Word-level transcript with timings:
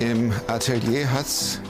Im 0.00 0.32
Atelier 0.46 1.10
hat 1.12 1.26
es 1.26 1.60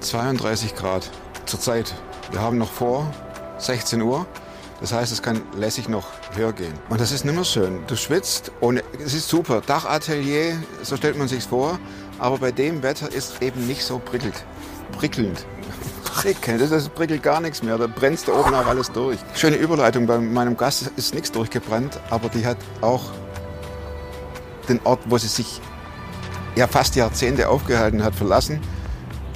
32 0.00 0.74
Grad 0.74 1.10
zurzeit. 1.46 1.94
Wir 2.30 2.40
haben 2.40 2.58
noch 2.58 2.70
vor 2.70 3.10
16 3.58 4.02
Uhr. 4.02 4.26
Das 4.80 4.92
heißt, 4.92 5.10
es 5.10 5.22
kann 5.22 5.42
lässig 5.56 5.88
noch 5.88 6.06
höher 6.34 6.52
gehen. 6.52 6.72
Und 6.88 7.00
das 7.00 7.10
ist 7.10 7.24
nicht 7.24 7.34
mehr 7.34 7.44
schön. 7.44 7.80
Du 7.88 7.96
schwitzt 7.96 8.52
und 8.60 8.82
es 9.04 9.14
ist 9.14 9.28
super. 9.28 9.60
Dachatelier, 9.66 10.56
so 10.82 10.96
stellt 10.96 11.16
man 11.16 11.26
sich's 11.26 11.46
vor. 11.46 11.80
Aber 12.18 12.38
bei 12.38 12.52
dem 12.52 12.82
Wetter 12.82 13.10
ist 13.10 13.42
eben 13.42 13.66
nicht 13.66 13.84
so 13.84 13.98
prickelt. 13.98 14.44
Prickelnd. 14.92 15.44
Prickelnd, 16.04 16.70
das 16.70 16.88
prickelt 16.88 17.22
gar 17.22 17.40
nichts 17.40 17.62
mehr. 17.62 17.76
Da 17.78 17.86
brennst 17.86 18.28
du 18.28 18.34
oben 18.34 18.54
auch 18.54 18.66
alles 18.66 18.92
durch. 18.92 19.18
Schöne 19.34 19.56
Überleitung. 19.56 20.06
Bei 20.06 20.18
meinem 20.18 20.56
Gast 20.56 20.90
ist 20.96 21.14
nichts 21.14 21.32
durchgebrannt, 21.32 21.98
aber 22.10 22.28
die 22.28 22.46
hat 22.46 22.58
auch 22.80 23.02
den 24.68 24.80
Ort, 24.84 25.00
wo 25.06 25.18
sie 25.18 25.28
sich 25.28 25.60
ja 26.56 26.66
fast 26.66 26.96
Jahrzehnte 26.96 27.48
aufgehalten 27.48 28.02
hat, 28.02 28.14
verlassen 28.14 28.60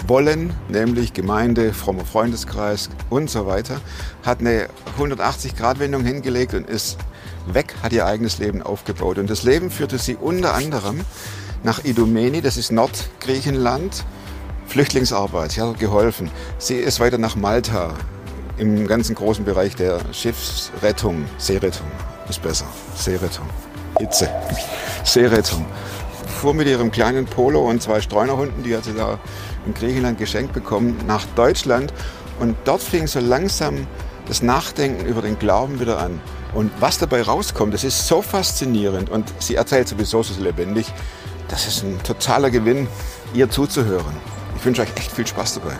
wollen, 0.06 0.52
nämlich 0.68 1.12
Gemeinde, 1.12 1.72
frommer 1.72 2.04
Freundeskreis 2.04 2.90
und 3.08 3.30
so 3.30 3.46
weiter, 3.46 3.80
hat 4.24 4.40
eine 4.40 4.68
180-Grad-Wendung 4.98 6.04
hingelegt 6.04 6.54
und 6.54 6.68
ist 6.68 6.98
weg, 7.46 7.74
hat 7.82 7.92
ihr 7.92 8.06
eigenes 8.06 8.38
Leben 8.38 8.62
aufgebaut. 8.62 9.18
Und 9.18 9.30
das 9.30 9.42
Leben 9.44 9.70
führte 9.70 9.98
sie 9.98 10.16
unter 10.16 10.54
anderem 10.54 11.00
nach 11.62 11.84
Idomeni, 11.84 12.40
das 12.40 12.56
ist 12.56 12.72
Nordgriechenland, 12.72 14.04
Flüchtlingsarbeit, 14.66 15.52
sie 15.52 15.60
hat 15.60 15.78
geholfen. 15.78 16.30
Sie 16.58 16.76
ist 16.76 16.98
weiter 16.98 17.18
nach 17.18 17.36
Malta, 17.36 17.94
im 18.58 18.86
ganzen 18.86 19.14
großen 19.14 19.44
Bereich 19.44 19.76
der 19.76 20.00
Schiffsrettung, 20.12 21.24
Seerettung 21.38 21.86
ist 22.28 22.42
besser, 22.42 22.66
Seerettung, 22.94 23.46
Hitze, 23.98 24.28
Seerettung. 25.04 25.66
Fuhr 26.40 26.54
mit 26.54 26.66
ihrem 26.66 26.90
kleinen 26.90 27.26
Polo 27.26 27.68
und 27.68 27.82
zwei 27.82 28.00
Streunerhunden, 28.00 28.62
die 28.62 28.76
hat 28.76 28.84
sie 28.84 28.94
da 28.94 29.18
in 29.66 29.74
Griechenland 29.74 30.18
geschenkt 30.18 30.52
bekommen, 30.52 30.98
nach 31.06 31.24
Deutschland. 31.36 31.92
Und 32.40 32.56
dort 32.64 32.82
fing 32.82 33.06
so 33.06 33.20
langsam 33.20 33.86
das 34.26 34.42
Nachdenken 34.42 35.06
über 35.06 35.22
den 35.22 35.38
Glauben 35.38 35.78
wieder 35.80 35.98
an. 35.98 36.20
Und 36.54 36.70
was 36.80 36.98
dabei 36.98 37.22
rauskommt, 37.22 37.72
das 37.72 37.84
ist 37.84 38.06
so 38.06 38.22
faszinierend. 38.22 39.10
Und 39.10 39.32
sie 39.38 39.54
erzählt 39.54 39.88
sowieso 39.88 40.22
so 40.22 40.40
lebendig. 40.42 40.86
Das 41.48 41.66
ist 41.66 41.82
ein 41.82 42.02
totaler 42.02 42.50
Gewinn, 42.50 42.88
ihr 43.34 43.48
zuzuhören. 43.48 44.16
Ich 44.56 44.64
wünsche 44.64 44.82
euch 44.82 44.92
echt 44.96 45.12
viel 45.12 45.26
Spaß 45.26 45.60
dabei. 45.60 45.76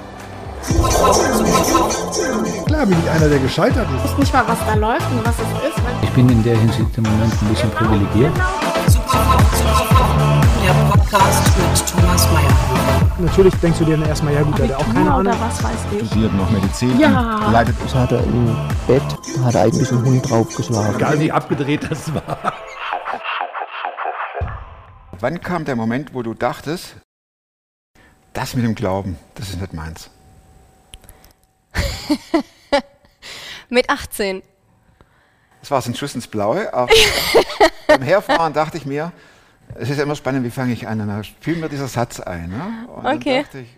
Klar 2.72 2.86
bin 2.86 2.98
ich 2.98 3.10
einer, 3.10 3.28
der 3.28 3.38
gescheitert 3.38 3.86
ist. 3.90 3.96
Ich 3.96 4.10
weiß 4.12 4.18
nicht 4.18 4.32
mal, 4.32 4.48
was 4.48 4.58
da 4.60 4.72
läuft 4.72 5.10
und 5.10 5.22
was 5.26 5.34
es 5.34 5.68
ist. 5.68 5.78
Ich 6.00 6.10
bin 6.12 6.26
in 6.30 6.42
der 6.42 6.56
Hinsicht 6.56 6.96
im 6.96 7.02
Moment 7.02 7.30
ein 7.42 7.48
bisschen 7.48 7.70
privilegiert. 7.70 8.32
Der 10.64 10.72
Podcast 10.90 11.52
mit 11.58 11.86
Thomas 11.86 12.26
Mayer. 12.32 12.48
Natürlich 13.18 13.54
denkst 13.56 13.78
du 13.78 13.84
dir 13.84 13.98
dann 13.98 14.08
erstmal, 14.08 14.32
ja 14.32 14.42
gut, 14.42 14.58
der 14.58 14.68
hat 14.70 14.76
auch 14.76 14.94
keine 14.94 15.12
Ahnung. 15.12 15.34
was 15.38 15.62
weiß 15.62 15.80
ich. 16.00 16.06
Studiert 16.06 16.32
noch 16.32 16.50
Medizin. 16.50 16.98
Ja. 16.98 17.44
und 17.44 17.52
Leitet 17.52 17.76
Das 17.84 17.94
hat 17.94 18.10
er 18.10 18.24
im 18.24 18.56
Bett, 18.86 19.02
hat 19.44 19.54
er 19.54 19.64
eigentlich 19.64 19.92
einen 19.92 20.04
Hund 20.06 20.30
draufgeschlagen. 20.30 20.96
Egal 20.96 21.20
wie 21.20 21.30
abgedreht 21.30 21.90
das 21.90 22.14
war. 22.14 22.54
Wann 25.20 25.42
kam 25.42 25.66
der 25.66 25.76
Moment, 25.76 26.14
wo 26.14 26.22
du 26.22 26.32
dachtest, 26.32 26.96
das 28.32 28.54
mit 28.54 28.64
dem 28.64 28.74
Glauben, 28.74 29.18
das 29.34 29.50
ist 29.50 29.60
nicht 29.60 29.74
meins? 29.74 30.08
Mit 33.72 33.88
18. 33.88 34.42
Das 35.62 35.70
war 35.70 35.80
so 35.80 35.90
ein 35.90 35.94
Schuss 35.94 36.14
ins 36.14 36.26
Blaue, 36.26 36.74
aber 36.74 36.92
beim 37.86 38.02
Herfahren 38.02 38.52
dachte 38.52 38.76
ich 38.76 38.84
mir, 38.84 39.12
es 39.76 39.88
ist 39.88 39.98
immer 39.98 40.14
spannend, 40.14 40.44
wie 40.44 40.50
fange 40.50 40.74
ich 40.74 40.86
an? 40.86 41.00
Und 41.00 41.08
dann 41.08 41.24
fiel 41.40 41.56
mir 41.56 41.70
dieser 41.70 41.88
Satz 41.88 42.20
ein. 42.20 42.50
Ne? 42.50 42.86
Und 42.94 43.06
Okay. 43.06 43.34
dann 43.36 43.42
dachte 43.44 43.58
ich, 43.60 43.68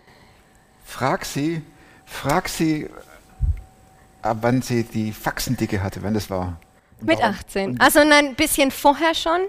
frag 0.85 1.25
sie, 1.25 1.63
frag 2.07 2.49
sie, 2.49 2.91
ab 4.21 4.39
wann 4.41 4.63
sie 4.63 4.83
die 4.83 5.13
Faxendicke 5.13 5.81
hatte, 5.81 6.03
wann 6.03 6.15
das 6.15 6.29
war. 6.29 6.59
Mit 7.01 7.21
warum. 7.21 7.35
18. 7.35 7.81
Also 7.81 8.01
ein 8.01 8.35
bisschen 8.35 8.73
vorher 8.73 9.15
schon. 9.15 9.43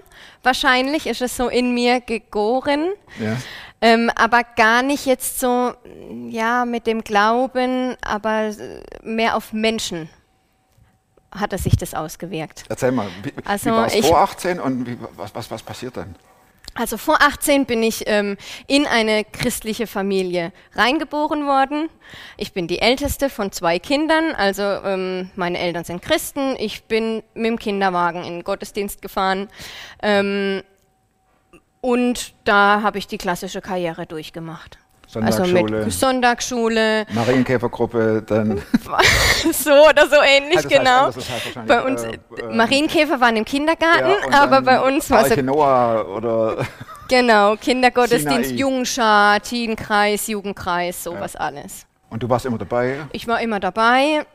Wahrscheinlich 0.44 1.08
ist 1.08 1.22
es 1.22 1.36
so 1.36 1.48
in 1.48 1.74
mir 1.74 2.00
gegoren. 2.00 2.92
Ja. 3.18 3.36
Ähm, 3.80 4.12
aber 4.14 4.44
gar 4.44 4.82
nicht 4.82 5.06
jetzt 5.06 5.40
so, 5.40 5.74
ja, 6.28 6.64
mit 6.64 6.86
dem 6.86 7.02
Glauben, 7.02 7.96
aber 8.00 8.54
mehr 9.02 9.36
auf 9.36 9.52
Menschen 9.52 10.08
hat 11.40 11.52
er 11.52 11.58
sich 11.58 11.76
das 11.76 11.94
ausgewirkt. 11.94 12.64
Erzähl 12.68 12.92
mal, 12.92 13.08
wie, 13.22 13.32
Also 13.44 13.70
wie 13.70 13.74
war 13.74 13.86
es 13.86 14.06
vor 14.06 14.18
18 14.18 14.60
und 14.60 14.86
wie, 14.86 14.98
was, 15.16 15.34
was, 15.34 15.50
was 15.50 15.62
passiert 15.62 15.96
dann? 15.96 16.16
Also 16.78 16.98
vor 16.98 17.22
18 17.22 17.64
bin 17.64 17.82
ich 17.82 18.04
ähm, 18.06 18.36
in 18.66 18.86
eine 18.86 19.24
christliche 19.24 19.86
Familie 19.86 20.52
reingeboren 20.74 21.46
worden. 21.46 21.88
Ich 22.36 22.52
bin 22.52 22.68
die 22.68 22.80
älteste 22.80 23.30
von 23.30 23.50
zwei 23.50 23.78
Kindern, 23.78 24.34
also 24.34 24.62
ähm, 24.62 25.30
meine 25.36 25.58
Eltern 25.58 25.84
sind 25.84 26.02
Christen. 26.02 26.54
Ich 26.58 26.84
bin 26.84 27.22
mit 27.34 27.46
dem 27.46 27.58
Kinderwagen 27.58 28.24
in 28.24 28.34
den 28.34 28.44
Gottesdienst 28.44 29.00
gefahren. 29.00 29.48
Ähm, 30.02 30.62
und 31.80 32.34
da 32.44 32.82
habe 32.82 32.98
ich 32.98 33.06
die 33.06 33.18
klassische 33.18 33.62
Karriere 33.62 34.06
durchgemacht. 34.06 34.78
Also 35.14 35.44
Sonntagsschule, 35.44 35.84
mit 35.84 35.92
Sonntagsschule, 35.92 37.06
Marienkäfergruppe, 37.14 38.22
dann 38.26 38.60
so 39.52 39.70
oder 39.88 40.06
so 40.08 40.16
ähnlich, 40.22 40.58
Ah, 40.58 40.62
das 40.62 40.68
genau. 40.68 41.06
das 41.06 41.16
heißt 41.30 41.46
wahrscheinlich, 41.56 41.68
bei 41.68 41.82
uns, 41.84 42.02
äh, 42.02 42.08
äh, 42.38 42.40
äh, 42.50 42.54
Marienkäfer 42.54 43.20
waren 43.20 43.36
im 43.36 43.44
Kindergarten, 43.44 44.08
Ja, 44.30 44.42
aber 44.42 44.62
bei 44.62 44.80
uns 44.80 45.08
war 45.10 45.24
es 45.24 45.30
Arche 45.30 45.42
Noah 45.42 46.06
oder 46.08 46.66
Genau, 47.08 47.54
Kindergottesdienst, 47.56 48.48
Sinai. 48.48 48.60
Jugendschar, 48.60 49.40
Teenkreis, 49.40 50.26
Jugendkreis, 50.26 51.04
sowas 51.04 51.36
alles. 51.36 51.86
und 52.10 52.22
du 52.22 52.28
warst 52.28 52.44
immer 52.46 52.58
dabei. 52.58 52.98
Ich 53.12 53.28
war 53.28 53.40
immer 53.40 53.60
dabei, 53.60 54.26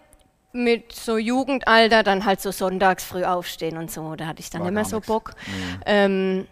mit 0.53 0.93
so 0.93 1.17
Jugendalter, 1.17 2.03
dann 2.03 2.25
halt 2.25 2.41
so 2.41 2.51
sonntags 2.51 3.03
früh 3.03 3.23
aufstehen 3.25 3.77
und 3.77 3.91
so, 3.91 4.15
da 4.15 4.25
hatte 4.27 4.39
ich 4.41 4.49
dann 4.49 4.61
War 4.61 4.69
immer 4.69 4.85
so. 4.85 4.99
Bock. 5.01 5.31
Ähm, 5.85 6.47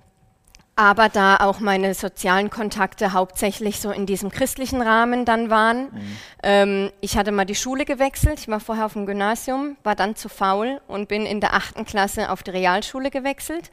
aber 0.79 1.09
da 1.09 1.35
auch 1.41 1.59
meine 1.59 1.93
sozialen 1.93 2.49
Kontakte 2.49 3.11
hauptsächlich 3.11 3.81
so 3.81 3.91
in 3.91 4.05
diesem 4.05 4.29
christlichen 4.31 4.81
Rahmen 4.81 5.25
dann 5.25 5.49
waren. 5.49 5.89
Ähm, 6.41 6.89
ich 7.01 7.17
hatte 7.17 7.33
mal 7.33 7.43
die 7.43 7.55
Schule 7.55 7.83
gewechselt, 7.83 8.39
ich 8.39 8.47
war 8.47 8.61
vorher 8.61 8.85
auf 8.85 8.93
dem 8.93 9.05
Gymnasium, 9.05 9.75
war 9.83 9.95
dann 9.95 10.15
zu 10.15 10.29
faul 10.29 10.79
und 10.87 11.09
bin 11.09 11.25
in 11.25 11.41
der 11.41 11.53
achten 11.53 11.83
Klasse 11.83 12.31
auf 12.31 12.43
die 12.43 12.51
Realschule 12.51 13.11
gewechselt. 13.11 13.71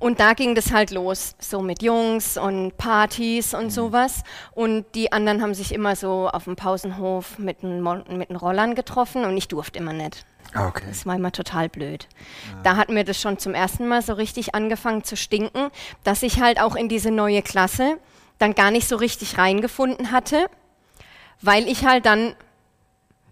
Und 0.00 0.18
da 0.18 0.32
ging 0.32 0.56
das 0.56 0.72
halt 0.72 0.90
los, 0.90 1.36
so 1.38 1.62
mit 1.62 1.84
Jungs 1.84 2.36
und 2.36 2.76
Partys 2.76 3.54
und 3.54 3.70
sowas. 3.70 4.24
Und 4.50 4.86
die 4.96 5.12
anderen 5.12 5.42
haben 5.42 5.54
sich 5.54 5.72
immer 5.72 5.94
so 5.94 6.28
auf 6.28 6.44
dem 6.44 6.56
Pausenhof 6.56 7.38
mit 7.38 7.62
mit 7.62 8.28
den 8.28 8.36
Rollern 8.36 8.74
getroffen 8.74 9.24
und 9.24 9.36
ich 9.36 9.46
durfte 9.46 9.78
immer 9.78 9.92
nicht. 9.92 10.26
Ah, 10.54 10.68
okay. 10.68 10.84
Das 10.88 11.06
war 11.06 11.16
immer 11.16 11.32
total 11.32 11.68
blöd. 11.68 12.08
Da 12.62 12.76
hat 12.76 12.88
mir 12.88 13.04
das 13.04 13.20
schon 13.20 13.38
zum 13.38 13.54
ersten 13.54 13.86
Mal 13.86 14.02
so 14.02 14.14
richtig 14.14 14.54
angefangen 14.54 15.04
zu 15.04 15.16
stinken, 15.16 15.70
dass 16.04 16.22
ich 16.22 16.40
halt 16.40 16.60
auch 16.60 16.74
in 16.74 16.88
diese 16.88 17.10
neue 17.10 17.42
Klasse 17.42 17.98
dann 18.38 18.54
gar 18.54 18.70
nicht 18.70 18.88
so 18.88 18.96
richtig 18.96 19.38
reingefunden 19.38 20.10
hatte, 20.10 20.46
weil 21.40 21.68
ich 21.68 21.84
halt 21.84 22.06
dann 22.06 22.34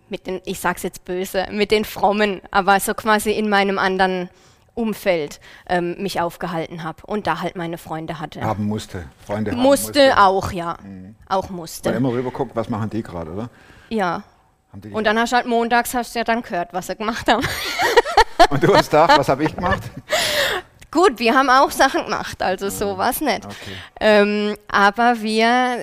mit 0.08 0.26
den, 0.26 0.40
ich 0.44 0.60
sag's 0.60 0.82
jetzt 0.82 1.04
böse, 1.04 1.46
mit 1.50 1.70
den 1.70 1.84
Frommen, 1.84 2.40
aber 2.50 2.80
so 2.80 2.94
quasi 2.94 3.32
in 3.32 3.48
meinem 3.48 3.78
anderen 3.78 4.30
Umfeld 4.74 5.40
ähm, 5.68 5.96
mich 5.98 6.20
aufgehalten 6.20 6.84
habe 6.84 7.04
und 7.06 7.26
da 7.26 7.40
halt 7.40 7.56
meine 7.56 7.78
Freunde 7.78 8.20
hatte. 8.20 8.42
Haben 8.42 8.66
musste, 8.66 9.06
Freunde 9.26 9.50
haben 9.50 9.60
musste, 9.60 10.18
auch, 10.18 10.52
ja. 10.52 10.76
Auch 11.28 11.46
Dann 11.46 11.56
musste. 11.56 11.90
immer 11.90 12.10
rüber 12.10 12.30
guckt, 12.30 12.54
was 12.54 12.68
machen 12.68 12.88
die 12.90 13.02
gerade, 13.02 13.32
oder? 13.32 13.50
Ja. 13.88 14.22
Und 14.72 15.04
dann 15.04 15.18
hast 15.18 15.32
du 15.32 15.36
halt 15.36 15.46
montags 15.46 15.94
hast 15.94 16.14
du 16.14 16.20
ja 16.20 16.24
dann 16.24 16.42
gehört, 16.42 16.72
was 16.72 16.86
sie 16.86 16.96
gemacht 16.96 17.26
haben. 17.28 17.46
und 18.50 18.62
du 18.62 18.74
hast 18.74 18.90
gedacht, 18.90 19.16
was 19.18 19.28
habe 19.28 19.44
ich 19.44 19.54
gemacht? 19.54 19.82
Gut, 20.90 21.18
wir 21.18 21.34
haben 21.34 21.50
auch 21.50 21.70
Sachen 21.70 22.04
gemacht, 22.04 22.42
also 22.42 22.70
so 22.70 22.96
war's 22.96 23.20
nicht. 23.20 23.44
Okay. 23.44 23.56
Ähm, 24.00 24.56
aber 24.68 25.20
wir, 25.20 25.78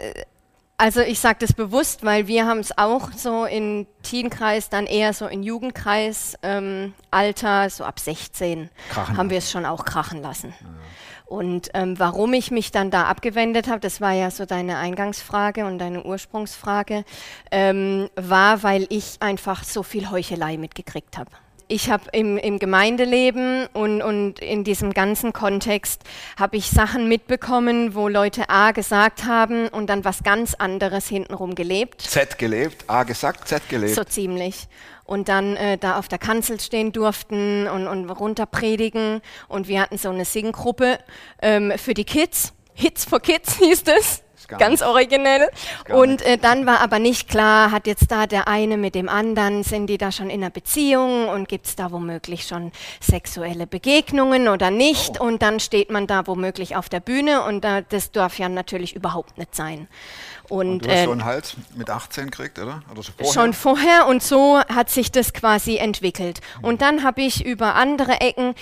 also 0.77 1.01
ich 1.01 1.19
sage 1.19 1.37
das 1.41 1.53
bewusst, 1.53 2.03
weil 2.03 2.25
wir 2.27 2.47
haben 2.47 2.59
es 2.59 2.75
auch 2.75 3.11
so 3.11 3.45
in 3.45 3.85
Teenkreis, 4.01 4.69
dann 4.69 4.87
eher 4.87 5.13
so 5.13 5.27
in 5.27 5.43
Jugendkreis, 5.43 6.37
ähm, 6.41 6.95
Alter, 7.11 7.69
so 7.69 7.83
ab 7.83 7.99
16, 7.99 8.71
Krachen 8.89 9.17
haben 9.17 9.29
wir 9.29 9.37
es 9.37 9.51
schon 9.51 9.65
auch 9.65 9.85
krachen 9.85 10.23
lassen. 10.23 10.55
Und 11.25 11.69
ähm, 11.73 11.97
warum 11.97 12.33
ich 12.33 12.51
mich 12.51 12.71
dann 12.71 12.91
da 12.91 13.05
abgewendet 13.05 13.67
habe, 13.67 13.79
das 13.79 13.99
war 13.99 14.13
ja 14.13 14.29
so 14.29 14.45
deine 14.45 14.77
Eingangsfrage 14.77 15.65
und 15.65 15.79
deine 15.79 16.03
Ursprungsfrage, 16.03 17.03
ähm, 17.51 18.09
war, 18.15 18.61
weil 18.63 18.85
ich 18.89 19.17
einfach 19.21 19.63
so 19.63 19.81
viel 19.81 20.11
Heuchelei 20.11 20.57
mitgekriegt 20.57 21.17
habe. 21.17 21.31
Ich 21.67 21.89
habe 21.89 22.03
im, 22.11 22.37
im 22.37 22.59
Gemeindeleben 22.59 23.67
und, 23.73 24.01
und 24.01 24.39
in 24.39 24.63
diesem 24.63 24.93
ganzen 24.93 25.33
Kontext 25.33 26.01
habe 26.37 26.57
ich 26.57 26.69
Sachen 26.69 27.07
mitbekommen, 27.07 27.95
wo 27.95 28.07
Leute 28.07 28.49
A 28.49 28.71
gesagt 28.71 29.25
haben 29.25 29.67
und 29.67 29.87
dann 29.87 30.05
was 30.05 30.23
ganz 30.23 30.53
anderes 30.53 31.07
hintenrum 31.07 31.55
gelebt. 31.55 32.01
Z 32.01 32.37
gelebt, 32.37 32.85
A 32.87 33.03
gesagt, 33.03 33.47
Z 33.47 33.67
gelebt. 33.69 33.95
So 33.95 34.03
ziemlich. 34.03 34.67
Und 35.05 35.29
dann 35.29 35.55
äh, 35.55 35.77
da 35.77 35.97
auf 35.97 36.07
der 36.07 36.17
Kanzel 36.17 36.59
stehen 36.59 36.91
durften 36.91 37.67
und, 37.67 37.87
und 37.87 38.09
runterpredigen. 38.09 39.21
Und 39.47 39.67
wir 39.67 39.81
hatten 39.81 39.97
so 39.97 40.09
eine 40.09 40.25
Singgruppe 40.25 40.99
ähm, 41.41 41.73
für 41.77 41.93
die 41.93 42.05
Kids. 42.05 42.53
Hits 42.73 43.05
for 43.05 43.19
Kids 43.19 43.55
hieß 43.59 43.83
das. 43.83 44.24
Ganz 44.47 44.81
originell. 44.81 45.49
Und 45.89 46.21
äh, 46.21 46.37
dann 46.37 46.65
war 46.65 46.81
aber 46.81 46.99
nicht 46.99 47.29
klar, 47.29 47.71
hat 47.71 47.87
jetzt 47.87 48.11
da 48.11 48.27
der 48.27 48.47
eine 48.47 48.77
mit 48.77 48.95
dem 48.95 49.09
anderen, 49.09 49.63
sind 49.63 49.87
die 49.87 49.97
da 49.97 50.11
schon 50.11 50.29
in 50.29 50.41
einer 50.41 50.49
Beziehung 50.49 51.29
und 51.29 51.47
gibt 51.47 51.65
es 51.67 51.75
da 51.75 51.91
womöglich 51.91 52.47
schon 52.47 52.71
sexuelle 52.99 53.67
Begegnungen 53.67 54.47
oder 54.47 54.71
nicht? 54.71 55.19
Oh. 55.19 55.25
Und 55.25 55.41
dann 55.41 55.59
steht 55.59 55.91
man 55.91 56.07
da 56.07 56.27
womöglich 56.27 56.75
auf 56.75 56.89
der 56.89 56.99
Bühne 56.99 57.43
und 57.43 57.63
da, 57.63 57.81
das 57.81 58.11
darf 58.11 58.39
ja 58.39 58.49
natürlich 58.49 58.95
überhaupt 58.95 59.37
nicht 59.37 59.55
sein. 59.55 59.87
Und, 60.49 60.67
Und 60.67 60.85
du 60.85 60.89
hast 60.89 60.99
äh, 60.99 61.05
so 61.05 61.11
einen 61.11 61.25
Hals 61.25 61.55
mit 61.75 61.89
18 61.89 62.29
gekriegt, 62.29 62.59
oder? 62.59 62.83
Oder 62.91 63.03
schon 63.03 63.13
vorher? 63.15 63.33
Schon 63.33 63.53
vorher 63.53 64.07
und 64.07 64.21
so 64.21 64.59
hat 64.59 64.89
sich 64.89 65.11
das 65.11 65.33
quasi 65.33 65.77
entwickelt. 65.77 66.41
Und 66.61 66.81
dann 66.81 67.03
habe 67.03 67.21
ich 67.21 67.43
über 67.43 67.75
andere 67.75 68.21
Ecken, 68.21 68.53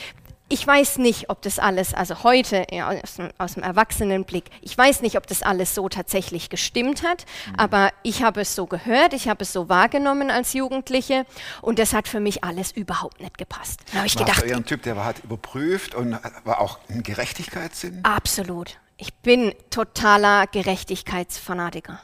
ich 0.49 0.67
weiß 0.67 0.97
nicht, 0.99 1.29
ob 1.31 1.41
das 1.41 1.57
alles, 1.57 1.93
also 1.95 2.23
heute 2.23 2.67
ja, 2.69 2.89
aus, 2.89 3.15
dem, 3.15 3.29
aus 3.39 3.53
dem 3.55 3.63
Erwachsenenblick, 3.63 4.45
ich 4.61 4.77
weiß 4.77 5.01
nicht, 5.01 5.17
ob 5.17 5.25
das 5.25 5.41
alles 5.41 5.73
so 5.73 5.89
tatsächlich 5.89 6.49
gestimmt 6.49 7.01
hat, 7.03 7.25
Mhm. 7.47 7.55
aber 7.57 7.91
ich 8.03 8.21
habe 8.23 8.41
es 8.41 8.53
so 8.53 8.65
gehört, 8.67 9.13
ich 9.13 9.27
habe 9.27 9.43
es 9.43 9.51
so 9.53 9.67
wahrgenommen 9.69 10.29
als 10.29 10.53
Jugendliche 10.53 11.25
und 11.61 11.79
das 11.79 11.93
hat 11.93 12.07
für 12.07 12.19
mich 12.19 12.43
alles 12.43 12.71
überhaupt 12.71 13.19
nicht 13.21 13.37
gepasst. 13.37 13.79
Da 13.91 13.99
habe 13.99 14.07
ich 14.07 14.15
Warst 14.19 14.41
gedacht, 14.41 14.53
ein 14.53 14.65
Typ, 14.65 14.83
der 14.83 14.95
war, 14.95 15.05
hat 15.05 15.23
überprüft 15.23 15.95
und 15.95 16.19
war 16.43 16.59
auch 16.61 16.77
ein 16.89 17.01
Gerechtigkeitssinn? 17.03 17.99
absolut. 18.03 18.77
Ich 18.97 19.13
bin 19.15 19.53
totaler 19.71 20.45
Gerechtigkeitsfanatiker. 20.47 21.99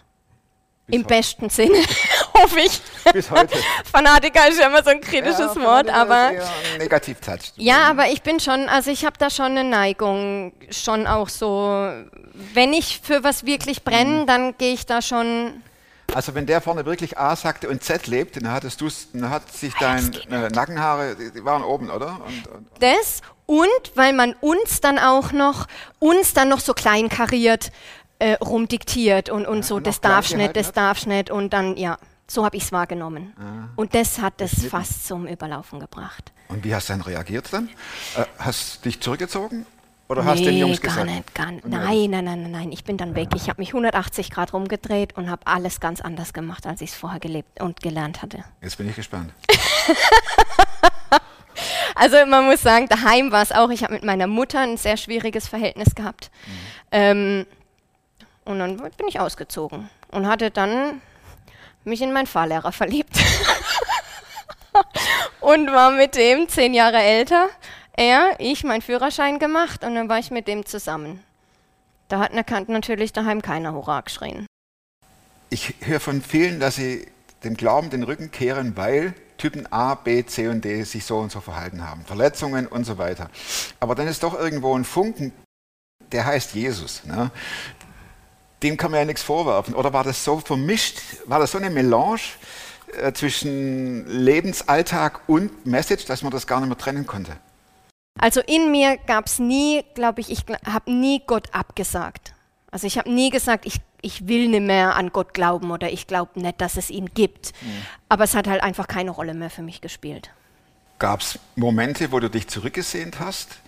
Im 0.88 1.01
heute. 1.03 1.07
besten 1.07 1.50
Sinne, 1.51 1.77
hoffe 2.41 2.59
ich. 2.59 2.81
Bis 3.13 3.30
heute. 3.31 3.56
Fanatiker 3.91 4.47
ist 4.50 4.59
ja 4.59 4.68
immer 4.68 4.83
so 4.83 4.89
ein 4.89 5.01
kritisches 5.01 5.56
Ja, 5.56 5.62
Wort, 5.62 5.89
aber 5.89 6.30
ein 6.30 6.39
Negativ-Touch. 6.80 7.53
ja, 7.57 7.83
aber 7.89 8.07
ich 8.09 8.21
bin 8.21 8.39
schon, 8.39 8.69
also 8.69 8.91
ich 8.91 9.06
habe 9.06 9.18
da 9.18 9.30
schon 9.30 9.45
eine 9.57 9.63
Neigung, 9.63 10.53
schon 10.71 11.07
auch 11.07 11.30
so, 11.30 11.89
wenn 12.53 12.74
ich 12.74 13.01
für 13.03 13.24
was 13.24 13.45
wirklich 13.45 13.83
brenne, 13.83 14.25
dann 14.25 14.57
gehe 14.57 14.74
ich 14.74 14.86
da 14.86 15.01
schon, 15.01 15.62
Also 16.13 16.33
wenn 16.36 16.45
der 16.45 16.62
vorne 16.62 16.86
wirklich 16.86 17.18
A 17.18 17.36
sagte 17.36 17.69
und 17.69 17.83
Z 17.83 18.07
lebt, 18.07 18.36
dann 18.38 18.51
hattest 18.51 18.81
du's, 18.81 19.07
dann 19.13 19.30
hat 19.30 19.51
sich 19.51 19.74
deine 19.75 20.12
äh, 20.30 20.50
Nackenhaare, 20.50 21.15
die, 21.15 21.44
waren 21.45 21.63
oben, 21.63 21.89
oder? 21.89 22.19
Und, 22.25 22.47
und, 22.47 22.68
das 22.80 23.21
und 23.45 23.68
weil 23.95 24.13
man 24.13 24.33
uns 24.41 24.80
dann 24.81 25.00
auch 25.00 25.31
noch, 25.31 25.65
uns 25.97 26.33
dann 26.33 26.50
noch 26.50 26.59
so 26.59 26.74
kleinkariert 26.74 27.71
äh, 28.19 28.33
rumdiktiert 28.33 29.30
und, 29.30 29.47
und 29.47 29.65
so, 29.65 29.75
und 29.75 29.86
noch 29.88 29.97
das 29.97 30.01
klein 30.27 30.38
nicht, 30.38 30.56
das 30.56 30.71
darfst 30.74 31.07
nicht 31.07 31.31
und 31.31 31.51
dann, 31.53 31.75
ja, 31.77 31.97
so 32.30 32.46
habe 32.46 32.58
ich 32.58 32.64
es 32.64 32.72
wahrgenommen. 32.72 33.34
Und 33.76 33.94
das 33.96 34.20
hat 34.20 34.40
es 34.42 34.66
fast 34.66 35.08
zum 35.08 35.28
Überlaufen 35.28 35.80
gebracht. 35.80 36.31
und 36.48 36.64
wie 36.64 36.74
hast 36.74 36.90
du 36.90 36.94
dann 36.94 37.02
reagiert 37.02 37.52
dann? 37.52 37.70
Äh, 38.16 38.26
hast 38.38 38.78
du 38.86 38.90
dich 38.90 39.02
zurückgezogen? 39.02 39.66
Oder 40.08 40.26
hast 40.26 40.40
du 40.40 40.46
den 40.46 40.56
Nee, 40.56 40.62
Jungs 40.62 40.81
gar 40.81 40.94
gesagt? 40.96 41.12
nicht, 41.12 41.36
gar 41.36 41.52
nicht. 41.52 41.68
Nein, 41.68 42.10
nein, 42.10 42.26
nein, 42.26 42.42
nein, 42.42 42.52
nein. 42.52 42.72
Ich 42.72 42.84
bin 42.84 42.98
dann 42.98 43.14
weg. 43.14 43.30
Ich 43.36 43.48
habe 43.48 43.62
mich 43.62 43.70
180 43.70 44.31
Grad 44.31 44.54
rumgedreht 44.54 45.16
und 45.16 45.30
habe 45.30 45.46
alles 45.46 45.80
ganz 45.80 46.02
anders 46.02 46.34
gemacht, 46.34 46.66
als 46.66 46.81
ich 46.81 46.90
es 46.92 46.96
vorher 46.98 47.20
gelebt 47.20 47.62
und 47.62 47.80
gelernt 47.81 48.24
hatte. 48.24 48.44
Jetzt 48.62 48.78
bin 48.80 48.90
ich 48.90 48.96
gespannt. 48.96 49.32
Also 51.96 52.16
man 52.28 52.46
muss 52.46 52.62
sagen, 52.62 52.88
daheim 52.88 53.32
war 53.34 53.42
es 53.42 53.52
auch. 53.52 53.70
Ich 53.70 53.84
habe 53.84 53.94
mit 53.94 54.04
meiner 54.06 54.28
Mutter 54.28 54.60
ein 54.62 54.78
sehr 54.78 54.96
schwieriges 54.96 55.48
Verhältnis 55.50 55.94
gehabt. 55.96 56.32
Ähm, 56.92 57.46
und 58.46 58.60
dann 58.60 58.78
bin 58.78 59.08
ich 59.10 59.20
ausgezogen 59.20 59.90
und 60.12 60.25
hatte 60.28 60.50
dann 60.52 61.02
mich 61.84 62.02
in 62.02 62.14
meinen 62.14 62.28
Fahrlehrer 62.28 62.72
verliebt. 62.72 63.18
und 65.42 65.72
war 65.72 65.92
mit 65.92 66.16
dem 66.16 66.48
zehn 66.50 66.74
Jahre 66.74 66.98
älter. 66.98 67.50
Er, 67.94 68.36
ich, 68.40 68.64
meinen 68.64 68.81
Führerschein 68.81 69.40
gemacht 69.40 69.84
und 69.84 69.96
dann 69.96 70.10
war 70.10 70.20
ich 70.20 70.31
mit 70.31 70.48
dem 70.48 70.66
zusammen. 70.66 71.24
Da 72.08 72.20
hat 72.20 72.70
natürlich 72.70 73.14
daheim 73.14 73.42
keiner 73.42 73.74
Hurra 73.74 74.02
geschrien. 74.02 74.46
Ich 75.50 75.76
höre 75.81 76.00
von 76.00 76.22
vielen, 76.22 76.60
dass 76.60 76.76
sie 76.76 77.08
dem 77.44 77.56
Glauben 77.56 77.90
den 77.90 78.04
Rücken 78.04 78.32
kehren, 78.32 78.75
weil 78.78 79.14
Typen 79.38 79.72
A, 79.72 79.96
B, 79.96 80.25
C 80.25 80.48
und 80.48 80.66
D 80.66 80.84
sich 80.84 81.06
so 81.06 81.18
und 81.18 81.32
so 81.32 81.40
verhalten 81.40 81.88
haben. 81.88 82.04
Verletzungen 82.06 82.68
und 82.68 82.84
so 82.84 82.98
weiter. 82.98 83.30
Aber 83.80 83.96
dann 83.96 84.08
ist 84.08 84.24
doch 84.24 84.38
irgendwo 84.38 84.78
ein 84.78 84.86
Funken, 84.86 85.32
der 86.12 86.25
heißt 86.25 86.54
Jesus. 86.54 87.04
Ne? 87.06 87.32
Dem 88.64 88.78
kann 88.78 88.92
man 88.92 89.00
ja 89.02 89.06
nichts 89.06 89.24
vorwerfen. 89.24 89.74
Oder 89.74 89.94
war 89.94 90.04
das 90.04 90.24
so 90.24 90.40
vermischt, 90.40 91.00
war 91.26 91.40
das 91.40 91.52
so 91.52 91.58
eine 91.58 91.70
Melange 91.70 92.20
äh, 93.02 93.14
zwischen 93.14 94.06
Lebensalltag 94.08 95.22
und 95.28 95.66
Message, 95.66 96.06
dass 96.06 96.24
man 96.24 96.32
das 96.32 96.46
gar 96.46 96.60
nicht 96.60 96.70
mehr 96.70 96.78
trennen 96.78 97.08
konnte? 97.08 97.38
Also 98.20 98.42
in 98.42 98.72
mir 98.72 98.98
gab 98.98 99.28
es 99.28 99.40
nie, 99.40 99.84
glaube 99.96 100.20
ich, 100.22 100.30
ich 100.30 100.44
habe 100.66 100.92
nie 100.92 101.22
Gott 101.26 101.54
abgesagt. 101.54 102.34
Also 102.72 102.86
ich 102.86 102.98
habe 102.98 103.10
nie 103.12 103.30
gesagt, 103.30 103.66
ich, 103.66 103.78
ich 104.02 104.28
will 104.28 104.50
nicht 104.50 104.62
mehr 104.62 104.96
an 104.96 105.12
Gott 105.12 105.34
glauben 105.34 105.72
oder 105.72 105.90
ich 105.90 106.06
glaube 106.06 106.40
nicht, 106.40 106.60
dass 106.62 106.78
es 106.78 106.90
ihn 106.90 107.10
gibt. 107.14 107.54
Aber 108.10 108.26
es 108.26 108.36
hat 108.36 108.48
halt 108.48 108.62
einfach 108.62 108.88
keine 108.88 109.12
Rolle 109.12 109.34
mehr 109.34 109.50
für 109.50 109.62
mich 109.62 109.82
gespielt. 109.82 110.32
Gab 111.00 111.22
es 111.22 111.40
Momente, 111.56 112.12
wo 112.12 112.20
du 112.20 112.30
dich 112.30 112.48
zurückgesehnt 112.48 113.20
hast 113.20 113.60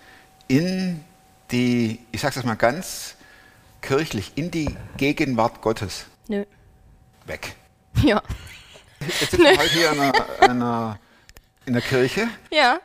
in 0.48 1.02
die, 1.50 1.98
ich 2.12 2.20
sage 2.20 2.34
das 2.34 2.44
mal 2.44 2.54
ganz 2.54 3.16
kirchlich, 3.82 4.32
in 4.36 4.50
die 4.50 4.74
Gegenwart 4.96 5.60
Gottes? 5.60 6.06
Nö. 6.28 6.44
Weg. 7.26 7.54
Ja. 8.02 8.22
Jetzt 9.00 9.30
sind 9.32 9.42
wir 9.42 9.50
heute 9.50 9.68
hier 9.68 9.92
in 9.92 10.00
einer, 10.00 10.40
einer, 10.40 10.98
in 11.66 11.74
der 11.74 11.82
Kirche. 11.82 12.26
Ja. 12.50 12.80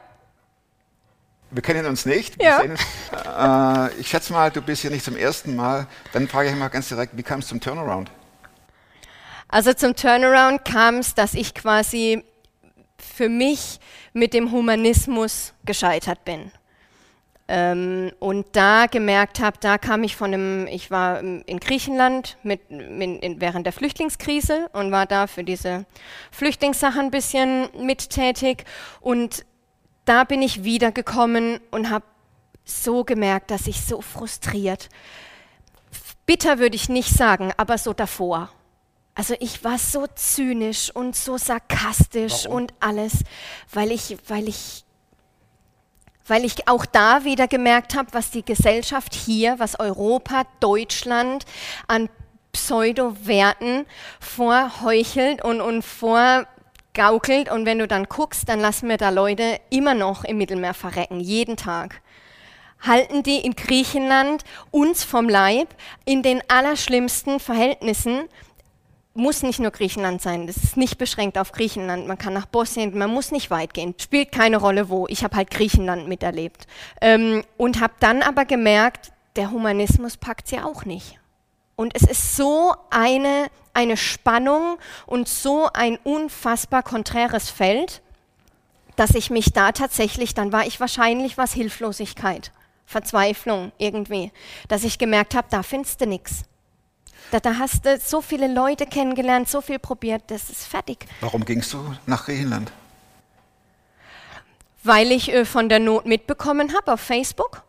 Wir 1.49 1.61
kennen 1.61 1.85
uns 1.85 2.05
nicht. 2.05 2.41
Ja. 2.41 2.59
Uns. 2.59 2.81
Äh, 3.13 3.99
ich 3.99 4.09
schätze 4.09 4.33
mal, 4.33 4.51
du 4.51 4.61
bist 4.61 4.81
hier 4.81 4.91
nicht 4.91 5.05
zum 5.05 5.15
ersten 5.15 5.55
Mal. 5.55 5.87
Dann 6.11 6.27
frage 6.27 6.49
ich 6.49 6.55
mal 6.55 6.67
ganz 6.67 6.89
direkt, 6.89 7.15
wie 7.15 7.23
kam 7.23 7.39
es 7.39 7.47
zum 7.47 7.61
Turnaround? 7.61 8.11
Also 9.47 9.73
zum 9.73 9.95
Turnaround 9.95 10.65
kam 10.65 10.95
es, 10.95 11.15
dass 11.15 11.33
ich 11.33 11.53
quasi 11.53 12.23
für 12.97 13.29
mich 13.29 13.79
mit 14.13 14.33
dem 14.33 14.51
Humanismus 14.51 15.53
gescheitert 15.65 16.25
bin. 16.25 16.51
Ähm, 17.49 18.11
und 18.19 18.45
da 18.53 18.87
gemerkt 18.87 19.39
habe, 19.39 19.57
da 19.61 19.77
kam 19.77 20.03
ich 20.03 20.15
von 20.17 20.33
einem, 20.33 20.67
ich 20.67 20.91
war 20.91 21.19
ähm, 21.19 21.43
in 21.45 21.59
Griechenland 21.59 22.37
mit, 22.43 22.69
mit, 22.69 23.23
in, 23.23 23.39
während 23.39 23.65
der 23.65 23.73
Flüchtlingskrise 23.73 24.69
und 24.73 24.91
war 24.91 25.05
da 25.05 25.27
für 25.27 25.45
diese 25.45 25.85
Flüchtlingssache 26.31 26.99
ein 26.99 27.11
bisschen 27.11 27.69
mittätig. 27.79 28.65
Und 28.99 29.45
da 30.03 30.25
bin 30.25 30.41
ich 30.41 30.63
wiedergekommen 30.65 31.59
und 31.71 31.89
habe 31.89 32.05
so 32.65 33.03
gemerkt, 33.05 33.49
dass 33.51 33.67
ich 33.67 33.81
so 33.81 34.01
frustriert, 34.01 34.89
bitter 36.25 36.59
würde 36.59 36.75
ich 36.75 36.89
nicht 36.89 37.09
sagen, 37.09 37.53
aber 37.57 37.77
so 37.77 37.93
davor. 37.93 38.49
Also 39.15 39.33
ich 39.39 39.63
war 39.63 39.79
so 39.79 40.05
zynisch 40.13 40.93
und 40.93 41.15
so 41.15 41.37
sarkastisch 41.37 42.43
Warum? 42.43 42.57
und 42.57 42.73
alles, 42.79 43.23
weil 43.73 43.91
ich, 43.91 44.17
weil 44.27 44.47
ich, 44.47 44.83
weil 46.27 46.45
ich 46.45 46.67
auch 46.67 46.85
da 46.85 47.23
wieder 47.23 47.47
gemerkt 47.47 47.95
habe, 47.95 48.09
was 48.11 48.31
die 48.31 48.45
Gesellschaft 48.45 49.13
hier, 49.13 49.59
was 49.59 49.79
Europa, 49.79 50.43
Deutschland 50.59 51.45
an 51.87 52.09
Pseudo-Werten 52.51 53.85
vorheuchelt 54.19 55.43
und, 55.43 55.61
und 55.61 55.83
vorgaukelt. 55.83 57.51
Und 57.51 57.65
wenn 57.65 57.79
du 57.79 57.87
dann 57.87 58.05
guckst, 58.05 58.49
dann 58.49 58.59
lassen 58.59 58.89
wir 58.89 58.97
da 58.97 59.09
Leute 59.09 59.59
immer 59.69 59.93
noch 59.93 60.23
im 60.23 60.37
Mittelmeer 60.37 60.73
verrecken, 60.73 61.19
jeden 61.19 61.57
Tag 61.57 62.01
halten 62.85 63.23
die 63.23 63.39
in 63.39 63.55
Griechenland 63.55 64.43
uns 64.71 65.03
vom 65.03 65.29
Leib 65.29 65.69
in 66.05 66.21
den 66.21 66.41
allerschlimmsten 66.47 67.39
Verhältnissen. 67.39 68.27
Muss 69.19 69.41
nicht 69.41 69.59
nur 69.59 69.71
Griechenland 69.71 70.21
sein, 70.21 70.45
das 70.45 70.57
ist 70.57 70.77
nicht 70.77 70.99
beschränkt 70.99 71.39
auf 71.39 71.51
Griechenland. 71.51 72.05
Man 72.07 72.19
kann 72.19 72.33
nach 72.33 72.45
Bosnien, 72.45 72.95
man 72.95 73.09
muss 73.09 73.31
nicht 73.31 73.49
weit 73.49 73.73
gehen, 73.73 73.95
spielt 73.99 74.31
keine 74.31 74.57
Rolle 74.57 74.89
wo. 74.89 75.07
Ich 75.07 75.23
habe 75.23 75.35
halt 75.35 75.49
Griechenland 75.49 76.07
miterlebt 76.07 76.67
ähm, 77.01 77.43
und 77.57 77.81
habe 77.81 77.95
dann 77.99 78.21
aber 78.21 78.45
gemerkt, 78.45 79.11
der 79.35 79.49
Humanismus 79.49 80.17
packt 80.17 80.51
ja 80.51 80.65
auch 80.65 80.85
nicht. 80.85 81.19
Und 81.75 81.95
es 81.95 82.03
ist 82.03 82.35
so 82.35 82.75
eine, 82.91 83.47
eine 83.73 83.97
Spannung 83.97 84.77
und 85.07 85.27
so 85.27 85.67
ein 85.73 85.97
unfassbar 86.03 86.83
konträres 86.83 87.49
Feld, 87.49 88.03
dass 88.97 89.15
ich 89.15 89.31
mich 89.31 89.51
da 89.51 89.71
tatsächlich, 89.71 90.35
dann 90.35 90.51
war 90.51 90.67
ich 90.67 90.79
wahrscheinlich 90.79 91.39
was 91.39 91.53
Hilflosigkeit, 91.53 92.51
Verzweiflung 92.85 93.71
irgendwie, 93.79 94.31
dass 94.67 94.83
ich 94.83 94.99
gemerkt 94.99 95.33
habe, 95.33 95.47
da 95.49 95.63
findest 95.63 96.01
du 96.01 96.05
nichts. 96.05 96.43
Da, 97.31 97.39
da 97.39 97.57
hast 97.57 97.85
du 97.85 97.97
so 97.99 98.21
viele 98.21 98.47
Leute 98.47 98.85
kennengelernt, 98.85 99.49
so 99.49 99.61
viel 99.61 99.79
probiert, 99.79 100.23
das 100.27 100.49
ist 100.49 100.65
fertig. 100.65 101.05
Warum 101.21 101.43
gingst 101.43 101.73
du 101.73 101.95
nach 102.05 102.25
Griechenland? 102.25 102.71
weil 104.87 105.11
ich 105.11 105.31
äh, 105.31 105.45
von 105.45 105.69
der 105.69 105.79
Not 105.79 106.05
mitbekommen 106.05 106.73
habe 106.75 106.93
auf 106.93 107.01
Facebook. 107.01 107.63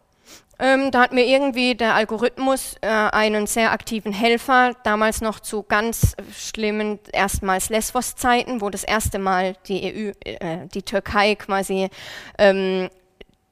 Ähm, 0.60 0.90
da 0.90 1.02
hat 1.02 1.12
mir 1.12 1.24
irgendwie 1.24 1.76
der 1.76 1.94
Algorithmus 1.94 2.74
äh, 2.80 2.88
einen 2.88 3.46
sehr 3.46 3.70
aktiven 3.70 4.12
Helfer, 4.12 4.72
damals 4.82 5.20
noch 5.20 5.38
zu 5.38 5.62
ganz 5.62 6.16
schlimmen 6.36 6.98
erstmals 7.12 7.68
Lesbos-Zeiten, 7.68 8.60
wo 8.60 8.68
das 8.68 8.82
erste 8.82 9.20
Mal 9.20 9.54
die 9.68 9.84
EU, 9.84 10.28
äh, 10.28 10.66
die 10.74 10.82
Türkei 10.82 11.36
quasi 11.36 11.90
ähm, 12.38 12.88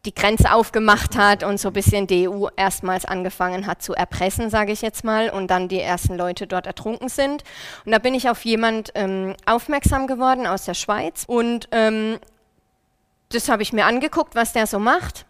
die 0.07 0.15
Grenze 0.15 0.53
aufgemacht 0.53 1.17
hat 1.17 1.43
und 1.43 1.59
so 1.59 1.69
ein 1.69 1.75
bisschen 1.75 2.07
die 2.07 2.29
EU 2.29 2.47
erstmals 2.57 3.05
angefangen 3.05 3.67
hat 3.67 3.83
zu 3.83 3.93
erpressen, 3.93 4.49
sage 4.49 4.73
ich 4.73 4.81
jetzt 4.81 5.05
mal, 5.05 5.29
und 5.31 5.49
dann 5.49 5.69
die 5.69 5.81
ersten 5.81 6.17
Leute 6.17 6.47
dort 6.47 6.67
ertrunken 6.67 7.09
sind. 7.09 7.43
Und 7.85 7.93
da 7.93 7.99
bin 7.99 8.15
ich 8.15 8.31
auf 8.31 8.45
jemand 8.45 8.93
ähm, 8.95 9.35
aufmerksam 9.45 10.07
geworden 10.07 10.47
aus 10.47 10.65
der 10.65 10.75
Schweiz 10.75 11.25
und 11.27 11.69
ähm, 11.73 12.19
das 13.31 13.49
habe 13.49 13.63
ich 13.63 13.73
mir 13.73 13.87
angeguckt, 13.87 14.35
was 14.35 14.53
der 14.53 14.67
so 14.67 14.79
macht. 14.79 15.27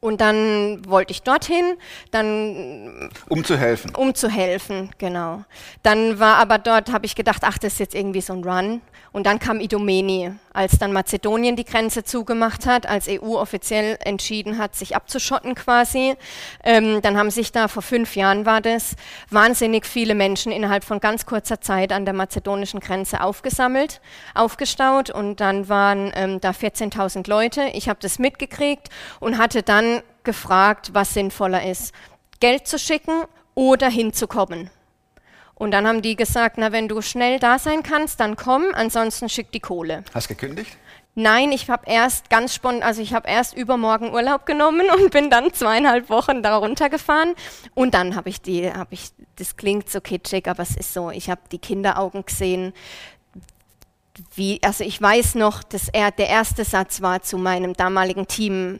Und 0.00 0.20
dann 0.20 0.82
wollte 0.86 1.12
ich 1.12 1.22
dorthin, 1.22 1.76
dann 2.10 3.10
Um 3.28 3.42
zu 3.42 3.56
helfen. 3.56 3.94
um 3.96 4.14
zu 4.14 4.28
helfen, 4.28 4.90
genau. 4.98 5.44
Dann 5.82 6.20
war 6.20 6.36
aber 6.36 6.58
dort, 6.58 6.92
habe 6.92 7.06
ich 7.06 7.14
gedacht, 7.16 7.42
ach, 7.44 7.58
das 7.58 7.72
ist 7.74 7.78
jetzt 7.80 7.94
irgendwie 7.94 8.20
so 8.20 8.34
ein 8.34 8.44
Run. 8.44 8.82
Und 9.12 9.26
dann 9.26 9.38
kam 9.38 9.58
Idomeni, 9.58 10.32
als 10.58 10.76
dann 10.76 10.92
Mazedonien 10.92 11.54
die 11.54 11.64
Grenze 11.64 12.02
zugemacht 12.02 12.66
hat, 12.66 12.84
als 12.88 13.06
EU 13.08 13.36
offiziell 13.38 13.96
entschieden 14.04 14.58
hat, 14.58 14.74
sich 14.74 14.96
abzuschotten 14.96 15.54
quasi. 15.54 16.16
Ähm, 16.64 17.00
dann 17.00 17.16
haben 17.16 17.30
sich 17.30 17.52
da 17.52 17.68
vor 17.68 17.82
fünf 17.82 18.16
Jahren 18.16 18.44
war 18.44 18.60
das 18.60 18.96
wahnsinnig 19.30 19.86
viele 19.86 20.16
Menschen 20.16 20.50
innerhalb 20.50 20.82
von 20.82 20.98
ganz 20.98 21.26
kurzer 21.26 21.60
Zeit 21.60 21.92
an 21.92 22.04
der 22.04 22.12
mazedonischen 22.12 22.80
Grenze 22.80 23.20
aufgesammelt, 23.20 24.00
aufgestaut 24.34 25.10
und 25.10 25.38
dann 25.38 25.68
waren 25.68 26.10
ähm, 26.16 26.40
da 26.40 26.50
14.000 26.50 27.30
Leute. 27.30 27.70
Ich 27.74 27.88
habe 27.88 28.00
das 28.02 28.18
mitgekriegt 28.18 28.88
und 29.20 29.38
hatte 29.38 29.62
dann 29.62 30.02
gefragt, 30.24 30.90
was 30.92 31.14
sinnvoller 31.14 31.64
ist, 31.64 31.94
Geld 32.40 32.66
zu 32.66 32.80
schicken 32.80 33.22
oder 33.54 33.88
hinzukommen. 33.88 34.70
Und 35.58 35.72
dann 35.72 35.88
haben 35.88 36.02
die 36.02 36.14
gesagt, 36.14 36.56
na, 36.56 36.70
wenn 36.70 36.86
du 36.86 37.02
schnell 37.02 37.40
da 37.40 37.58
sein 37.58 37.82
kannst, 37.82 38.20
dann 38.20 38.36
komm, 38.36 38.64
ansonsten 38.74 39.28
schick 39.28 39.50
die 39.50 39.60
Kohle. 39.60 40.04
Hast 40.14 40.28
gekündigt? 40.28 40.76
Nein, 41.16 41.50
ich 41.50 41.68
habe 41.68 41.82
erst 41.86 42.30
ganz 42.30 42.54
spontan, 42.54 42.84
also 42.84 43.02
ich 43.02 43.12
habe 43.12 43.28
erst 43.28 43.56
übermorgen 43.56 44.12
Urlaub 44.14 44.46
genommen 44.46 44.86
und 44.96 45.10
bin 45.10 45.30
dann 45.30 45.52
zweieinhalb 45.52 46.10
Wochen 46.10 46.44
da 46.44 46.56
runtergefahren. 46.56 47.34
Und 47.74 47.94
dann 47.94 48.14
habe 48.14 48.28
ich 48.28 48.40
die, 48.40 48.72
habe 48.72 48.94
ich, 48.94 49.10
das 49.34 49.56
klingt 49.56 49.90
so 49.90 50.00
kitschig, 50.00 50.46
aber 50.46 50.62
es 50.62 50.76
ist 50.76 50.94
so, 50.94 51.10
ich 51.10 51.28
habe 51.28 51.40
die 51.50 51.58
Kinderaugen 51.58 52.24
gesehen. 52.24 52.72
Wie, 54.36 54.60
also 54.62 54.84
ich 54.84 55.02
weiß 55.02 55.34
noch, 55.34 55.64
dass 55.64 55.88
er, 55.88 56.12
der 56.12 56.28
erste 56.28 56.64
Satz 56.64 57.02
war 57.02 57.20
zu 57.22 57.36
meinem 57.36 57.74
damaligen 57.74 58.28
Team, 58.28 58.78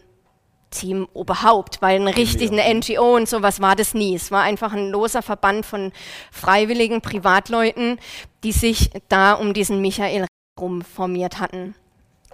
Team 0.70 1.08
Oberhaupt, 1.12 1.80
weil 1.80 2.00
eine 2.00 2.16
richtig 2.16 2.50
eine 2.50 2.74
NGO 2.74 3.16
und 3.16 3.28
sowas 3.28 3.60
war 3.60 3.76
das 3.76 3.94
nie. 3.94 4.14
Es 4.14 4.30
war 4.30 4.42
einfach 4.42 4.72
ein 4.72 4.90
loser 4.90 5.22
Verband 5.22 5.64
von 5.64 5.92
freiwilligen 6.30 7.00
Privatleuten, 7.00 7.98
die 8.44 8.52
sich 8.52 8.90
da 9.08 9.32
um 9.32 9.54
diesen 9.54 9.80
Michael 9.80 10.26
rum 10.60 10.82
formiert 10.82 11.40
hatten. 11.40 11.74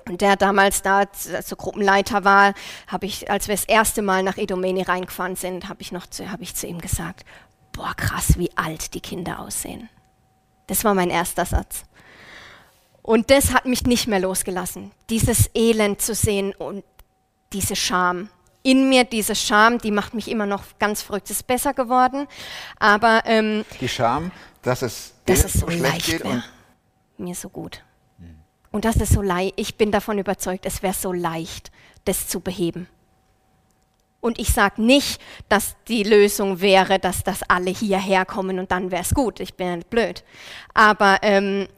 Und 0.06 0.20
der 0.20 0.36
damals 0.36 0.82
da 0.82 1.04
so 1.12 1.56
Gruppenleiter 1.56 2.24
war, 2.24 2.54
habe 2.88 3.06
ich, 3.06 3.30
als 3.30 3.48
wir 3.48 3.54
das 3.54 3.64
erste 3.64 4.02
Mal 4.02 4.22
nach 4.22 4.36
Edomeni 4.36 4.82
reingefahren 4.82 5.36
sind, 5.36 5.68
habe 5.68 5.80
ich 5.80 5.92
noch 5.92 6.06
zu, 6.06 6.30
habe 6.30 6.42
ich 6.42 6.54
zu 6.54 6.66
ihm 6.66 6.80
gesagt, 6.80 7.24
boah 7.72 7.94
krass, 7.96 8.38
wie 8.38 8.50
alt 8.56 8.94
die 8.94 9.00
Kinder 9.00 9.40
aussehen. 9.40 9.88
Das 10.66 10.84
war 10.84 10.94
mein 10.94 11.10
erster 11.10 11.46
Satz. 11.46 11.84
Und 13.02 13.30
das 13.30 13.52
hat 13.52 13.66
mich 13.66 13.84
nicht 13.84 14.06
mehr 14.06 14.20
losgelassen, 14.20 14.90
dieses 15.10 15.50
Elend 15.54 16.00
zu 16.00 16.14
sehen 16.14 16.54
und 16.54 16.84
diese 17.54 17.76
Scham. 17.76 18.28
In 18.62 18.88
mir 18.88 19.04
diese 19.04 19.34
Scham, 19.34 19.78
die 19.78 19.90
macht 19.90 20.14
mich 20.14 20.30
immer 20.30 20.46
noch 20.46 20.64
ganz 20.78 21.02
verrückt. 21.02 21.30
Ist 21.30 21.46
besser 21.46 21.74
geworden, 21.74 22.26
aber 22.78 23.22
ähm, 23.26 23.64
Die 23.80 23.88
Scham, 23.88 24.30
dass 24.62 24.82
es 24.82 25.14
dass 25.26 25.44
es 25.44 25.54
so 25.54 25.68
leicht 25.68 26.06
geht 26.06 26.24
wäre. 26.24 26.34
und 26.34 26.44
Mir 27.18 27.34
so 27.34 27.48
gut. 27.48 27.82
Und 28.72 28.84
das 28.84 28.96
ist 28.96 29.12
so 29.12 29.22
leicht. 29.22 29.54
Ich 29.56 29.76
bin 29.76 29.92
davon 29.92 30.18
überzeugt, 30.18 30.66
es 30.66 30.82
wäre 30.82 30.94
so 30.94 31.12
leicht, 31.12 31.70
das 32.04 32.26
zu 32.26 32.40
beheben. 32.40 32.88
Und 34.20 34.38
ich 34.38 34.48
sage 34.48 34.82
nicht, 34.82 35.20
dass 35.48 35.76
die 35.86 36.02
Lösung 36.02 36.60
wäre, 36.60 36.98
dass 36.98 37.22
das 37.22 37.42
alle 37.48 37.70
hierher 37.70 38.24
kommen 38.24 38.58
und 38.58 38.70
dann 38.72 38.90
wäre 38.90 39.02
es 39.02 39.14
gut. 39.14 39.38
Ich 39.38 39.54
bin 39.54 39.66
ja 39.66 39.76
nicht 39.76 39.90
blöd. 39.90 40.24
Aber 40.72 41.18
ähm, 41.22 41.68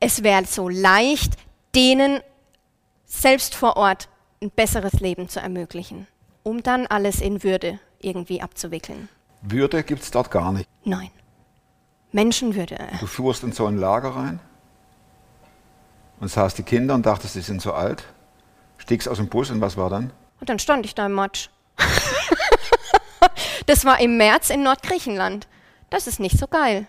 es 0.00 0.22
wäre 0.22 0.46
so 0.46 0.68
leicht, 0.68 1.34
denen 1.74 2.20
selbst 3.04 3.54
vor 3.54 3.76
Ort 3.76 4.08
ein 4.44 4.50
besseres 4.50 5.00
Leben 5.00 5.28
zu 5.28 5.40
ermöglichen, 5.40 6.06
um 6.42 6.62
dann 6.62 6.86
alles 6.86 7.20
in 7.20 7.42
Würde 7.42 7.80
irgendwie 8.00 8.42
abzuwickeln. 8.42 9.08
Würde 9.42 9.82
gibt 9.82 10.02
es 10.02 10.10
dort 10.10 10.30
gar 10.30 10.52
nicht. 10.52 10.68
Nein. 10.84 11.10
Menschenwürde. 12.12 12.78
Du 13.00 13.06
fuhrst 13.06 13.42
in 13.42 13.52
so 13.52 13.66
ein 13.66 13.76
Lager 13.76 14.10
rein 14.10 14.38
und 16.20 16.28
sahst 16.28 16.58
die 16.58 16.62
Kinder 16.62 16.94
und 16.94 17.06
dachtest, 17.06 17.34
sie 17.34 17.40
sind 17.40 17.60
so 17.60 17.72
alt. 17.72 18.04
Stiegst 18.78 19.08
aus 19.08 19.16
dem 19.16 19.28
Bus 19.28 19.50
und 19.50 19.60
was 19.60 19.76
war 19.76 19.90
dann? 19.90 20.12
Und 20.40 20.48
dann 20.48 20.58
stand 20.58 20.84
ich 20.84 20.94
da 20.94 21.06
im 21.06 21.12
Matsch. 21.12 21.48
das 23.66 23.84
war 23.84 23.98
im 24.00 24.16
März 24.16 24.50
in 24.50 24.62
Nordgriechenland. 24.62 25.48
Das 25.90 26.06
ist 26.06 26.20
nicht 26.20 26.38
so 26.38 26.46
geil. 26.46 26.86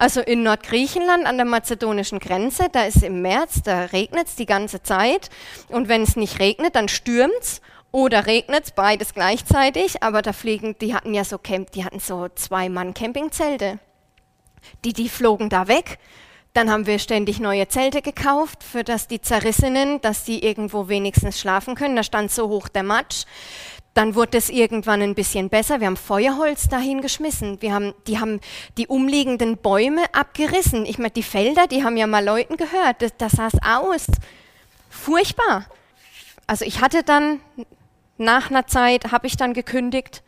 Also 0.00 0.22
in 0.22 0.42
Nordgriechenland 0.42 1.26
an 1.26 1.36
der 1.36 1.44
mazedonischen 1.44 2.20
Grenze, 2.20 2.68
da 2.72 2.84
ist 2.84 3.02
im 3.02 3.20
März, 3.20 3.60
da 3.62 3.84
regnet 3.84 4.28
es 4.28 4.34
die 4.34 4.46
ganze 4.46 4.82
Zeit. 4.82 5.28
Und 5.68 5.88
wenn 5.88 6.00
es 6.00 6.16
nicht 6.16 6.40
regnet, 6.40 6.74
dann 6.74 6.88
stürmt's 6.88 7.60
oder 7.92 8.24
regnet's, 8.24 8.70
beides 8.70 9.12
gleichzeitig. 9.12 10.02
Aber 10.02 10.22
da 10.22 10.32
fliegen, 10.32 10.74
die 10.78 10.94
hatten 10.94 11.12
ja 11.12 11.22
so 11.22 11.36
Camp, 11.36 11.72
die 11.72 11.84
hatten 11.84 12.00
so 12.00 12.28
zwei 12.34 12.70
Mann 12.70 12.94
Campingzelte. 12.94 13.78
Die, 14.86 14.94
die 14.94 15.10
flogen 15.10 15.50
da 15.50 15.68
weg. 15.68 15.98
Dann 16.54 16.70
haben 16.70 16.86
wir 16.86 16.98
ständig 16.98 17.38
neue 17.38 17.68
Zelte 17.68 18.00
gekauft, 18.00 18.64
für 18.64 18.84
das 18.84 19.06
die 19.06 19.20
Zerrissenen, 19.20 20.00
dass 20.00 20.24
die 20.24 20.42
irgendwo 20.42 20.88
wenigstens 20.88 21.38
schlafen 21.38 21.74
können. 21.74 21.96
Da 21.96 22.04
stand 22.04 22.30
so 22.30 22.48
hoch 22.48 22.68
der 22.68 22.84
Matsch. 22.84 23.26
Dann 24.00 24.14
wurde 24.14 24.38
es 24.38 24.48
irgendwann 24.48 25.02
ein 25.02 25.14
bisschen 25.14 25.50
besser. 25.50 25.80
Wir 25.80 25.86
haben 25.86 25.98
Feuerholz 25.98 26.70
dahin 26.70 27.02
geschmissen. 27.02 27.60
Wir 27.60 27.74
haben, 27.74 27.92
die 28.06 28.18
haben 28.18 28.40
die 28.78 28.86
umliegenden 28.86 29.58
Bäume 29.58 30.00
abgerissen. 30.14 30.86
Ich 30.86 30.96
meine, 30.96 31.10
die 31.10 31.22
Felder, 31.22 31.66
die 31.66 31.84
haben 31.84 31.98
ja 31.98 32.06
mal 32.06 32.24
Leuten 32.24 32.56
gehört. 32.56 33.02
Das, 33.02 33.14
das 33.18 33.32
sah 33.32 33.76
aus. 33.76 34.06
Furchtbar. 34.88 35.66
Also 36.46 36.64
ich 36.64 36.80
hatte 36.80 37.02
dann, 37.02 37.40
nach 38.16 38.48
einer 38.48 38.66
Zeit, 38.66 39.12
habe 39.12 39.26
ich 39.26 39.36
dann 39.36 39.52
gekündigt. 39.52 40.22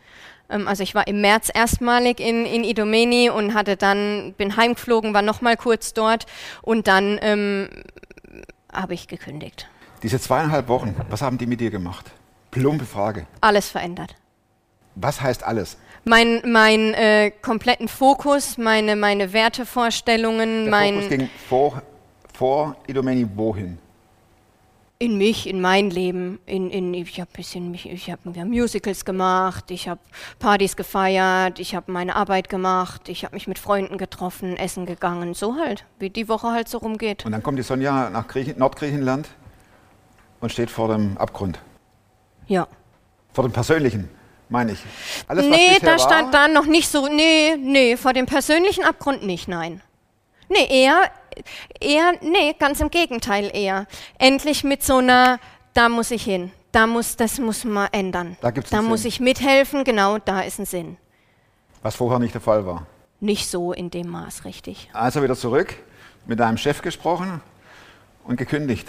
Ähm, 0.50 0.69
Also 0.69 0.83
ich 0.83 0.95
war 0.95 1.07
im 1.07 1.23
März 1.23 1.50
erstmalig 1.55 2.21
in, 2.21 2.45
in 2.45 2.64
Idomeni 2.64 3.31
und 3.31 3.55
hatte 3.55 3.79
dann, 3.79 4.35
bin 4.37 4.55
heimgeflogen, 4.55 5.14
war 5.14 5.23
nochmal 5.23 5.57
kurz 5.57 5.95
dort 5.95 6.26
und 6.61 6.88
dann 6.88 7.19
ähm, 7.23 7.71
habe 8.71 8.93
ich 8.93 9.09
gekündigt. 9.09 9.67
Diese 10.02 10.21
zweieinhalb 10.21 10.69
Wochen, 10.69 10.95
was 11.09 11.23
haben 11.23 11.38
die 11.38 11.47
mit 11.47 11.61
dir 11.61 11.71
gemacht? 11.71 12.12
Plumpe 12.52 12.85
Frage. 12.85 13.26
Alles 13.40 13.68
verändert. 13.68 14.14
Was 14.94 15.21
heißt 15.21 15.42
alles? 15.42 15.78
Mein, 16.04 16.42
mein 16.44 16.94
äh, 16.94 17.32
kompletten 17.42 17.88
Fokus, 17.88 18.59
meine, 18.59 18.94
meine 18.94 19.32
Wertevorstellungen, 19.32 20.64
Der 20.64 20.71
mein 20.71 20.94
Fokus 20.94 21.09
ging 21.09 21.30
vor, 21.49 21.82
vor 22.32 22.76
Idomeni 22.87 23.26
wohin? 23.35 23.78
in 25.02 25.18
mich, 25.18 25.49
in 25.49 25.61
mein 25.61 25.90
Leben, 25.90 26.38
in, 26.47 26.71
in 26.71 26.94
ich 26.94 27.21
habe 27.21 27.28
bisschen 27.32 27.73
mich, 27.73 27.90
ich 27.90 28.09
habe 28.09 28.21
wir 28.32 28.40
haben 28.40 28.50
Musicals 28.50 29.04
gemacht, 29.04 29.73
ich 29.73 29.88
habe 29.88 30.00
Partys 30.38 30.76
gefeiert, 30.76 31.59
ich 31.59 31.75
habe 31.75 31.90
meine 31.90 32.14
Arbeit 32.14 32.49
gemacht, 32.49 33.09
ich 33.09 33.25
habe 33.25 33.35
mich 33.35 33.49
mit 33.49 33.59
Freunden 33.59 33.99
getroffen, 33.99 34.56
essen 34.56 34.87
gegangen, 34.87 35.35
so 35.35 35.56
halt, 35.56 35.85
wie 35.99 36.09
die 36.09 36.28
Woche 36.28 36.52
halt 36.52 36.68
so 36.68 36.78
rumgeht. 36.78 37.26
Und 37.26 37.32
dann 37.32 37.42
kommt 37.42 37.59
die 37.59 37.64
Sonja 37.64 38.11
nach 38.11 38.28
Griechen, 38.28 38.56
Nordgriechenland 38.59 39.28
und 40.38 40.52
steht 40.52 40.71
vor 40.71 40.87
dem 40.87 41.18
Abgrund. 41.18 41.59
Ja. 42.46 42.66
Vor 43.32 43.44
dem 43.44 43.52
Persönlichen, 43.52 44.08
meine 44.49 44.72
ich. 44.72 44.80
Alles, 45.26 45.46
nee, 45.46 45.78
da 45.80 45.99
stand 45.99 46.32
war, 46.32 46.46
da 46.46 46.49
noch 46.49 46.66
nicht 46.66 46.88
so, 46.88 47.06
nee, 47.08 47.56
nee, 47.56 47.96
vor 47.96 48.12
dem 48.12 48.26
persönlichen 48.26 48.84
Abgrund 48.84 49.25
nicht, 49.25 49.49
nein. 49.49 49.80
Nee, 50.49 50.66
eher, 50.68 51.11
eher, 51.80 52.12
nee, 52.20 52.54
ganz 52.58 52.80
im 52.80 52.90
Gegenteil 52.90 53.50
eher. 53.54 53.87
Endlich 54.18 54.64
mit 54.64 54.82
so 54.82 54.99
einer, 54.99 55.38
da 55.72 55.88
muss 55.88 56.11
ich 56.11 56.25
hin, 56.25 56.52
da 56.72 56.87
muss, 56.87 57.16
das 57.16 57.38
muss 57.38 57.64
man 57.64 57.88
ändern. 57.92 58.37
Da 58.42 58.50
gibt's 58.50 58.70
da 58.70 58.82
muss 58.82 59.02
Sinn. 59.02 59.08
ich 59.08 59.20
mithelfen, 59.20 59.84
genau, 59.84 60.18
da 60.18 60.40
ist 60.40 60.58
ein 60.58 60.66
Sinn. 60.66 60.96
was 61.82 61.94
vorher 61.96 62.18
nicht 62.18 62.34
der 62.34 62.40
Fall 62.42 62.66
war. 62.66 62.87
Nicht 63.20 63.49
so 63.49 63.72
in 63.72 63.88
dem 63.88 64.08
Maß, 64.08 64.44
richtig. 64.44 64.90
Also 64.92 65.22
wieder 65.22 65.37
zurück, 65.37 65.75
mit 66.26 66.38
deinem 66.40 66.58
Chef 66.58 66.82
gesprochen 66.82 67.40
und 68.25 68.37
gekündigt. 68.37 68.88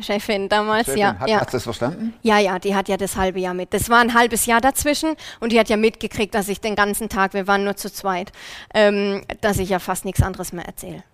Chefin 0.00 0.48
damals, 0.48 0.86
Chefin, 0.86 1.00
ja. 1.00 1.16
hat, 1.18 1.28
ja. 1.28 1.40
Hast 1.40 1.48
du 1.52 1.56
das 1.56 1.64
verstanden? 1.64 2.14
Ja, 2.22 2.38
ja, 2.38 2.58
die 2.58 2.74
hat 2.74 2.88
ja 2.88 2.96
das 2.96 3.16
halbe 3.16 3.40
Jahr 3.40 3.54
mit. 3.54 3.74
Das 3.74 3.90
war 3.90 3.98
ein 4.00 4.14
halbes 4.14 4.46
Jahr 4.46 4.60
dazwischen 4.60 5.16
und 5.40 5.52
die 5.52 5.60
hat 5.60 5.68
ja 5.68 5.76
mitgekriegt, 5.76 6.34
dass 6.34 6.48
ich 6.48 6.60
den 6.60 6.74
ganzen 6.74 7.08
Tag, 7.08 7.34
wir 7.34 7.46
waren 7.46 7.64
nur 7.64 7.76
zu 7.76 7.92
zweit, 7.92 8.32
ähm, 8.74 9.22
dass 9.42 9.58
ich 9.58 9.68
ja 9.68 9.78
fast 9.78 10.04
nichts 10.04 10.22
anderes 10.22 10.52
mehr 10.52 10.64
erzähle. 10.64 11.04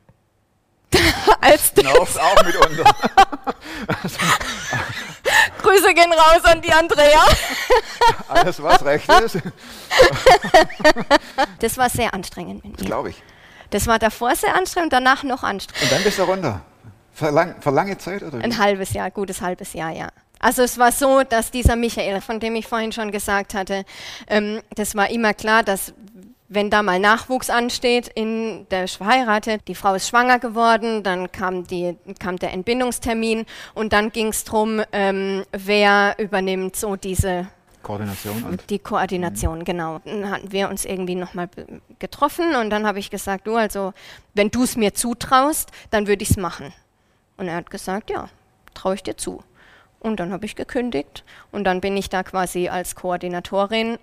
Als 1.40 1.74
Nervt 1.76 2.18
auch 2.18 2.44
mitunter. 2.44 2.84
Grüße 5.62 5.92
gehen 5.94 6.12
raus 6.12 6.44
an 6.44 6.62
die 6.62 6.72
Andrea. 6.72 7.24
Alles, 8.28 8.62
was 8.62 8.84
recht 8.84 9.08
ist, 9.10 9.38
Das 11.58 11.76
war 11.76 11.90
sehr 11.90 12.14
anstrengend 12.14 12.64
mit 12.64 12.80
mir. 12.80 12.86
glaube 12.86 13.10
ich. 13.10 13.22
Das 13.70 13.86
war 13.86 13.98
davor 13.98 14.34
sehr 14.34 14.54
anstrengend, 14.54 14.92
danach 14.94 15.24
noch 15.24 15.42
anstrengend. 15.42 15.82
Und 15.82 15.92
dann 15.92 16.04
bist 16.04 16.18
du 16.18 16.22
runter. 16.22 16.62
Für, 17.18 17.30
lang, 17.30 17.56
für 17.60 17.70
lange 17.70 17.98
Zeit, 17.98 18.22
oder? 18.22 18.38
wie? 18.38 18.44
Ein 18.44 18.58
halbes 18.58 18.92
Jahr, 18.92 19.10
gutes 19.10 19.40
halbes 19.40 19.72
Jahr, 19.72 19.90
ja. 19.90 20.06
Also 20.38 20.62
es 20.62 20.78
war 20.78 20.92
so, 20.92 21.24
dass 21.24 21.50
dieser 21.50 21.74
Michael, 21.74 22.20
von 22.20 22.38
dem 22.38 22.54
ich 22.54 22.68
vorhin 22.68 22.92
schon 22.92 23.10
gesagt 23.10 23.54
hatte, 23.54 23.84
ähm, 24.28 24.60
das 24.76 24.94
war 24.94 25.10
immer 25.10 25.34
klar, 25.34 25.64
dass 25.64 25.92
wenn 26.48 26.70
da 26.70 26.84
mal 26.84 27.00
Nachwuchs 27.00 27.50
ansteht, 27.50 28.06
in 28.06 28.68
der 28.70 28.84
ist 28.84 28.98
verheiratet, 28.98 29.62
die 29.66 29.74
Frau 29.74 29.94
ist 29.94 30.08
schwanger 30.08 30.38
geworden, 30.38 31.02
dann 31.02 31.32
kam, 31.32 31.66
die, 31.66 31.96
kam 32.20 32.36
der 32.36 32.52
Entbindungstermin 32.52 33.46
und 33.74 33.92
dann 33.92 34.12
ging 34.12 34.28
es 34.28 34.44
darum, 34.44 34.80
ähm, 34.92 35.44
wer 35.50 36.14
übernimmt 36.18 36.76
so 36.76 36.94
diese 36.94 37.48
Koordination 37.82 38.44
und 38.44 38.70
die 38.70 38.78
Koordination, 38.78 39.64
genau. 39.64 39.98
Dann 40.04 40.30
hatten 40.30 40.52
wir 40.52 40.68
uns 40.68 40.84
irgendwie 40.84 41.16
nochmal 41.16 41.48
getroffen 41.98 42.54
und 42.54 42.70
dann 42.70 42.86
habe 42.86 43.00
ich 43.00 43.10
gesagt, 43.10 43.48
du, 43.48 43.56
also 43.56 43.92
wenn 44.34 44.50
du 44.50 44.62
es 44.62 44.76
mir 44.76 44.94
zutraust, 44.94 45.72
dann 45.90 46.06
würde 46.06 46.22
ich 46.22 46.30
es 46.30 46.36
machen. 46.36 46.72
Und 47.38 47.48
er 47.48 47.54
hat 47.56 47.70
gesagt, 47.70 48.10
ja, 48.10 48.28
traue 48.74 48.94
ich 48.96 49.02
dir 49.02 49.16
zu. 49.16 49.42
Und 50.00 50.20
dann 50.20 50.30
habe 50.32 50.44
ich 50.46 50.54
gekündigt 50.54 51.24
und 51.50 51.64
dann 51.64 51.80
bin 51.80 51.96
ich 51.96 52.08
da 52.10 52.22
quasi 52.22 52.68
als 52.68 52.94
Koordinatorin 52.94 53.98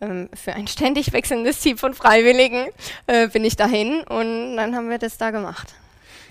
ähm, 0.00 0.28
für 0.34 0.54
ein 0.54 0.66
ständig 0.76 1.12
wechselndes 1.12 1.60
Team 1.60 1.76
von 1.78 1.94
Freiwilligen 1.94 2.66
äh, 3.06 3.28
bin 3.28 3.44
ich 3.44 3.54
dahin 3.56 4.00
und 4.02 4.56
dann 4.56 4.74
haben 4.74 4.88
wir 4.90 4.98
das 4.98 5.18
da 5.18 5.30
gemacht. 5.30 5.74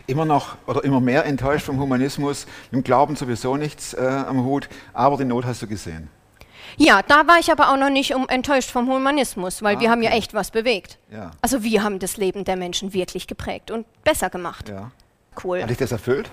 immer 0.08 0.26
noch 0.26 0.58
oder 0.68 0.84
immer 0.84 1.00
mehr 1.00 1.26
enttäuscht 1.26 1.66
vom 1.68 1.80
Humanismus, 1.80 2.48
dem 2.74 2.84
Glauben 2.84 3.16
sowieso 3.16 3.56
nichts 3.56 3.94
äh, 3.94 4.02
am 4.02 4.44
Hut, 4.44 4.68
aber 4.94 5.16
die 5.18 5.24
Not 5.26 5.46
hast 5.46 5.62
du 5.62 5.68
gesehen. 5.68 6.10
Ja, 6.78 7.02
da 7.02 7.28
war 7.28 7.38
ich 7.40 7.52
aber 7.52 7.72
auch 7.72 7.78
noch 7.78 7.90
nicht 7.90 8.14
um, 8.14 8.28
enttäuscht 8.30 8.72
vom 8.72 8.90
Humanismus, 8.90 9.62
weil 9.62 9.78
Ah, 9.78 9.80
wir 9.80 9.90
haben 9.90 10.02
ja 10.04 10.10
okay. 10.10 10.20
echt 10.20 10.34
was 10.34 10.52
bewegt. 10.52 10.98
Ja. 11.12 11.32
Also 11.42 11.64
wir 11.64 11.84
haben 11.84 12.00
das 12.00 12.18
Leben 12.18 12.44
der 12.46 12.56
Menschen 12.58 12.94
wirklich 12.94 13.28
geprägt 13.28 13.72
und 13.72 13.86
besser 14.04 14.30
gemacht. 14.30 14.70
Ja. 14.70 14.92
Cool. 15.42 15.62
Hat 15.62 15.70
dich 15.70 15.78
das 15.78 15.92
erfüllt? 15.92 16.30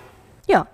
Ja. 0.47 0.67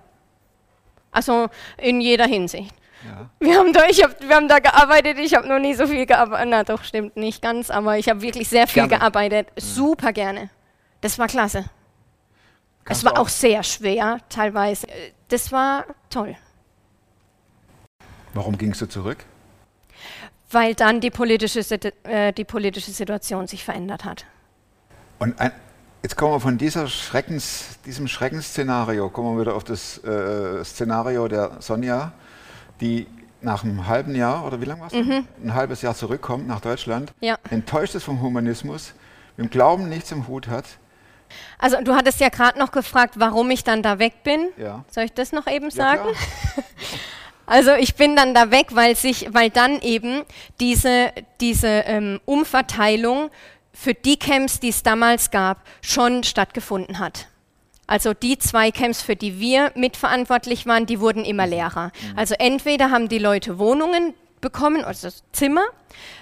Also 1.12 1.50
in 1.78 2.02
jeder 2.02 2.26
Hinsicht. 2.26 2.74
Ja. 3.06 3.30
Wir 3.40 3.58
haben 3.58 3.72
da, 3.72 3.86
ich 3.88 4.04
hab, 4.04 4.20
wir 4.20 4.36
haben 4.36 4.48
da 4.48 4.60
gearbeitet, 4.60 5.18
ich 5.20 5.36
habe 5.36 5.48
noch 5.48 5.60
nie 5.60 5.76
so 5.76 5.86
viel 5.88 6.06
gearbeitet. 6.06 6.48
Na 6.50 6.64
doch, 6.64 6.84
stimmt 6.84 7.16
nicht 7.16 7.42
ganz, 7.42 7.70
aber 7.70 7.98
ich 7.98 8.10
habe 8.10 8.22
wirklich 8.22 8.50
sehr 8.50 8.68
viel 8.68 8.88
Gerne. 8.88 8.98
gearbeitet. 8.98 9.48
Super 9.58 10.12
gerne. 10.12 10.50
Das 11.02 11.20
war 11.20 11.28
klasse. 11.28 11.66
Kannst 12.84 13.02
es 13.02 13.06
war 13.06 13.14
du 13.16 13.22
auch 13.22 13.30
sehr 13.30 13.64
schwer, 13.64 14.20
teilweise. 14.30 14.88
Das 15.28 15.52
war 15.52 15.86
toll. 16.10 16.36
Warum 18.34 18.58
gingst 18.58 18.82
du 18.82 18.88
zurück? 18.88 19.26
Weil 20.52 20.76
dann 20.76 21.00
die 21.00 21.10
politische, 21.10 21.62
äh, 22.04 22.32
die 22.34 22.44
politische 22.44 22.92
Situation 22.92 23.48
sich 23.48 23.64
verändert 23.64 24.04
hat. 24.06 24.26
Und 25.20 25.40
ein, 25.40 25.52
jetzt 26.06 26.18
kommen 26.18 26.34
wir 26.34 26.40
von 26.40 26.88
Schreckens, 26.88 27.80
diesem 27.84 28.08
Schreckensszenario, 28.08 29.10
kommen 29.10 29.36
wir 29.36 29.42
wieder 29.42 29.56
auf 29.56 29.64
das 29.64 29.98
äh, 30.04 30.64
Szenario 30.64 31.28
der 31.28 31.54
Sonja, 31.62 32.12
die 32.80 33.08
nach 33.42 33.64
einem 33.64 33.88
halben 33.88 34.14
Jahr, 34.14 34.46
oder 34.46 34.62
wie 34.62 34.66
lange 34.66 34.82
war 34.82 34.88
es? 34.88 34.94
Ein 34.94 35.56
halbes 35.56 35.82
Jahr 35.82 35.96
zurückkommt 35.96 36.48
nach 36.48 36.62
Deutschland, 36.62 37.12
Ja. 37.22 37.38
enttäuscht 37.50 37.96
ist 37.96 38.04
vom 38.04 38.22
Humanismus, 38.22 38.94
mit 39.36 39.48
dem 39.48 39.50
Glauben 39.50 39.90
nichts 39.90 40.12
im 40.12 40.28
Hut 40.28 40.48
hat. 40.48 40.66
Also 41.58 41.82
du 41.82 41.96
hattest 41.96 42.20
ja 42.20 42.30
gerade 42.30 42.60
noch 42.60 42.72
gefragt, 42.72 43.16
warum 43.18 43.50
ich 43.50 43.64
dann 43.64 43.82
da 43.82 43.98
weg 43.98 44.22
bin. 44.24 44.50
Ja. 44.58 44.86
Soll 44.92 45.06
ich 45.06 45.14
das 45.14 45.32
noch 45.32 45.48
eben 45.48 45.70
Ja, 45.70 45.72
sagen? 45.72 46.02
klar. 46.04 46.64
Also 47.48 47.74
ich 47.74 47.94
bin 47.94 48.16
dann 48.16 48.34
da 48.34 48.50
weg, 48.50 48.70
weil 48.72 48.96
sich, 48.96 49.28
weil 49.32 49.52
dann 49.52 49.80
eben 49.82 50.24
diese, 50.60 51.12
diese 51.40 51.68
ähm, 51.68 52.20
Umverteilung 52.26 53.30
für 53.76 53.94
die 53.94 54.18
Camps, 54.18 54.60
die 54.60 54.70
es 54.70 54.84
damals 54.84 55.30
gab, 55.32 55.62
schon 55.82 56.24
stattgefunden 56.24 57.00
hat. 57.00 57.28
Also 57.88 58.14
die 58.14 58.40
zwei 58.40 58.72
Camps, 58.72 59.04
für 59.04 59.16
die 59.16 59.40
wir 59.40 59.72
mitverantwortlich 59.76 60.66
waren, 60.66 60.88
die 60.88 61.00
wurden 61.00 61.24
immer 61.24 61.46
leerer. 61.46 61.92
Also 62.16 62.34
entweder 62.40 62.90
haben 62.90 63.10
die 63.10 63.20
Leute 63.20 63.60
Wohnungen 63.60 64.16
bekommen, 64.42 64.84
also 64.84 65.10
Zimmer 65.32 65.66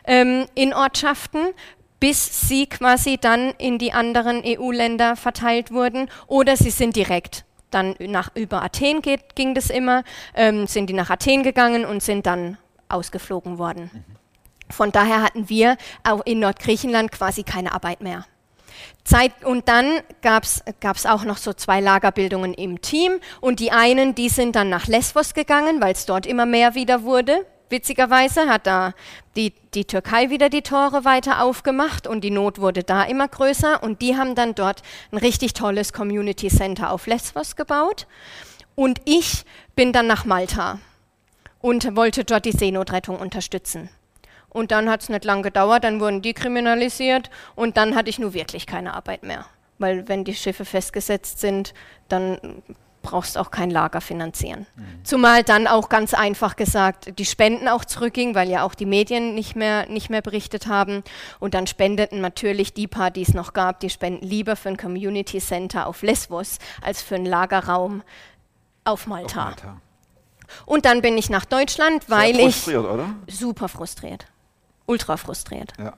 ähm, 0.06 0.46
in 0.56 0.74
Ortschaften, 0.74 1.54
bis 2.00 2.50
sie 2.50 2.68
quasi 2.68 3.18
dann 3.18 3.52
in 3.58 3.78
die 3.78 3.94
anderen 3.94 4.42
EU-Länder 4.46 5.16
verteilt 5.16 5.72
wurden, 5.72 6.10
oder 6.28 6.58
sie 6.58 6.70
sind 6.70 6.98
direkt 6.98 7.46
dann 7.72 7.96
nach, 8.00 8.36
über 8.36 8.62
Athen 8.62 9.02
geht, 9.02 9.36
ging 9.36 9.56
das 9.56 9.70
immer, 9.70 10.04
ähm, 10.36 10.68
sind 10.68 10.90
die 10.90 10.94
nach 10.94 11.10
Athen 11.10 11.44
gegangen 11.44 11.86
und 11.86 12.04
sind 12.04 12.26
dann 12.26 12.58
ausgeflogen 12.90 13.58
worden. 13.58 13.90
Von 14.74 14.92
daher 14.92 15.22
hatten 15.22 15.50
wir 15.50 15.78
auch 16.04 16.22
in 16.26 16.40
Nordgriechenland 16.40 17.12
quasi 17.12 17.44
keine 17.44 17.74
Arbeit 17.74 18.02
mehr. 18.02 18.26
Zeit, 19.04 19.44
und 19.44 19.68
dann 19.68 20.00
gab 20.22 20.44
es 20.44 21.06
auch 21.06 21.24
noch 21.26 21.38
so 21.38 21.54
zwei 21.54 21.80
Lagerbildungen 21.80 22.54
im 22.54 22.82
Team 22.82 23.20
und 23.42 23.60
die 23.60 23.72
einen, 23.72 24.16
die 24.16 24.30
sind 24.30 24.56
dann 24.56 24.70
nach 24.70 24.88
Lesbos 24.88 25.34
gegangen, 25.34 25.82
weil 25.82 25.94
es 25.94 26.06
dort 26.06 26.26
immer 26.26 26.46
mehr 26.46 26.74
wieder 26.74 27.04
wurde. 27.04 27.46
Witzigerweise 27.70 28.48
hat 28.48 28.68
da 28.68 28.94
die, 29.36 29.54
die 29.74 29.86
Türkei 29.86 30.30
wieder 30.30 30.50
die 30.50 30.62
Tore 30.62 31.06
weiter 31.06 31.42
aufgemacht 31.42 32.08
und 32.08 32.24
die 32.24 32.30
Not 32.30 32.60
wurde 32.60 32.84
da 32.84 33.04
immer 33.04 33.28
größer 33.28 33.82
und 33.82 34.02
die 34.02 34.16
haben 34.16 34.36
dann 34.36 34.56
dort 34.56 34.84
ein 35.12 35.18
richtig 35.18 35.54
tolles 35.54 35.92
Community 35.92 36.50
Center 36.50 36.92
auf 36.92 37.08
Lesbos 37.08 37.56
gebaut. 37.56 38.08
Und 38.76 39.02
ich 39.06 39.44
bin 39.76 39.92
dann 39.92 40.08
nach 40.08 40.26
Malta 40.26 40.80
und 41.62 41.96
wollte 41.96 42.26
dort 42.26 42.46
die 42.46 42.52
Seenotrettung 42.52 43.20
unterstützen. 43.20 43.90
Und 44.54 44.72
dann 44.72 44.90
hat 44.90 45.02
es 45.02 45.10
nicht 45.10 45.26
lang 45.26 45.44
gedauert, 45.44 45.84
dann 45.84 46.00
wurden 46.00 46.22
die 46.22 46.34
kriminalisiert 46.34 47.30
und 47.56 47.76
dann 47.76 47.96
hatte 47.96 48.10
ich 48.10 48.20
nur 48.20 48.34
wirklich 48.34 48.68
keine 48.68 48.94
Arbeit 48.94 49.24
mehr. 49.24 49.46
Weil 49.80 50.08
wenn 50.08 50.24
die 50.24 50.36
Schiffe 50.36 50.66
festgesetzt 50.66 51.40
sind, 51.40 51.74
dann 52.08 52.62
brauchst 53.04 53.38
auch 53.38 53.52
kein 53.52 53.70
Lager 53.70 54.02
finanzieren. 54.02 54.66
Zumal 55.04 55.44
dann 55.44 55.68
auch 55.68 55.90
ganz 55.90 56.14
einfach 56.14 56.56
gesagt 56.56 57.20
die 57.20 57.26
Spenden 57.26 57.68
auch 57.68 57.86
zurückgingen, 57.86 58.34
weil 58.34 58.50
ja 58.50 58.64
auch 58.64 58.74
die 58.74 58.86
Medien 58.86 59.36
nicht 59.36 59.56
mehr, 59.56 59.88
nicht 59.88 60.10
mehr 60.10 60.22
berichtet 60.22 60.68
haben. 60.68 61.04
Und 61.40 61.54
dann 61.54 61.68
spendeten 61.68 62.22
natürlich 62.22 62.74
die 62.74 62.88
paar, 62.88 63.12
die 63.12 63.22
es 63.22 63.34
noch 63.34 63.54
gab, 63.54 63.82
die 63.82 63.90
spenden 63.90 64.26
lieber 64.26 64.56
für 64.56 64.70
ein 64.70 64.78
Community 64.78 65.40
Center 65.40 65.86
auf 65.86 66.02
Lesbos 66.02 66.58
als 66.82 67.02
für 67.02 67.16
einen 67.16 67.26
Lagerraum 67.26 68.02
auf 68.86 69.06
Malta. 69.06 69.46
Malta. 69.46 69.82
Und 70.66 70.86
dann 70.86 71.02
bin 71.02 71.18
ich 71.18 71.30
nach 71.30 71.46
Deutschland, 71.46 72.10
weil 72.10 72.34
Sehr 72.34 72.48
ich 72.48 72.56
frustriert, 72.56 72.86
oder? 72.86 73.10
super 73.28 73.68
frustriert. 73.68 74.26
Ultra 74.86 75.18
frustriert. 75.18 75.74
Ja. 75.78 75.94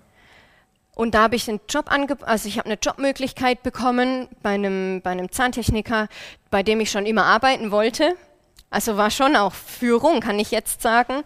Und 0.96 1.14
da 1.14 1.24
habe 1.24 1.36
ich 1.36 1.50
einen 1.50 1.60
Job 1.68 1.92
ange 1.92 2.16
also 2.22 2.48
ich 2.48 2.58
habe 2.58 2.68
eine 2.68 2.80
Jobmöglichkeit 2.82 3.64
bekommen 3.64 4.30
bei 4.42 4.52
einem, 4.52 5.02
bei 5.02 5.12
einem 5.12 5.30
Zahntechniker, 5.30 6.08
bei 6.50 6.64
dem 6.64 6.80
ich 6.80 6.90
schon 6.90 7.06
immer 7.06 7.26
arbeiten 7.26 7.70
wollte. 7.70 8.16
Also 8.70 8.98
war 8.98 9.12
schon 9.12 9.36
auch 9.36 9.54
Führung, 9.54 10.22
kann 10.22 10.40
ich 10.40 10.52
jetzt 10.52 10.82
sagen. 10.82 11.24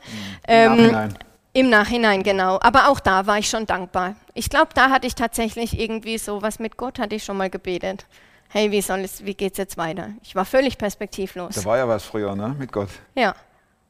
Ähm, 0.48 0.78
Nachhinein. 0.78 1.18
Im 1.54 1.70
Nachhinein, 1.70 2.24
genau. 2.24 2.60
Aber 2.62 2.90
auch 2.90 3.00
da 3.00 3.26
war 3.26 3.40
ich 3.40 3.50
schon 3.50 3.66
dankbar. 3.66 4.16
Ich 4.34 4.50
glaube, 4.50 4.70
da 4.74 4.90
hatte 4.90 5.08
ich 5.08 5.16
tatsächlich 5.16 5.80
irgendwie 5.80 6.18
so 6.18 6.42
was 6.42 6.60
mit 6.60 6.78
Gott, 6.78 7.00
hatte 7.00 7.16
ich 7.16 7.24
schon 7.24 7.38
mal 7.38 7.50
gebetet. 7.50 8.06
Hey, 8.50 8.72
wie 8.72 8.82
soll 8.82 9.00
es, 9.00 9.26
wie 9.26 9.36
geht's 9.36 9.58
jetzt 9.58 9.78
weiter? 9.78 10.10
Ich 10.24 10.36
war 10.36 10.46
völlig 10.46 10.78
perspektivlos. 10.78 11.56
Da 11.56 11.66
war 11.66 11.78
ja 11.78 11.88
was 11.88 12.04
früher, 12.04 12.36
ne? 12.36 12.56
Mit 12.58 12.72
Gott. 12.72 12.90
Ja. 13.16 13.36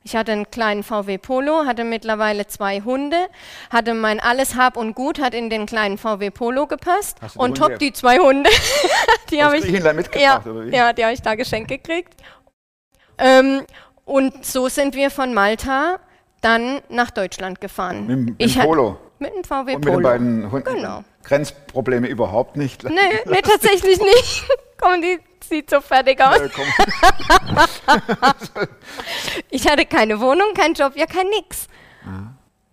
Ich 0.03 0.15
hatte 0.15 0.31
einen 0.31 0.49
kleinen 0.49 0.83
VW 0.83 1.17
Polo, 1.17 1.65
hatte 1.65 1.83
mittlerweile 1.83 2.47
zwei 2.47 2.81
Hunde, 2.81 3.17
hatte 3.69 3.93
mein 3.93 4.19
alles 4.19 4.55
Hab 4.55 4.77
und 4.77 4.95
Gut 4.95 5.19
hat 5.21 5.33
in 5.33 5.49
den 5.49 5.65
kleinen 5.65 5.97
VW 5.97 6.29
Polo 6.31 6.67
gepasst 6.67 7.17
und 7.35 7.59
Hunde- 7.59 7.59
top 7.59 7.79
die 7.79 7.91
zwei 7.93 8.17
Hunde, 8.17 8.49
die 9.29 9.43
habe 9.43 9.57
ich 9.57 9.65
ja, 9.65 10.41
ja, 10.71 10.93
die 10.93 11.03
habe 11.03 11.13
ich 11.13 11.21
da 11.21 11.35
geschenkt 11.35 11.67
gekriegt. 11.69 12.13
Ähm, 13.17 13.63
und 14.05 14.45
so 14.45 14.69
sind 14.69 14.95
wir 14.95 15.11
von 15.11 15.33
Malta 15.33 15.97
dann 16.41 16.81
nach 16.89 17.11
Deutschland 17.11 17.59
gefahren. 17.59 18.07
Mit, 18.07 18.09
dem- 18.09 18.25
mit 18.25 18.35
ich 18.39 18.57
Polo. 18.59 18.97
Mit 19.19 19.33
dem 19.35 19.43
VW 19.43 19.57
Und 19.75 19.79
mit 19.79 19.85
den 19.85 19.93
Polo. 19.95 20.09
beiden 20.09 20.51
Hunden. 20.51 20.73
Genau. 20.75 21.03
Grenzprobleme 21.23 22.07
überhaupt 22.07 22.55
nicht. 22.55 22.85
Nee, 22.85 22.91
nee, 23.25 23.41
tatsächlich 23.41 23.99
nicht. 23.99 24.45
Komm, 24.81 25.01
die 25.01 25.19
sieht 25.49 25.69
so 25.69 25.81
fertig 25.81 26.21
aus. 26.21 26.39
Komm. 26.55 26.65
Ich 29.49 29.67
hatte 29.67 29.85
keine 29.85 30.19
Wohnung, 30.19 30.53
keinen 30.53 30.75
Job, 30.75 30.93
ja 30.95 31.05
kein 31.05 31.27
nix. 31.29 31.67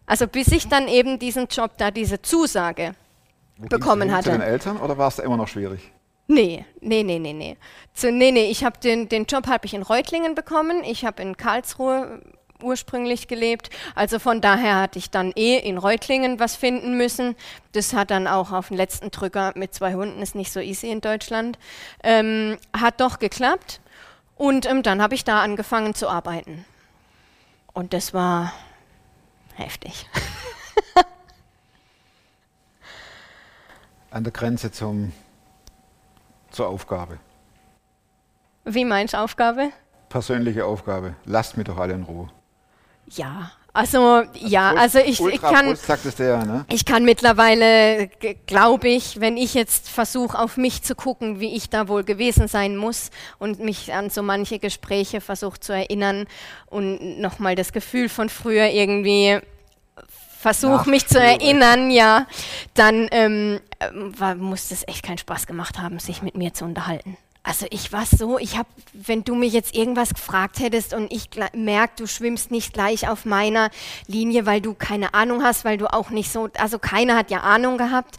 Also 0.07 0.29
bis 0.29 0.49
ich 0.49 0.69
dann 0.69 0.89
eben 0.89 1.19
diesen 1.19 1.47
Job 1.49 1.73
da, 1.79 1.91
diese 1.91 2.23
Zusage 2.23 2.95
Wo 3.57 3.69
bekommen 3.69 4.11
hin? 4.11 4.23
Zu 4.23 4.31
den 4.31 4.41
hatte. 4.41 4.51
Eltern 4.51 4.77
oder 4.77 4.97
war 4.99 5.09
es 5.09 5.17
da 5.17 5.23
immer 5.23 5.37
noch 5.37 5.49
schwierig? 5.49 5.93
Nee, 6.29 6.65
nee, 6.81 7.03
nee, 7.03 7.19
nee, 7.19 7.33
nee. 7.33 7.57
Zu, 7.93 8.11
nee, 8.11 8.33
nee, 8.33 8.51
ich 8.51 8.65
habe 8.65 8.79
den, 8.79 9.09
den 9.09 9.27
Job 9.27 9.47
habe 9.47 9.67
ich 9.67 9.75
in 9.75 9.83
Reutlingen 9.83 10.35
bekommen, 10.35 10.83
ich 10.85 11.05
habe 11.05 11.23
in 11.23 11.37
Karlsruhe 11.37 12.21
ursprünglich 12.63 13.29
gelebt. 13.29 13.71
Also 13.95 14.19
von 14.19 14.41
daher 14.41 14.81
hatte 14.81 14.99
ich 14.99 15.11
dann 15.11 15.33
eh 15.37 15.59
in 15.59 15.79
Reutlingen 15.79 16.39
was 16.41 16.57
finden 16.57 16.97
müssen. 16.97 17.37
Das 17.73 17.93
hat 17.93 18.11
dann 18.11 18.27
auch 18.27 18.53
auf 18.53 18.69
den 18.69 18.77
letzten 18.77 19.11
Drücker 19.11 19.53
mit 19.55 19.75
zwei 19.75 19.95
Hunden, 19.95 20.23
ist 20.23 20.35
nicht 20.35 20.53
so 20.53 20.61
easy 20.61 20.91
in 20.91 21.01
Deutschland. 21.01 21.59
Ähm, 22.03 22.59
hat 22.73 23.01
doch 23.01 23.19
geklappt. 23.19 23.81
Und 24.37 24.67
ähm, 24.67 24.83
dann 24.83 25.01
habe 25.01 25.15
ich 25.15 25.25
da 25.25 25.43
angefangen 25.43 25.95
zu 25.95 26.09
arbeiten. 26.09 26.65
Und 27.73 27.93
das 27.93 28.15
war 28.15 28.53
heftig. 29.55 30.09
An 34.11 34.25
der 34.25 34.33
Grenze 34.33 34.71
zum, 34.71 35.13
zur 36.51 36.69
Aufgabe. 36.69 37.19
Wie 38.65 38.85
meinst 38.85 39.15
du 39.15 39.19
Aufgabe? 39.19 39.71
Persönliche 40.09 40.65
Aufgabe. 40.65 41.15
Lasst 41.25 41.57
mich 41.57 41.67
doch 41.67 41.79
alle 41.79 41.95
in 41.95 42.03
Ruhe. 42.03 42.29
Ja, 43.09 43.53
also 43.73 44.23
ja, 44.33 44.73
also 44.73 44.99
ich, 44.99 45.21
ich 45.21 45.41
kann, 45.43 45.77
ja, 46.19 46.45
ne? 46.45 46.65
ich 46.71 46.87
kann 46.87 47.05
mittlerweile, 47.05 48.09
glaube 48.47 48.89
ich, 48.89 49.21
wenn 49.21 49.37
ich 49.37 49.53
jetzt 49.53 49.91
versuche, 49.91 50.39
auf 50.39 50.57
mich 50.57 50.83
zu 50.83 50.95
gucken, 50.95 51.41
wie 51.41 51.55
ich 51.55 51.69
da 51.69 51.87
wohl 51.87 52.03
gewesen 52.03 52.49
sein 52.49 52.79
muss 52.79 53.11
und 53.39 53.61
mich 53.61 53.93
an 53.93 54.09
so 54.09 54.23
manche 54.23 54.59
Gespräche 54.59 55.21
versuche 55.21 55.61
zu 55.61 55.75
erinnern 55.75 56.27
und 56.67 57.21
nochmal 57.21 57.55
das 57.55 57.75
Gefühl 57.75 58.09
von 58.09 58.31
früher 58.31 58.71
irgendwie 58.71 59.41
versuche 60.41 60.89
mich 60.89 61.07
zu 61.07 61.21
erinnern, 61.21 61.91
ja, 61.91 62.27
dann 62.75 63.09
ähm, 63.11 63.61
ähm, 63.81 64.19
war, 64.19 64.37
muss 64.37 64.69
das 64.69 64.87
echt 64.87 65.03
keinen 65.03 65.19
Spaß 65.19 65.47
gemacht 65.47 65.79
haben, 65.79 65.99
sich 65.99 66.23
mit 66.23 66.37
mir 66.37 66.55
zu 66.55 66.65
unterhalten. 66.65 67.17
Also 67.49 67.67
ich 67.71 67.93
war 67.93 68.05
so, 68.07 68.39
ich 68.41 68.57
habe, 68.59 68.69
wenn 68.93 69.23
du 69.23 69.37
mich 69.37 69.53
jetzt 69.53 69.73
irgendwas 69.77 70.13
gefragt 70.13 70.59
hättest 70.59 70.93
und 70.95 71.13
ich 71.13 71.31
merke, 71.55 71.93
du 71.99 72.07
schwimmst 72.09 72.51
nicht 72.51 72.73
gleich 72.75 73.09
auf 73.09 73.25
meiner 73.25 73.71
Linie, 74.09 74.47
weil 74.47 74.61
du 74.61 74.75
keine 74.75 75.15
Ahnung 75.15 75.45
hast, 75.45 75.65
weil 75.65 75.79
du 75.79 75.87
auch 75.93 76.11
nicht 76.11 76.33
so, 76.33 76.49
also 76.59 76.81
keiner 76.81 77.15
hat 77.17 77.31
ja 77.31 77.43
Ahnung 77.43 77.79
gehabt 77.79 78.17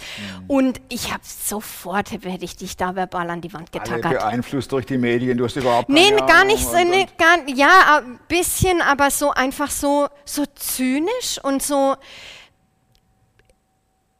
und 0.48 0.80
ich 0.88 1.12
habe 1.12 1.24
sofort, 1.26 2.10
hätte 2.12 2.46
ich 2.46 2.56
dich 2.56 2.78
da 2.78 2.96
verbal 2.96 3.30
an 3.30 3.42
die 3.42 3.52
Wand 3.52 3.70
Alle 3.74 3.84
getackert. 3.84 4.12
beeinflusst 4.22 4.72
durch 4.72 4.86
die 4.86 4.98
Medien, 4.98 5.38
du 5.38 5.44
hast 5.44 5.58
überhaupt 5.58 5.90
Nee, 5.90 6.06
keine 6.12 6.16
gar 6.26 6.30
Ahnung 6.30 6.48
nicht 6.48 6.64
so, 6.64 6.78
und- 6.78 6.90
nee, 6.90 7.06
gar, 7.18 7.38
ja, 7.54 7.98
ein 7.98 8.20
bisschen, 8.30 8.82
aber 8.82 9.12
so 9.12 9.32
einfach 9.32 9.70
so, 9.72 10.08
so 10.24 10.46
zynisch 10.56 11.38
und 11.44 11.62
so, 11.62 11.96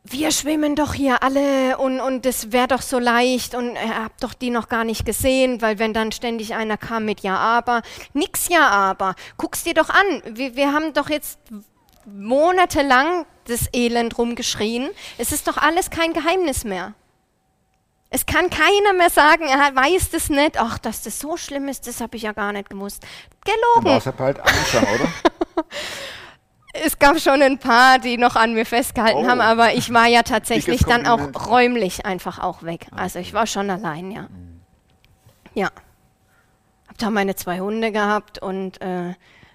wir 0.10 0.32
schwimmen 0.32 0.76
doch 0.76 0.94
hier 0.94 1.24
alle 1.24 1.78
und, 1.78 2.00
und 2.00 2.26
das 2.26 2.52
wäre 2.52 2.68
doch 2.68 2.82
so 2.82 3.00
leicht 3.00 3.56
und 3.56 3.76
ihr 3.76 4.04
habt 4.04 4.24
doch 4.24 4.34
die 4.34 4.50
noch 4.50 4.70
gar 4.70 4.84
nicht 4.84 5.06
gesehen, 5.06 5.62
weil 5.62 5.80
wenn 5.80 5.94
dann 5.94 6.12
ständig 6.12 6.56
einer 6.56 6.78
kam 6.78 7.06
mit 7.06 7.22
Ja, 7.22 7.38
aber, 7.38 7.82
nix 8.14 8.48
Ja, 8.50 8.68
aber, 8.70 9.16
guck's 9.38 9.64
dir 9.64 9.74
doch 9.74 9.90
an, 9.90 10.22
wir, 10.26 10.56
wir 10.56 10.74
haben 10.74 10.94
doch 10.94 11.10
jetzt 11.10 11.40
monatelang 12.06 13.26
das 13.46 13.70
Elend 13.74 14.18
rumgeschrien, 14.18 14.90
es 15.18 15.32
ist 15.32 15.48
doch 15.48 15.58
alles 15.58 15.90
kein 15.90 16.14
Geheimnis 16.14 16.64
mehr. 16.64 16.94
Es 18.10 18.26
kann 18.26 18.50
keiner 18.50 18.94
mehr 18.94 19.10
sagen, 19.10 19.48
er 19.48 19.76
weiß 19.76 20.12
das 20.12 20.30
nicht. 20.30 20.58
Ach, 20.58 20.78
dass 20.78 21.02
das 21.02 21.20
so 21.20 21.36
schlimm 21.36 21.68
ist, 21.68 21.88
das 21.88 22.00
habe 22.00 22.16
ich 22.16 22.24
ja 22.24 22.32
gar 22.32 22.54
nicht 22.54 22.70
gewusst. 22.70 23.06
Gelogen. 23.44 23.92
war 23.92 23.98
es 23.98 24.06
halt 24.06 24.40
einsam, 24.40 24.84
oder? 24.96 25.66
Es 26.86 27.00
gab 27.00 27.20
schon 27.20 27.42
ein 27.42 27.58
paar, 27.58 28.00
die 28.00 28.18
noch 28.18 28.36
an 28.36 28.54
mir 28.54 28.66
festgehalten 28.66 29.26
Oh. 29.26 29.28
haben, 29.28 29.42
aber 29.42 29.74
ich 29.74 29.94
war 29.94 30.08
ja 30.08 30.22
tatsächlich 30.24 30.82
dann 30.86 31.06
auch 31.08 31.48
räumlich 31.48 32.06
einfach 32.06 32.40
auch 32.40 32.64
weg. 32.64 32.88
Also 32.96 33.20
ich 33.20 33.34
war 33.34 33.48
schon 33.48 33.70
allein, 33.70 34.12
ja. 34.12 34.28
Ja. 35.54 35.70
Hab 36.88 36.98
da 36.98 37.10
meine 37.10 37.36
zwei 37.36 37.60
Hunde 37.60 37.92
gehabt 37.92 38.40
und 38.42 38.80
äh, 38.82 39.14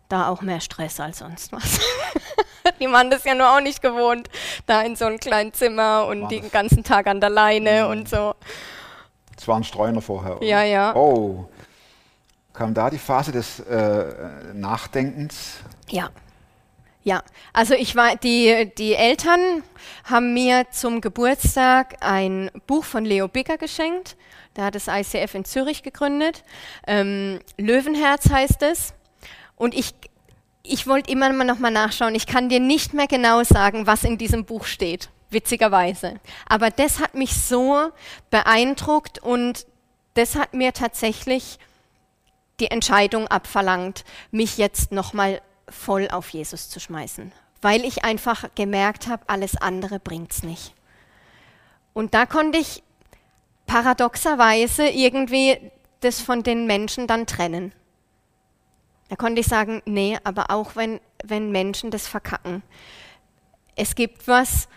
da 0.08 0.28
auch 0.28 0.42
mehr 0.42 0.61
Stress 0.61 1.00
als 1.00 1.18
sonst 1.18 1.52
was. 1.52 1.80
die 2.80 2.87
waren 2.90 3.11
das 3.11 3.24
ja 3.24 3.35
nur 3.35 3.48
auch 3.56 3.61
nicht 3.61 3.82
gewohnt, 3.82 4.28
da 4.66 4.82
in 4.82 4.96
so 4.96 5.06
einem 5.06 5.18
kleinen 5.18 5.52
Zimmer 5.52 6.06
und 6.06 6.28
den 6.30 6.50
ganzen 6.50 6.85
Tag 6.85 7.06
an 7.06 7.20
der 7.20 7.30
Leine 7.30 7.88
und 7.88 8.08
so. 8.08 8.35
Es 9.37 9.48
war 9.48 9.56
ein 9.56 9.64
Streuner 9.64 10.02
vorher. 10.02 10.37
oder? 10.37 10.44
Ja, 10.46 10.62
ja. 10.62 10.94
Oh. 10.94 11.48
Kam 12.52 12.74
da 12.74 12.90
die 12.90 12.98
Phase 12.98 13.32
des 13.32 13.61
äh, 13.61 14.04
Nachdenkens? 14.52 15.54
Ja. 15.88 16.11
Ja, 17.04 17.24
also 17.52 17.74
ich 17.74 17.96
war, 17.96 18.14
die, 18.16 18.70
die 18.78 18.94
Eltern 18.94 19.64
haben 20.04 20.34
mir 20.34 20.66
zum 20.70 21.00
Geburtstag 21.00 21.96
ein 22.00 22.50
Buch 22.66 22.84
von 22.84 23.04
Leo 23.04 23.26
Bicker 23.26 23.58
geschenkt. 23.58 24.16
Der 24.54 24.64
hat 24.66 24.76
das 24.76 24.86
ICF 24.86 25.34
in 25.34 25.44
Zürich 25.44 25.82
gegründet. 25.82 26.44
Ähm, 26.86 27.40
Löwenherz 27.58 28.30
heißt 28.30 28.62
es. 28.62 28.94
Und 29.56 29.74
ich, 29.74 29.94
ich 30.62 30.86
wollte 30.86 31.10
immer 31.10 31.32
noch 31.32 31.58
mal 31.58 31.70
nachschauen. 31.70 32.14
Ich 32.14 32.26
kann 32.26 32.48
dir 32.48 32.60
nicht 32.60 32.94
mehr 32.94 33.08
genau 33.08 33.42
sagen, 33.42 33.86
was 33.86 34.04
in 34.04 34.16
diesem 34.16 34.44
Buch 34.44 34.64
steht, 34.64 35.08
witzigerweise. 35.30 36.20
Aber 36.46 36.70
das 36.70 37.00
hat 37.00 37.14
mich 37.14 37.34
so 37.34 37.90
beeindruckt 38.30 39.18
und 39.18 39.66
das 40.14 40.36
hat 40.36 40.54
mir 40.54 40.72
tatsächlich 40.72 41.58
die 42.60 42.70
Entscheidung 42.70 43.26
abverlangt, 43.26 44.04
mich 44.30 44.58
jetzt 44.58 44.92
nochmal 44.92 45.40
voll 45.72 46.08
auf 46.08 46.28
Jesus 46.30 46.68
zu 46.68 46.80
schmeißen, 46.80 47.32
weil 47.61 47.85
ich 47.85 48.04
einfach 48.04 48.48
gemerkt 48.54 49.08
habe, 49.08 49.24
alles 49.26 49.56
andere 49.56 49.98
bringt's 49.98 50.42
nicht. 50.42 50.74
Und 51.92 52.14
da 52.14 52.26
konnte 52.26 52.58
ich 52.58 52.82
paradoxerweise 53.66 54.88
irgendwie 54.88 55.58
das 56.00 56.20
von 56.20 56.42
den 56.42 56.66
Menschen 56.66 57.06
dann 57.06 57.26
trennen. 57.26 57.72
Da 59.08 59.16
konnte 59.16 59.40
ich 59.40 59.46
sagen, 59.46 59.82
nee, 59.85 60.18
aber 60.24 60.50
auch 60.50 60.74
wenn, 60.74 61.00
wenn 61.22 61.52
Menschen 61.52 61.90
das 61.90 62.06
verkacken, 62.06 62.62
es 63.76 63.94
gibt 63.94 64.26
was, 64.26 64.68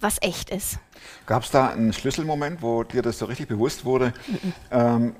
was 0.00 0.18
echt 0.20 0.50
ist. 0.50 0.78
Gab 1.26 1.42
es 1.42 1.50
da 1.50 1.68
einen 1.68 1.92
Schlüsselmoment, 1.92 2.62
wo 2.62 2.84
dir 2.84 3.02
das 3.02 3.18
so 3.18 3.26
richtig 3.26 3.48
bewusst 3.48 3.84
wurde? 3.84 4.12
Ähm, 4.70 5.14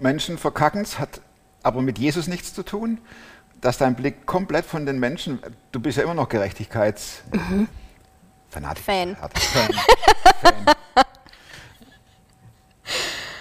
Menschen 0.00 0.38
verkacken 0.38 0.82
es, 0.82 0.98
hat 0.98 1.20
aber 1.62 1.82
mit 1.82 1.98
Jesus 1.98 2.26
nichts 2.26 2.54
zu 2.54 2.62
tun, 2.62 3.00
dass 3.60 3.78
dein 3.78 3.94
Blick 3.94 4.26
komplett 4.26 4.64
von 4.64 4.86
den 4.86 4.98
Menschen, 4.98 5.40
du 5.72 5.80
bist 5.80 5.98
ja 5.98 6.04
immer 6.04 6.14
noch 6.14 6.28
Gerechtigkeits... 6.28 7.22
Fanatiker. 8.50 8.84
Fan. 8.84 9.16
Fan. 9.16 9.68
Fan. 10.42 10.74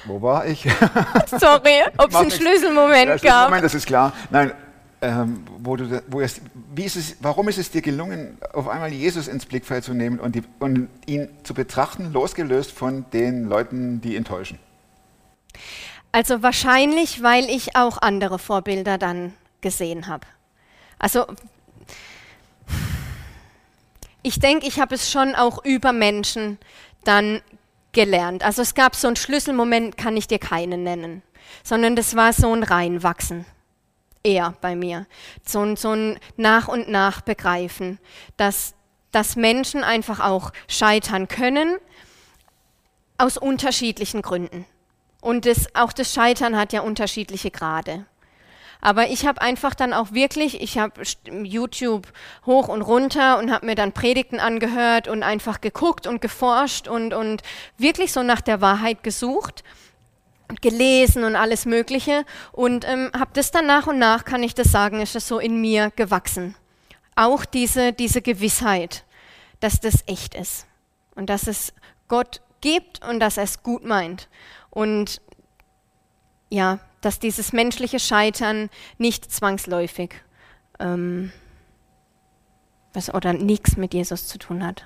Wo 0.06 0.22
war 0.22 0.46
ich? 0.46 0.64
Sorry, 1.40 1.84
ob 1.98 2.10
es 2.10 2.16
einen. 2.16 2.32
Schlüsselmoment 2.32 3.08
Ja, 3.08 3.18
gab. 3.18 3.50
Moment, 3.50 3.66
das 3.66 3.74
ist 3.74 3.86
klar. 3.86 4.14
Nein, 4.30 4.52
ähm, 5.02 5.46
wo 5.60 5.76
du, 5.76 6.04
wo 6.08 6.22
es, 6.22 6.42
wie 6.76 6.84
ist 6.84 6.96
es, 6.96 7.16
warum 7.22 7.48
ist 7.48 7.58
es 7.58 7.72
dir 7.72 7.82
gelungen, 7.82 8.38
auf 8.54 8.68
einmal 8.68 8.92
Jesus 8.92 9.28
ins 9.28 9.46
Blickfeld 9.46 9.84
zu 9.84 9.94
nehmen 9.94 10.20
und, 10.20 10.36
die, 10.36 10.44
und 10.60 10.90
ihn 11.06 11.30
zu 11.44 11.54
betrachten, 11.54 12.12
losgelöst 12.12 12.72
von 12.72 13.06
den 13.12 13.46
Leuten, 13.46 14.02
die 14.02 14.16
enttäuschen? 14.16 14.60
Also 16.12 16.42
wahrscheinlich, 16.42 17.22
weil 17.24 17.46
ich 17.46 17.76
auch 17.76 18.02
andere 18.02 18.40
Vorbilder 18.40 18.98
dann 18.98 19.34
gesehen 19.62 20.08
habe. 20.08 20.26
Also 20.98 21.26
ich 24.22 24.40
denke, 24.40 24.68
ich 24.68 24.80
habe 24.80 24.96
es 24.96 25.12
schon 25.12 25.36
auch 25.36 25.64
über 25.64 25.94
Menschen 25.94 26.58
dann 27.04 27.42
gelernt. 27.92 28.44
Also 28.44 28.62
es 28.62 28.76
gab 28.76 28.96
so 28.96 29.08
einen 29.08 29.16
Schlüsselmoment, 29.16 29.98
kann 29.98 30.18
ich 30.18 30.28
dir 30.28 30.40
keinen 30.40 30.84
nennen, 30.84 31.24
sondern 31.64 31.96
das 31.96 32.16
war 32.16 32.34
so 32.34 32.54
ein 32.54 32.64
Reinwachsen. 32.64 33.46
Eher 34.22 34.54
bei 34.60 34.76
mir. 34.76 35.08
So 35.46 35.62
ein, 35.62 35.78
so 35.78 35.92
ein 35.92 36.20
Nach 36.36 36.68
und 36.68 36.90
Nach 36.90 37.22
begreifen, 37.22 38.00
dass, 38.36 38.74
dass 39.12 39.38
Menschen 39.38 39.84
einfach 39.84 40.20
auch 40.20 40.52
scheitern 40.68 41.30
können 41.30 41.78
aus 43.18 43.38
unterschiedlichen 43.38 44.22
Gründen. 44.22 44.66
Und 45.22 45.46
das, 45.46 45.74
auch 45.74 45.94
das 45.94 46.14
Scheitern 46.14 46.58
hat 46.58 46.74
ja 46.74 46.82
unterschiedliche 46.82 47.52
Grade. 47.52 48.06
Aber 48.82 49.10
ich 49.10 49.26
habe 49.26 49.42
einfach 49.42 49.76
dann 49.76 49.94
auch 49.94 50.14
wirklich, 50.14 50.62
ich 50.62 50.78
habe 50.78 51.02
YouTube 51.26 52.08
hoch 52.46 52.70
und 52.70 52.82
runter 52.82 53.38
und 53.38 53.52
habe 53.52 53.66
mir 53.66 53.76
dann 53.76 53.92
Predigten 53.92 54.40
angehört 54.40 55.08
und 55.08 55.22
einfach 55.22 55.60
geguckt 55.60 56.08
und 56.08 56.22
geforscht 56.22 56.88
und, 56.88 57.14
und 57.14 57.42
wirklich 57.78 58.14
so 58.14 58.24
nach 58.24 58.40
der 58.40 58.62
Wahrheit 58.62 59.04
gesucht 59.04 59.64
und 60.48 60.62
gelesen 60.62 61.26
und 61.26 61.36
alles 61.36 61.66
Mögliche. 61.66 62.26
Und 62.54 62.88
ähm, 62.88 63.12
habe 63.14 63.32
das 63.34 63.52
dann 63.52 63.66
nach 63.66 63.88
und 63.88 64.00
nach, 64.00 64.24
kann 64.24 64.44
ich 64.44 64.56
das 64.56 64.72
sagen, 64.72 65.02
ist 65.02 65.16
das 65.16 65.28
so 65.28 65.40
in 65.40 65.60
mir 65.60 65.92
gewachsen. 65.96 66.56
Auch 67.16 67.44
diese, 67.44 67.92
diese 67.92 68.22
Gewissheit, 68.22 69.04
dass 69.60 69.82
das 69.82 70.04
echt 70.08 70.36
ist 70.36 70.66
und 71.16 71.30
dass 71.30 71.48
es 71.48 71.74
Gott 72.08 72.40
gibt 72.62 73.06
und 73.06 73.20
dass 73.20 73.36
er 73.36 73.44
es 73.44 73.62
gut 73.62 73.84
meint. 73.84 74.30
Und 74.70 75.22
ja, 76.50 76.80
dass 77.02 77.20
dieses 77.20 77.54
menschliche 77.54 78.00
Scheitern 78.00 78.70
nicht 78.98 79.32
zwangsläufig 79.32 80.16
ähm, 80.80 81.32
was, 82.94 83.14
oder 83.14 83.34
nichts 83.34 83.78
mit 83.78 83.94
Jesus 83.94 84.28
zu 84.28 84.38
tun 84.38 84.66
hat. 84.66 84.86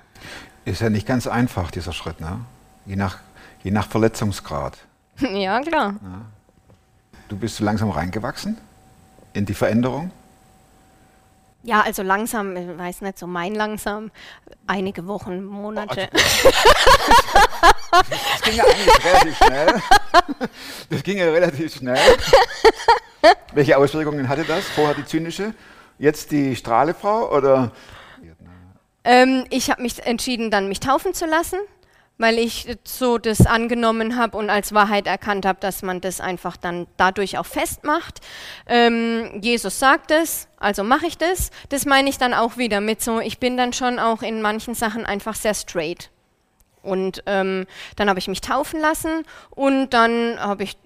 Ist 0.64 0.80
ja 0.80 0.90
nicht 0.90 1.06
ganz 1.06 1.26
einfach, 1.26 1.70
dieser 1.70 1.92
Schritt, 1.92 2.20
ne? 2.20 2.40
je, 2.86 2.96
nach, 2.96 3.18
je 3.62 3.70
nach 3.70 3.88
Verletzungsgrad. 3.88 4.78
ja, 5.20 5.60
klar. 5.60 5.94
Du 7.28 7.36
bist 7.36 7.56
so 7.56 7.64
langsam 7.64 7.90
reingewachsen 7.90 8.58
in 9.32 9.46
die 9.46 9.54
Veränderung. 9.54 10.10
Ja, 11.62 11.80
also 11.80 12.02
langsam, 12.02 12.54
ich 12.56 12.78
weiß 12.78 13.00
nicht, 13.00 13.18
so 13.18 13.26
mein 13.26 13.54
langsam, 13.54 14.10
einige 14.66 15.06
Wochen, 15.06 15.44
Monate. 15.44 16.08
Das 17.94 18.42
ging 18.42 18.56
ja 18.56 18.64
eigentlich 18.64 19.04
relativ 19.04 19.36
schnell. 19.36 19.82
Das 20.90 21.02
ging 21.02 21.18
ja 21.18 21.30
relativ 21.30 21.74
schnell. 21.74 21.98
Welche 23.52 23.76
Auswirkungen 23.78 24.28
hatte 24.28 24.44
das? 24.44 24.64
Vorher 24.68 24.94
die 24.94 25.04
zynische, 25.04 25.54
jetzt 25.98 26.30
die 26.30 26.56
Strahlefrau 26.56 27.34
oder? 27.34 27.72
Ähm, 29.04 29.44
ich 29.50 29.70
habe 29.70 29.82
mich 29.82 30.04
entschieden, 30.04 30.50
dann 30.50 30.68
mich 30.68 30.80
taufen 30.80 31.12
zu 31.12 31.26
lassen, 31.26 31.58
weil 32.16 32.38
ich 32.38 32.66
so 32.84 33.18
das 33.18 33.46
angenommen 33.46 34.16
habe 34.16 34.36
und 34.38 34.48
als 34.48 34.72
Wahrheit 34.72 35.06
erkannt 35.06 35.44
habe, 35.44 35.60
dass 35.60 35.82
man 35.82 36.00
das 36.00 36.20
einfach 36.20 36.56
dann 36.56 36.86
dadurch 36.96 37.36
auch 37.38 37.46
festmacht. 37.46 38.20
Ähm, 38.66 39.40
Jesus 39.42 39.78
sagt 39.78 40.10
es, 40.10 40.48
also 40.56 40.84
mache 40.84 41.06
ich 41.06 41.18
das. 41.18 41.50
Das 41.68 41.84
meine 41.84 42.08
ich 42.08 42.16
dann 42.16 42.32
auch 42.32 42.56
wieder 42.56 42.80
mit 42.80 43.02
so, 43.02 43.20
ich 43.20 43.38
bin 43.38 43.56
dann 43.56 43.72
schon 43.72 43.98
auch 43.98 44.22
in 44.22 44.40
manchen 44.40 44.74
Sachen 44.74 45.04
einfach 45.04 45.34
sehr 45.34 45.54
straight. 45.54 46.10
Und 46.84 47.22
ähm, 47.26 47.66
dann 47.96 48.08
habe 48.08 48.18
ich 48.18 48.28
mich 48.28 48.40
taufen 48.40 48.78
lassen 48.80 49.24
und 49.50 49.90
dann 49.90 50.38
habe 50.38 50.62
ich, 50.62 50.76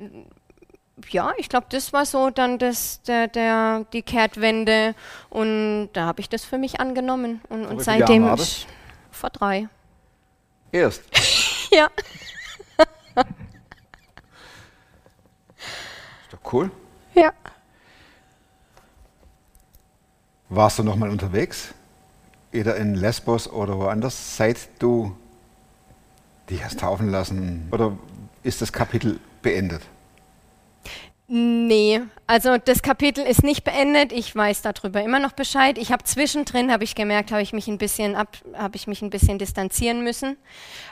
ja, 1.11 1.32
ich 1.37 1.48
glaube, 1.48 1.66
das 1.70 1.92
war 1.92 2.06
so 2.06 2.30
dann 2.30 2.58
das, 2.58 3.02
der, 3.02 3.28
der, 3.28 3.84
die 3.92 4.02
Kehrtwende 4.02 4.94
und 5.28 5.90
da 5.92 6.06
habe 6.06 6.20
ich 6.20 6.28
das 6.28 6.44
für 6.44 6.56
mich 6.58 6.80
angenommen. 6.80 7.40
Und, 7.48 7.66
und 7.66 7.82
seitdem, 7.82 8.32
ich- 8.34 8.66
vor 9.11 9.30
drei. 9.30 9.68
Erst. 10.72 11.02
Ja. 11.70 11.88
Ist 16.22 16.32
doch 16.32 16.52
cool. 16.52 16.70
Ja. 17.14 17.32
Warst 20.48 20.78
du 20.78 20.82
noch 20.82 20.96
mal 20.96 21.11
unterwegs? 21.11 21.74
Either 22.52 22.76
in 22.76 22.94
Lesbos 22.94 23.48
oder 23.50 23.76
woanders, 23.78 24.37
seit 24.37 24.70
du 24.82 25.14
dich 26.50 26.64
hast 26.64 26.80
taufen 26.80 27.11
lassen? 27.11 27.68
Oder 27.70 27.96
ist 28.42 28.62
das 28.62 28.72
Kapitel 28.72 29.20
beendet? 29.42 29.82
Nee, 31.30 32.00
also 32.26 32.56
das 32.56 32.80
Kapitel 32.80 33.22
ist 33.22 33.44
nicht 33.44 33.62
beendet. 33.62 34.12
Ich 34.12 34.34
weiß 34.34 34.62
darüber 34.62 35.02
immer 35.02 35.18
noch 35.18 35.32
Bescheid. 35.32 35.76
Ich 35.76 35.92
habe 35.92 36.02
zwischendrin, 36.02 36.72
habe 36.72 36.84
ich 36.84 36.94
gemerkt, 36.94 37.32
habe 37.32 37.42
ich 37.42 37.52
mich 37.52 37.68
ein 37.68 37.76
bisschen 37.76 38.14
ab, 38.14 38.38
habe 38.54 38.76
ich 38.76 38.87
mich 38.87 39.02
ein 39.02 39.11
bisschen 39.11 39.38
distanzieren 39.38 40.02
müssen, 40.02 40.38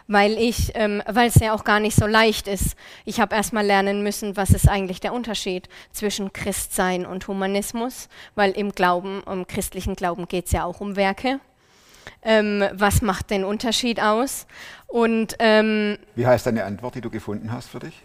weil 0.08 0.32
ich, 0.32 0.72
ähm, 0.74 1.02
weil 1.06 1.28
es 1.28 1.36
ja 1.36 1.54
auch 1.54 1.64
gar 1.64 1.80
nicht 1.80 1.96
so 1.96 2.06
leicht 2.06 2.48
ist. 2.48 2.76
Ich 3.06 3.18
habe 3.18 3.34
erstmal 3.34 3.64
lernen 3.64 4.02
müssen, 4.02 4.36
was 4.36 4.50
ist 4.50 4.68
eigentlich 4.68 5.00
der 5.00 5.14
Unterschied 5.14 5.70
zwischen 5.90 6.34
Christsein 6.34 7.06
und 7.06 7.26
Humanismus, 7.28 8.10
weil 8.34 8.50
im 8.50 8.72
Glauben, 8.72 9.22
im 9.26 9.46
christlichen 9.46 9.96
Glauben 9.96 10.28
geht 10.28 10.46
es 10.46 10.52
ja 10.52 10.64
auch 10.64 10.82
um 10.82 10.96
Werke. 10.96 11.40
Ähm, 12.22 12.64
was 12.72 13.02
macht 13.02 13.30
den 13.30 13.44
Unterschied 13.44 14.00
aus? 14.00 14.46
Und 14.86 15.36
ähm, 15.38 15.98
Wie 16.14 16.26
heißt 16.26 16.46
deine 16.46 16.64
Antwort, 16.64 16.94
die 16.94 17.00
du 17.00 17.10
gefunden 17.10 17.52
hast 17.52 17.68
für 17.68 17.78
dich? 17.80 18.02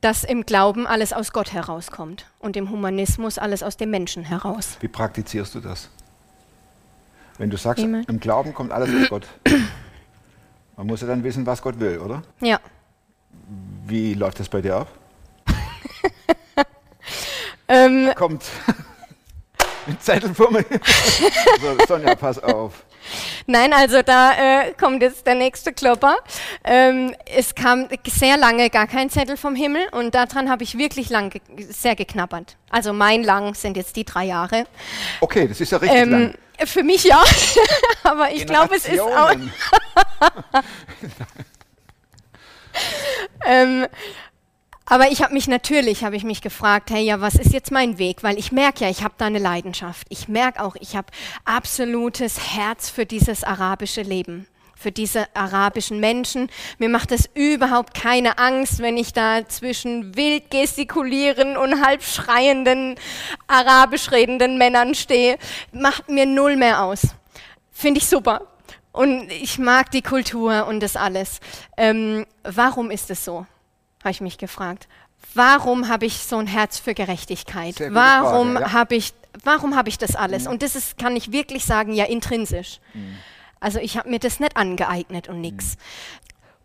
dass 0.00 0.22
im 0.22 0.44
Glauben 0.44 0.86
alles 0.86 1.14
aus 1.14 1.32
Gott 1.32 1.54
herauskommt 1.54 2.26
und 2.38 2.58
im 2.58 2.68
Humanismus 2.68 3.38
alles 3.38 3.62
aus 3.62 3.78
dem 3.78 3.88
Menschen 3.88 4.22
heraus. 4.22 4.76
Wie 4.80 4.88
praktizierst 4.88 5.54
du 5.54 5.60
das? 5.60 5.88
Wenn 7.38 7.48
du 7.48 7.56
sagst, 7.56 7.82
Wie 7.82 8.02
im 8.06 8.20
Glauben 8.20 8.52
kommt 8.52 8.70
alles 8.70 8.90
aus 8.90 9.08
Gott. 9.08 9.26
Man 10.76 10.88
muss 10.88 11.00
ja 11.00 11.06
dann 11.06 11.24
wissen, 11.24 11.46
was 11.46 11.62
Gott 11.62 11.80
will, 11.80 12.00
oder? 12.00 12.22
Ja. 12.42 12.60
Wie 13.86 14.12
läuft 14.12 14.40
das 14.40 14.48
bei 14.50 14.60
dir 14.60 14.76
ab? 14.76 14.88
Ähm, 17.66 18.10
Kommt 18.14 18.44
ein 19.86 19.98
Zettel 20.00 20.34
vor 20.34 20.50
mir. 20.50 20.64
so, 21.60 21.76
Sonja, 21.86 22.14
pass 22.14 22.38
auf. 22.42 22.84
nein, 23.46 23.72
also 23.72 24.02
da 24.02 24.32
äh, 24.32 24.72
kommt 24.72 25.02
jetzt 25.02 25.26
der 25.26 25.34
nächste 25.34 25.72
Klopper. 25.72 26.16
Ähm, 26.64 27.14
es 27.26 27.54
kam 27.54 27.88
sehr 28.06 28.36
lange 28.36 28.70
gar 28.70 28.86
kein 28.86 29.10
Zettel 29.10 29.36
vom 29.36 29.54
Himmel 29.54 29.86
und 29.92 30.14
daran 30.14 30.50
habe 30.50 30.62
ich 30.62 30.78
wirklich 30.78 31.10
lang 31.10 31.30
ge 31.30 31.40
sehr 31.68 31.94
geknabbert. 31.96 32.56
Also 32.70 32.92
mein 32.92 33.22
lang 33.22 33.54
sind 33.54 33.76
jetzt 33.76 33.96
die 33.96 34.04
drei 34.04 34.24
Jahre. 34.24 34.64
Okay, 35.20 35.46
das 35.48 35.60
ist 35.60 35.72
ja 35.72 35.78
richtig 35.78 35.98
Ähm, 35.98 36.10
lang. 36.10 36.34
für 36.66 36.82
mich 36.82 37.04
ja, 37.04 37.22
aber 38.02 38.32
ich 38.32 38.46
glaube, 38.46 38.74
es 38.76 38.86
ist 38.86 39.00
auch. 39.00 39.34
Ähm, 43.46 43.86
aber 44.86 45.10
ich 45.10 45.22
habe 45.22 45.32
mich 45.32 45.48
natürlich, 45.48 46.04
habe 46.04 46.16
ich 46.16 46.24
mich 46.24 46.42
gefragt, 46.42 46.90
hey, 46.90 47.02
ja, 47.04 47.20
was 47.20 47.36
ist 47.36 47.52
jetzt 47.52 47.70
mein 47.70 47.98
Weg? 47.98 48.22
Weil 48.22 48.38
ich 48.38 48.52
merke 48.52 48.84
ja, 48.84 48.90
ich 48.90 49.02
habe 49.02 49.14
da 49.16 49.26
eine 49.26 49.38
Leidenschaft. 49.38 50.06
Ich 50.10 50.28
merke 50.28 50.62
auch, 50.62 50.76
ich 50.76 50.94
habe 50.94 51.08
absolutes 51.44 52.54
Herz 52.54 52.90
für 52.90 53.06
dieses 53.06 53.44
arabische 53.44 54.02
Leben, 54.02 54.46
für 54.76 54.92
diese 54.92 55.26
arabischen 55.34 56.00
Menschen. 56.00 56.50
Mir 56.78 56.90
macht 56.90 57.12
es 57.12 57.30
überhaupt 57.32 57.94
keine 57.94 58.38
Angst, 58.38 58.80
wenn 58.80 58.98
ich 58.98 59.14
da 59.14 59.48
zwischen 59.48 60.16
wild 60.16 60.50
gestikulieren 60.50 61.56
und 61.56 61.82
halb 61.82 62.02
schreienden, 62.02 62.96
arabisch 63.46 64.12
redenden 64.12 64.58
Männern 64.58 64.94
stehe. 64.94 65.38
Macht 65.72 66.10
mir 66.10 66.26
null 66.26 66.56
mehr 66.56 66.82
aus. 66.82 67.08
Finde 67.72 67.98
ich 67.98 68.06
super. 68.06 68.42
Und 68.92 69.32
ich 69.32 69.58
mag 69.58 69.90
die 69.90 70.02
Kultur 70.02 70.66
und 70.66 70.80
das 70.80 70.94
alles. 70.94 71.40
Ähm, 71.78 72.26
warum 72.44 72.90
ist 72.90 73.10
es 73.10 73.24
so? 73.24 73.46
Habe 74.04 74.12
ich 74.12 74.20
mich 74.20 74.38
gefragt. 74.38 74.86
Warum 75.34 75.88
habe 75.88 76.06
ich 76.06 76.18
so 76.18 76.36
ein 76.36 76.46
Herz 76.46 76.78
für 76.78 76.94
Gerechtigkeit? 76.94 77.80
Warum 77.90 78.56
ja. 78.56 78.72
habe 78.72 78.94
ich, 78.94 79.14
warum 79.42 79.74
habe 79.74 79.88
ich 79.88 79.98
das 79.98 80.14
alles? 80.14 80.46
Und 80.46 80.62
das 80.62 80.76
ist, 80.76 80.98
kann 80.98 81.16
ich 81.16 81.32
wirklich 81.32 81.64
sagen, 81.64 81.92
ja 81.92 82.04
intrinsisch. 82.04 82.80
Also 83.60 83.78
ich 83.78 83.96
habe 83.96 84.10
mir 84.10 84.18
das 84.18 84.40
nicht 84.40 84.56
angeeignet 84.56 85.28
und 85.28 85.40
nix. 85.40 85.76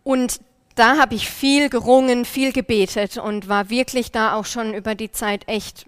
Und 0.04 0.41
da 0.75 0.97
habe 0.97 1.15
ich 1.15 1.30
viel 1.30 1.69
gerungen, 1.69 2.25
viel 2.25 2.52
gebetet 2.52 3.17
und 3.17 3.47
war 3.47 3.69
wirklich 3.69 4.12
da 4.12 4.34
auch 4.34 4.45
schon 4.45 4.73
über 4.73 4.95
die 4.95 5.12
Zeit 5.12 5.47
echt 5.47 5.86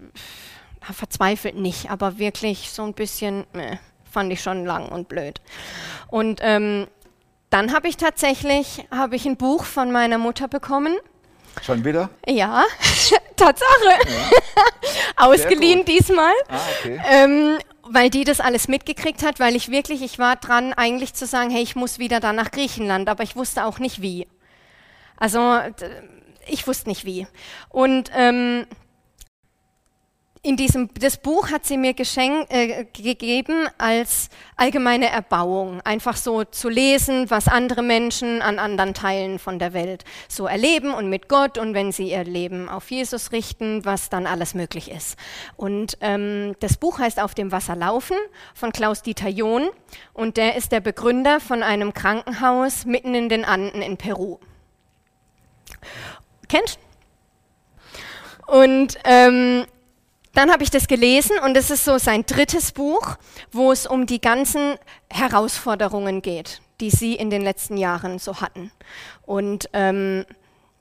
verzweifelt 0.80 1.54
nicht, 1.54 1.90
aber 1.90 2.18
wirklich 2.18 2.70
so 2.70 2.82
ein 2.82 2.92
bisschen 2.94 3.44
äh, 3.54 3.76
fand 4.10 4.32
ich 4.32 4.42
schon 4.42 4.64
lang 4.64 4.88
und 4.88 5.08
blöd. 5.08 5.40
Und 6.08 6.40
ähm, 6.42 6.88
dann 7.50 7.72
habe 7.72 7.88
ich 7.88 7.96
tatsächlich 7.96 8.86
habe 8.90 9.14
ich 9.16 9.26
ein 9.26 9.36
Buch 9.36 9.64
von 9.64 9.92
meiner 9.92 10.18
Mutter 10.18 10.48
bekommen. 10.48 10.96
Schon 11.60 11.84
wieder? 11.84 12.08
Ja, 12.26 12.64
Tatsache. 13.36 13.68
Ausgeliehen 15.16 15.84
diesmal. 15.84 16.32
Ah, 16.48 16.58
okay. 16.78 17.00
Ähm, 17.10 17.58
weil 17.84 18.10
die 18.10 18.24
das 18.24 18.40
alles 18.40 18.68
mitgekriegt 18.68 19.22
hat, 19.22 19.40
weil 19.40 19.56
ich 19.56 19.70
wirklich, 19.70 20.02
ich 20.02 20.18
war 20.18 20.36
dran, 20.36 20.72
eigentlich 20.72 21.14
zu 21.14 21.26
sagen, 21.26 21.50
hey, 21.50 21.62
ich 21.62 21.76
muss 21.76 21.98
wieder 21.98 22.20
da 22.20 22.32
nach 22.32 22.50
Griechenland, 22.50 23.08
aber 23.08 23.22
ich 23.22 23.36
wusste 23.36 23.64
auch 23.64 23.78
nicht 23.78 24.00
wie. 24.02 24.26
Also, 25.16 25.58
ich 26.46 26.66
wusste 26.66 26.88
nicht 26.88 27.04
wie. 27.04 27.26
Und 27.68 28.10
ähm, 28.14 28.66
in 30.44 30.56
diesem, 30.56 30.88
das 30.94 31.18
Buch 31.18 31.52
hat 31.52 31.64
sie 31.64 31.76
mir 31.76 31.94
geschenk, 31.94 32.50
äh, 32.50 32.84
gegeben 32.92 33.68
als 33.78 34.28
allgemeine 34.56 35.08
Erbauung, 35.08 35.80
einfach 35.82 36.16
so 36.16 36.42
zu 36.42 36.68
lesen, 36.68 37.30
was 37.30 37.46
andere 37.46 37.82
Menschen 37.82 38.42
an 38.42 38.58
anderen 38.58 38.92
Teilen 38.92 39.38
von 39.38 39.60
der 39.60 39.72
Welt 39.72 40.04
so 40.28 40.48
erleben 40.48 40.92
und 40.92 41.08
mit 41.08 41.28
Gott 41.28 41.58
und 41.58 41.74
wenn 41.74 41.92
sie 41.92 42.10
ihr 42.10 42.24
Leben 42.24 42.68
auf 42.68 42.90
Jesus 42.90 43.30
richten, 43.30 43.84
was 43.84 44.08
dann 44.08 44.26
alles 44.26 44.54
möglich 44.54 44.90
ist. 44.90 45.16
Und 45.56 45.96
ähm, 46.00 46.56
das 46.58 46.76
Buch 46.76 46.98
heißt 46.98 47.20
Auf 47.20 47.34
dem 47.34 47.52
Wasser 47.52 47.76
laufen 47.76 48.16
von 48.52 48.72
Klaus-Dieter 48.72 49.28
John 49.28 49.68
und 50.12 50.36
der 50.36 50.56
ist 50.56 50.72
der 50.72 50.80
Begründer 50.80 51.38
von 51.38 51.62
einem 51.62 51.94
Krankenhaus 51.94 52.84
mitten 52.84 53.14
in 53.14 53.28
den 53.28 53.44
Anden 53.44 53.80
in 53.80 53.96
Peru. 53.96 54.40
Kennt? 56.48 56.80
Und 58.48 58.98
ähm, 59.04 59.66
dann 60.34 60.50
habe 60.50 60.62
ich 60.62 60.70
das 60.70 60.88
gelesen 60.88 61.38
und 61.44 61.56
es 61.56 61.70
ist 61.70 61.84
so 61.84 61.98
sein 61.98 62.24
drittes 62.26 62.72
Buch, 62.72 63.16
wo 63.50 63.72
es 63.72 63.86
um 63.86 64.06
die 64.06 64.20
ganzen 64.20 64.76
Herausforderungen 65.10 66.22
geht, 66.22 66.62
die 66.80 66.90
sie 66.90 67.14
in 67.14 67.30
den 67.30 67.42
letzten 67.42 67.76
Jahren 67.76 68.18
so 68.18 68.40
hatten. 68.40 68.72
Und 69.26 69.68
ähm, 69.72 70.24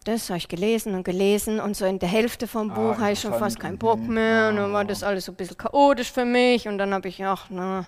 das 0.03 0.29
habe 0.29 0.39
ich 0.39 0.47
gelesen 0.47 0.95
und 0.95 1.03
gelesen 1.03 1.59
und 1.59 1.77
so 1.77 1.85
in 1.85 1.99
der 1.99 2.09
Hälfte 2.09 2.47
vom 2.47 2.69
Buch 2.73 2.97
habe 2.97 3.11
ich 3.11 3.19
schon 3.19 3.35
fast 3.35 3.59
keinen 3.59 3.77
Bock 3.77 3.99
mehr 3.99 4.49
und 4.49 4.55
dann 4.55 4.73
war 4.73 4.83
das 4.83 5.03
alles 5.03 5.25
so 5.25 5.31
ein 5.31 5.35
bisschen 5.35 5.57
chaotisch 5.57 6.11
für 6.11 6.25
mich 6.25 6.67
und 6.67 6.79
dann 6.79 6.91
habe 6.91 7.07
ich, 7.07 7.23
ach, 7.23 7.45
na. 7.49 7.85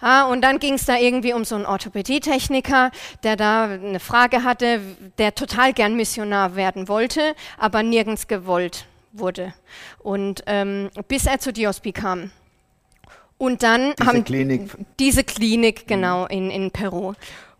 Ah, 0.00 0.24
und 0.24 0.40
dann 0.40 0.58
ging 0.58 0.74
es 0.74 0.86
da 0.86 0.96
irgendwie 0.96 1.34
um 1.34 1.44
so 1.44 1.54
einen 1.54 1.66
Orthopädietechniker, 1.66 2.90
der 3.22 3.36
da 3.36 3.64
eine 3.66 4.00
Frage 4.00 4.42
hatte, 4.42 4.80
der 5.18 5.36
total 5.36 5.72
gern 5.72 5.94
Missionar 5.94 6.56
werden 6.56 6.88
wollte, 6.88 7.36
aber 7.58 7.84
nirgends 7.84 8.26
gewollt 8.26 8.86
wurde. 9.12 9.54
Und 9.98 10.42
ähm, 10.46 10.90
bis 11.08 11.26
er 11.26 11.38
zu 11.38 11.52
Diospi 11.52 11.92
kam. 11.92 12.30
Und 13.38 13.62
dann 13.62 13.94
Diese 13.98 14.08
haben 14.08 14.24
Klinik. 14.24 14.70
diese 15.00 15.24
Klinik 15.24 15.88
genau 15.88 16.26
in, 16.26 16.50
in 16.50 16.70
Peru. 16.70 17.14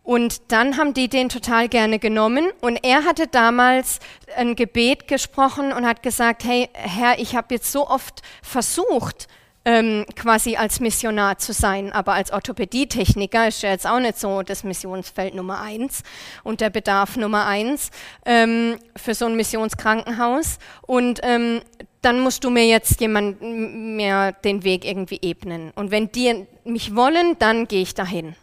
Und 0.05 0.53
dann 0.53 0.77
haben 0.79 0.95
die 0.95 1.09
den 1.09 1.29
total 1.29 1.69
gerne 1.69 1.99
genommen 1.99 2.51
und 2.61 2.79
er 2.83 3.05
hatte 3.05 3.29
damals 3.29 4.01
ein 4.37 4.57
Gebet 4.57 5.07
gesprochen 5.07 5.73
und 5.73 5.87
hat 5.87 6.03
gesagt, 6.03 6.45
hey 6.45 6.69
Herr, 6.73 7.21
ich 7.21 7.37
habe 7.37 7.55
jetzt 7.55 7.71
so 7.71 7.88
oft 7.88 8.21
versucht, 8.43 9.29
ähm, 9.64 10.05
quasi 10.16 10.57
als 10.57 10.81
Missionar 10.81 11.38
zu 11.38 11.53
sein. 11.53 11.92
Aber 11.92 12.14
als 12.14 12.33
Orthopädietechniker 12.33 13.48
ist 13.48 13.62
ja 13.62 13.70
jetzt 13.70 13.87
auch 13.87 14.01
nicht 14.01 14.18
so 14.18 14.42
das 14.42 14.64
Missionsfeld 14.64 15.35
Nummer 15.35 15.61
eins 15.61 16.03
und 16.42 16.61
der 16.61 16.70
Bedarf 16.70 17.16
Nummer 17.16 17.46
eins 17.46 17.90
ähm, 18.25 18.79
für 18.96 19.14
so 19.14 19.27
ein 19.27 19.37
Missionskrankenhaus. 19.37 20.59
Und 20.83 21.20
ähm, 21.22 21.61
dann 22.01 22.20
musst 22.20 22.42
du 22.44 22.51
mir 22.51 22.66
jetzt 22.66 23.01
jemand 23.01 23.40
mir 23.40 24.33
den 24.44 24.64
Weg 24.64 24.85
irgendwie 24.85 25.20
ebnen. 25.22 25.70
Und 25.77 25.90
wenn 25.90 26.11
die 26.11 26.46
mich 26.64 26.96
wollen, 26.96 27.37
dann 27.38 27.68
gehe 27.68 27.83
ich 27.83 27.94
dahin. 27.94 28.35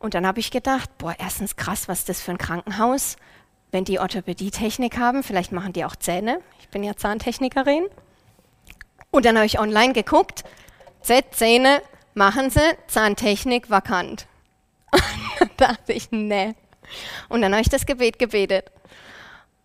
Und 0.00 0.14
dann 0.14 0.26
habe 0.26 0.40
ich 0.40 0.50
gedacht, 0.50 0.90
boah, 0.98 1.14
erstens 1.16 1.54
krass, 1.54 1.86
was 1.86 2.00
ist 2.00 2.08
das 2.08 2.20
für 2.20 2.32
ein 2.32 2.38
Krankenhaus? 2.38 3.16
Wenn 3.70 3.84
die 3.84 4.00
Orthopädietechnik 4.00 4.98
haben, 4.98 5.22
vielleicht 5.22 5.52
machen 5.52 5.72
die 5.72 5.84
auch 5.84 5.94
Zähne. 5.94 6.40
Ich 6.60 6.68
bin 6.68 6.82
ja 6.82 6.96
Zahntechnikerin. 6.96 7.84
Und 9.12 9.26
dann 9.26 9.36
habe 9.36 9.46
ich 9.46 9.60
online 9.60 9.92
geguckt, 9.92 10.42
Z-Zähne 11.02 11.82
machen 12.14 12.48
sie, 12.48 12.60
Zahntechnik 12.86 13.68
vakant. 13.68 14.26
Dann 15.38 15.50
dachte 15.56 15.92
ich, 15.92 16.10
ne. 16.10 16.54
Und 17.28 17.42
dann 17.42 17.52
habe 17.52 17.62
ich 17.62 17.68
das 17.68 17.86
Gebet 17.86 18.18
gebetet 18.18 18.70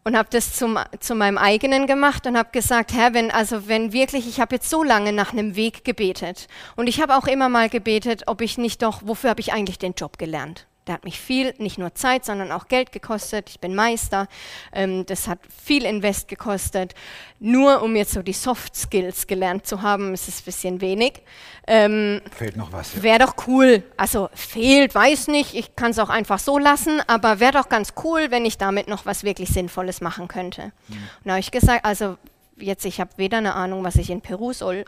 und 0.04 0.18
habe 0.18 0.30
das 0.32 0.54
zum, 0.54 0.80
zu 1.00 1.16
meinem 1.16 1.38
eigenen 1.38 1.88
gemacht 1.88 2.26
und 2.28 2.38
habe 2.38 2.50
gesagt, 2.52 2.94
Herr, 2.94 3.14
wenn 3.14 3.32
also 3.32 3.68
wenn 3.68 3.92
wirklich, 3.92 4.28
ich 4.28 4.40
habe 4.40 4.56
jetzt 4.56 4.70
so 4.70 4.84
lange 4.84 5.12
nach 5.12 5.34
einem 5.34 5.56
Weg 5.56 5.84
gebetet 5.84 6.48
und 6.76 6.88
ich 6.88 7.02
habe 7.02 7.16
auch 7.16 7.28
immer 7.28 7.50
mal 7.50 7.68
gebetet, 7.70 8.24
ob 8.28 8.42
ich 8.42 8.58
nicht 8.58 8.82
doch, 8.82 9.02
wofür 9.04 9.30
habe 9.30 9.42
ich 9.42 9.52
eigentlich 9.52 9.80
den 9.80 9.94
Job 9.94 10.18
gelernt? 10.18 10.67
Der 10.88 10.96
hat 10.96 11.04
mich 11.04 11.20
viel, 11.20 11.54
nicht 11.58 11.78
nur 11.78 11.94
Zeit, 11.96 12.26
sondern 12.26 12.52
auch 12.52 12.68
Geld 12.68 12.92
gekostet. 12.92 13.50
Ich 13.50 13.60
bin 13.60 13.76
Meister. 13.76 14.28
Ähm, 14.72 15.06
das 15.06 15.28
hat 15.28 15.40
viel 15.64 15.86
Invest 15.86 16.28
gekostet. 16.28 16.96
Nur 17.40 17.84
um 17.84 17.96
jetzt 17.96 18.14
so 18.14 18.22
die 18.22 18.34
Soft 18.34 18.76
Skills 18.76 19.28
gelernt 19.28 19.68
zu 19.68 19.82
haben, 19.82 20.14
ist 20.14 20.28
es 20.28 20.42
ein 20.42 20.46
bisschen 20.46 20.82
wenig. 20.82 21.22
Ähm, 21.68 22.22
Fehlt 22.32 22.56
noch 22.56 22.72
was. 22.72 22.96
Ja. 22.96 23.04
wäre 23.04 23.20
doch 23.20 23.36
cool. 23.48 23.84
Also 23.98 24.30
fehlt, 24.34 24.96
weiß 24.96 25.28
nicht. 25.28 25.54
Ich 25.54 25.76
kann 25.76 25.92
es 25.92 26.00
auch 26.00 26.10
einfach 26.10 26.40
so 26.40 26.58
lassen. 26.58 27.02
Aber 27.08 27.40
wäre 27.40 27.54
doch 27.54 27.70
ganz 27.70 27.94
cool, 28.04 28.32
wenn 28.32 28.46
ich 28.46 28.58
damit 28.58 28.88
noch 28.88 29.06
was 29.06 29.24
wirklich 29.24 29.50
Sinnvolles 29.50 30.02
machen 30.02 30.28
könnte. 30.28 30.72
Mhm. 30.88 30.94
Und 30.94 31.26
da 31.26 31.32
habe 31.32 31.40
ich 31.40 31.52
gesagt, 31.52 31.86
also 31.86 32.18
jetzt, 32.58 32.86
ich 32.86 33.00
habe 33.00 33.12
weder 33.18 33.38
eine 33.38 33.54
Ahnung, 33.54 33.84
was 33.84 33.96
ich 33.96 34.10
in 34.10 34.22
Peru 34.22 34.54
soll, 34.54 34.86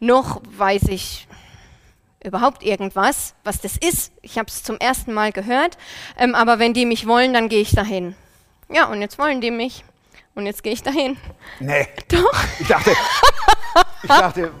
noch 0.00 0.40
weiß 0.56 0.84
ich, 0.88 1.26
überhaupt 2.24 2.62
irgendwas, 2.62 3.34
was 3.44 3.60
das 3.60 3.76
ist. 3.76 4.12
Ich 4.22 4.38
habe 4.38 4.48
es 4.48 4.62
zum 4.62 4.78
ersten 4.78 5.12
Mal 5.12 5.32
gehört, 5.32 5.78
ähm, 6.18 6.34
aber 6.34 6.58
wenn 6.58 6.74
die 6.74 6.86
mich 6.86 7.06
wollen, 7.06 7.32
dann 7.32 7.48
gehe 7.48 7.60
ich 7.60 7.72
dahin. 7.72 8.14
Ja, 8.68 8.86
und 8.86 9.00
jetzt 9.00 9.18
wollen 9.18 9.40
die 9.40 9.50
mich. 9.50 9.84
Und 10.34 10.46
jetzt 10.46 10.62
gehe 10.62 10.72
ich 10.72 10.82
dahin. 10.82 11.16
Nee. 11.58 11.88
Doch. 12.08 12.32
Ich 12.60 12.68
dachte, 12.68 12.92
ich 14.02 14.08
dachte, 14.08 14.52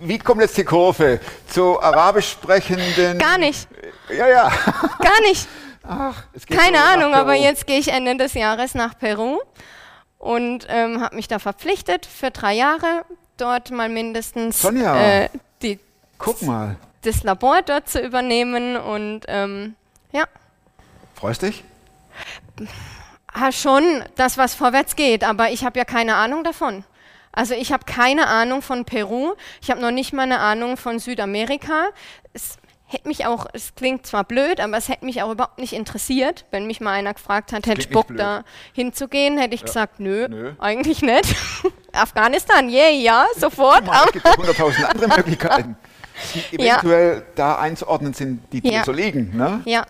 wie 0.00 0.18
kommt 0.18 0.40
jetzt 0.40 0.56
die 0.56 0.64
Kurve 0.64 1.20
zu 1.48 1.80
arabisch 1.80 2.30
sprechenden? 2.30 3.18
Gar 3.18 3.38
nicht. 3.38 3.68
Ja, 4.08 4.28
ja. 4.28 4.52
Gar 4.98 5.20
nicht. 5.22 5.46
Ach, 5.88 6.24
Keine 6.50 6.82
Ahnung, 6.82 7.14
aber 7.14 7.34
jetzt 7.34 7.66
gehe 7.66 7.78
ich 7.78 7.88
Ende 7.88 8.16
des 8.16 8.34
Jahres 8.34 8.74
nach 8.74 8.98
Peru 8.98 9.38
und 10.18 10.66
ähm, 10.68 11.00
habe 11.00 11.14
mich 11.14 11.28
da 11.28 11.38
verpflichtet, 11.38 12.06
für 12.06 12.30
drei 12.32 12.54
Jahre 12.54 13.04
dort 13.36 13.70
mal 13.70 13.88
mindestens 13.88 14.62
Sonja. 14.62 14.96
äh, 14.96 15.28
die, 15.62 15.78
Guck 16.18 16.42
mal. 16.42 16.76
Das 17.02 17.22
Labor 17.22 17.62
dort 17.62 17.88
zu 17.88 18.00
übernehmen 18.00 18.76
und 18.76 19.22
ähm, 19.28 19.74
ja. 20.12 20.24
Freust 21.14 21.42
dich? 21.42 21.64
Ha, 23.34 23.52
schon, 23.52 24.04
dass 24.16 24.38
was 24.38 24.54
vorwärts 24.54 24.96
geht, 24.96 25.24
aber 25.24 25.50
ich 25.50 25.64
habe 25.64 25.78
ja 25.78 25.84
keine 25.84 26.16
Ahnung 26.16 26.44
davon. 26.44 26.84
Also 27.32 27.54
ich 27.54 27.70
habe 27.70 27.84
keine 27.84 28.28
Ahnung 28.28 28.62
von 28.62 28.86
Peru, 28.86 29.34
ich 29.60 29.70
habe 29.70 29.80
noch 29.80 29.90
nicht 29.90 30.14
mal 30.14 30.22
eine 30.22 30.38
Ahnung 30.38 30.78
von 30.78 30.98
Südamerika. 30.98 31.88
Es 32.32 32.56
hätte 32.86 33.08
mich 33.08 33.26
auch, 33.26 33.46
es 33.52 33.74
klingt 33.74 34.06
zwar 34.06 34.24
blöd, 34.24 34.60
aber 34.60 34.76
es 34.76 34.88
hätte 34.88 35.04
mich 35.04 35.22
auch 35.22 35.30
überhaupt 35.32 35.58
nicht 35.58 35.72
interessiert, 35.72 36.44
wenn 36.50 36.66
mich 36.66 36.80
mal 36.80 36.92
einer 36.92 37.12
gefragt 37.14 37.52
hat, 37.52 37.66
hätte 37.66 37.80
ich 37.80 37.90
Bock 37.90 38.06
da 38.16 38.44
hinzugehen, 38.72 39.38
hätte 39.38 39.54
ich 39.54 39.64
gesagt, 39.64 40.00
nö, 40.00 40.28
Nö. 40.28 40.52
eigentlich 40.58 41.02
nicht. 41.02 41.34
Afghanistan, 41.92 42.68
yay, 42.70 43.02
ja, 43.02 43.26
sofort. 43.36 43.84
Mal, 43.84 44.04
es 44.06 44.12
gibt 44.12 44.24
ja 44.24 44.36
hunderttausend 44.36 44.84
andere 44.88 45.08
Möglichkeiten, 45.08 45.76
die 46.52 46.62
Ja. 46.62 46.74
eventuell 46.78 47.24
da 47.34 47.56
einzuordnen 47.58 48.14
sind, 48.14 48.40
die 48.52 48.60
dir 48.60 48.72
Ja. 48.72 48.84
so 48.84 48.92
liegen. 48.92 49.36
Ne? 49.36 49.60
Ja. 49.64 49.86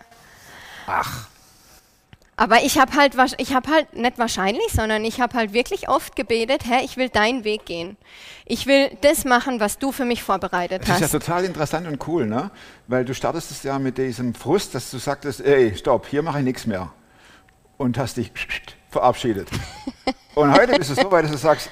Ach, 0.87 1.29
Aber 2.39 2.63
ich 2.63 2.79
habe 2.79 2.93
halt, 2.95 3.15
ich 3.39 3.55
habe 3.55 3.71
halt 3.71 3.95
nicht 3.95 4.19
wahrscheinlich, 4.19 4.71
sondern 4.71 5.07
ich 5.07 5.23
habe 5.23 5.39
halt 5.39 5.55
wirklich 5.55 5.89
oft 5.89 6.17
gebetet, 6.17 6.67
Herr, 6.67 6.83
ich 6.85 6.99
will 6.99 7.09
deinen 7.09 7.45
Weg 7.45 7.65
gehen. 7.65 7.97
Ich 8.45 8.67
will 8.67 8.91
das 9.01 9.25
machen, 9.25 9.59
was 9.59 9.79
du 9.79 9.91
für 9.91 10.05
mich 10.05 10.23
vorbereitet 10.23 10.83
das 10.83 10.97
ist 10.97 11.01
ja 11.01 11.05
hast. 11.07 11.13
total 11.13 11.45
interessant 11.47 11.87
und 11.89 12.07
cool, 12.07 12.27
ne? 12.27 12.51
weil 12.89 13.07
du 13.07 13.15
startest 13.15 13.51
es 13.53 13.63
ja 13.63 13.79
mit 13.79 13.97
diesem 13.97 14.35
Frust, 14.35 14.75
dass 14.75 14.91
du 14.91 14.99
sagtest, 14.99 15.41
ey, 15.41 15.75
stopp, 15.77 16.07
hier 16.09 16.23
mache 16.23 16.39
ich 16.41 16.45
nichts 16.45 16.67
mehr. 16.67 16.93
Und 17.79 17.97
hast 17.97 18.19
dich 18.19 18.31
verabschiedet. 18.91 19.49
und 20.35 20.53
heute 20.53 20.77
bist 20.79 20.91
du 20.91 20.95
so 20.95 21.11
weit, 21.11 21.25
dass 21.25 21.33
du 21.33 21.39
sagst, 21.39 21.71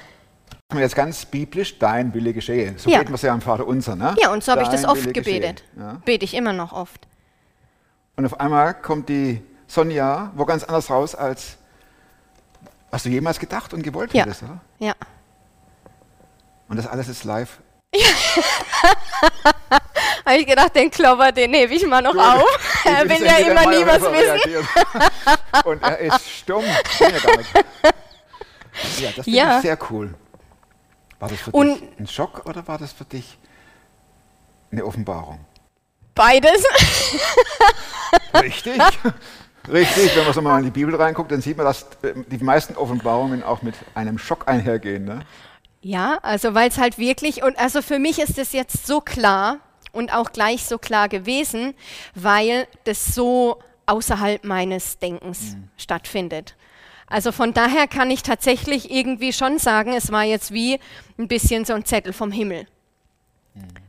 jetzt 0.73 0.95
ganz 0.95 1.25
biblisch, 1.25 1.77
dein 1.79 2.13
Wille 2.13 2.33
geschehe. 2.33 2.73
So 2.77 2.89
Ja. 2.89 2.97
beten 2.99 3.11
wir 3.11 3.15
es 3.15 3.21
ja 3.21 3.33
am 3.33 3.41
Vater 3.41 3.65
unser. 3.67 3.95
Ne? 3.95 4.15
Ja, 4.19 4.31
und 4.31 4.43
so 4.43 4.51
habe 4.51 4.63
ich 4.63 4.67
das 4.69 4.83
oft 4.85 5.03
Wille 5.03 5.13
gebetet. 5.13 5.63
Ja? 5.77 6.01
Bete 6.05 6.25
ich 6.25 6.33
immer 6.33 6.53
noch 6.53 6.73
oft. 6.73 7.07
Und 8.17 8.25
auf 8.25 8.39
einmal 8.39 8.73
kommt 8.73 9.09
die 9.09 9.41
Sonja 9.67 10.31
wo 10.35 10.45
ganz 10.45 10.63
anders 10.63 10.89
raus, 10.89 11.15
als 11.15 11.57
was 12.91 13.03
du 13.03 13.09
jemals 13.09 13.39
gedacht 13.39 13.73
und 13.73 13.83
gewollt 13.83 14.13
Ja. 14.13 14.23
hättest. 14.23 14.43
Oder? 14.43 14.59
Ja. 14.79 14.93
Und 16.67 16.77
das 16.77 16.87
alles 16.87 17.07
ist 17.09 17.23
live. 17.25 17.59
Habe 20.25 20.37
ich 20.37 20.47
gedacht, 20.47 20.75
den 20.75 20.89
Klopper, 20.91 21.31
den 21.31 21.53
hebe 21.53 21.73
ich 21.73 21.85
mal 21.85 22.01
noch 22.01 22.15
auf. 22.15 22.43
Er 22.85 23.07
will 23.09 23.23
ja 23.25 23.37
immer 23.37 23.65
nie 23.69 23.85
was 23.85 24.01
wissen. 24.11 24.67
Und 25.65 25.81
er 25.83 25.97
ist 25.99 26.29
stumm. 26.29 26.63
Ja. 26.99 27.07
Ja, 28.99 29.09
das 29.15 29.25
finde 29.25 29.29
Ja. 29.29 29.55
ich 29.57 29.61
sehr 29.61 29.77
cool. 29.89 30.13
War 31.19 31.29
das 31.29 31.39
für 31.39 31.51
Und- 31.51 31.79
dich 31.81 31.99
ein 31.99 32.07
Schock 32.07 32.45
oder 32.45 32.67
war 32.67 32.77
das 32.77 32.93
für 32.93 33.05
dich 33.05 33.37
eine 34.71 34.85
Offenbarung? 34.85 35.39
Beides. 36.13 36.63
Richtig. 38.33 38.81
Richtig, 39.71 40.15
wenn 40.15 40.25
man 40.25 40.33
so 40.33 40.41
mal 40.41 40.59
in 40.59 40.65
die 40.65 40.71
Bibel 40.71 40.95
reinguckt, 40.95 41.31
dann 41.31 41.41
sieht 41.41 41.57
man, 41.57 41.65
dass 41.65 41.83
äh, 42.03 42.13
die 42.27 42.43
meisten 42.43 42.75
Offenbarungen 42.75 43.43
auch 43.43 43.61
mit 43.63 43.73
einem 43.95 44.19
Schock 44.19 44.47
einhergehen. 44.47 45.05
Ne? 45.05 45.25
Ja, 45.81 46.19
also 46.21 46.53
weil 46.53 46.69
es 46.69 46.77
halt 46.77 46.97
wirklich, 46.99 47.41
und 47.43 47.57
also 47.57 47.81
für 47.81 47.97
mich 47.97 48.19
ist 48.19 48.37
es 48.37 48.51
jetzt 48.51 48.85
so 48.85 49.01
klar 49.01 49.57
und 49.91 50.13
auch 50.13 50.31
gleich 50.31 50.65
so 50.65 50.77
klar 50.77 51.09
gewesen, 51.09 51.73
weil 52.13 52.67
das 52.83 53.15
so 53.15 53.59
außerhalb 53.87 54.43
meines 54.43 54.99
Denkens 54.99 55.55
stattfindet. 55.77 56.55
Also 57.07 57.31
von 57.31 57.53
daher 57.53 57.87
kann 57.87 58.09
ich 58.09 58.23
tatsächlich 58.23 58.91
irgendwie 58.91 59.31
schon 59.31 59.59
sagen, 59.59 59.93
es 59.93 60.11
war 60.11 60.23
jetzt 60.23 60.51
wie 60.51 60.79
ein 61.17 61.27
bisschen 61.27 61.65
so 61.65 61.73
ein 61.73 61.85
Zettel 61.85 62.13
vom 62.13 62.31
Himmel. 62.31 62.67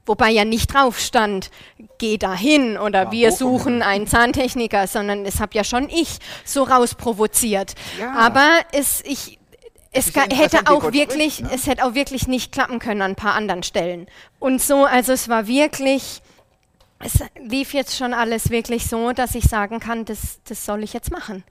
Wobei 0.05 0.31
ja 0.31 0.45
nicht 0.45 0.73
drauf 0.73 1.01
stand, 1.01 1.51
geh 1.99 2.17
dahin 2.17 2.79
oder 2.79 3.07
War 3.07 3.13
wir 3.13 3.33
suchen 3.33 3.83
einen 3.83 4.07
Zahntechniker, 4.07 4.87
sondern 4.87 5.25
es 5.27 5.41
habe 5.41 5.55
ja 5.55 5.65
schon 5.65 5.89
ich 5.89 6.19
so 6.45 6.63
rausprovoziert. 6.63 7.75
Ja. 7.99 8.13
Aber 8.13 8.49
es, 8.71 9.03
ich, 9.05 9.41
es 9.91 10.15
hätte 10.15 10.71
auch 10.71 10.93
wirklich, 10.93 11.37
spricht, 11.37 11.51
ne? 11.51 11.51
es 11.53 11.67
hätte 11.67 11.85
auch 11.85 11.95
wirklich 11.95 12.29
nicht 12.29 12.53
klappen 12.53 12.79
können 12.79 13.03
an 13.03 13.13
ein 13.13 13.17
paar 13.17 13.35
anderen 13.35 13.65
Stellen. 13.65 14.07
Und 14.39 14.63
so, 14.63 14.85
also 14.85 15.13
es 15.13 15.29
war 15.29 15.49
wirklich, 15.49 16.23
es 17.01 17.19
lief 17.41 17.75
jetzt 17.75 17.97
schon 17.97 18.15
alles 18.15 18.51
wirklich 18.51 18.87
so, 18.87 19.11
dass 19.13 19.35
ich 19.35 19.45
sagen 19.45 19.81
kann, 19.81 20.05
das, 20.05 20.39
das 20.45 20.65
soll 20.65 20.85
ich 20.85 20.93
jetzt 20.93 21.11
machen. 21.11 21.43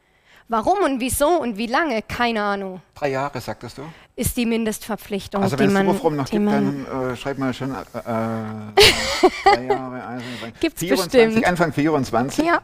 Warum 0.48 0.80
und 0.84 1.00
wieso 1.00 1.28
und 1.42 1.58
wie 1.58 1.66
lange, 1.66 2.02
keine 2.04 2.44
Ahnung, 2.44 2.82
Drei 2.94 3.10
Jahre, 3.10 3.42
sagtest 3.42 3.80
du? 3.80 3.84
ist 4.16 4.38
die 4.38 4.46
Mindestverpflichtung, 4.46 5.42
Also 5.42 5.56
die 5.56 5.64
wenn 5.64 5.70
es 5.70 5.74
man, 5.74 5.86
noch 6.18 6.26
die 6.26 6.32
gibt, 6.32 6.46
man 6.46 6.86
dann 6.86 7.12
äh, 7.12 7.16
schreibt 7.18 7.40
mal 7.40 7.54
schon 7.54 7.72
äh, 7.72 7.80
äh, 7.80 7.84
drei 9.56 9.64
Jahre. 9.66 10.04
Also, 10.04 10.26
Gibt's 10.60 10.80
24, 10.80 11.26
bestimmt. 11.26 11.46
Anfang 11.48 11.74
24. 11.74 12.46
ja, 12.46 12.62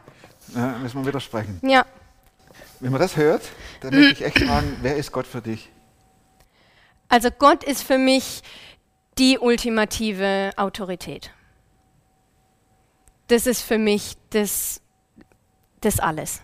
Ja, 0.54 0.78
müssen 0.78 1.00
wir 1.00 1.06
widersprechen. 1.06 1.58
ja. 1.62 1.84
Wenn 2.80 2.90
man 2.90 3.00
das 3.00 3.16
hört, 3.16 3.42
dann 3.80 3.94
möchte 3.94 4.12
ich 4.12 4.24
echt 4.24 4.40
fragen, 4.40 4.76
wer 4.82 4.96
ist 4.96 5.12
Gott 5.12 5.26
für 5.26 5.40
dich? 5.40 5.70
Also 7.08 7.30
Gott 7.30 7.62
ist 7.62 7.84
für 7.84 7.98
mich 7.98 8.42
die 9.18 9.38
ultimative 9.38 10.50
Autorität. 10.56 11.30
Das 13.28 13.46
ist 13.46 13.62
für 13.62 13.78
mich 13.78 14.16
das, 14.30 14.80
das 15.80 16.00
alles. 16.00 16.42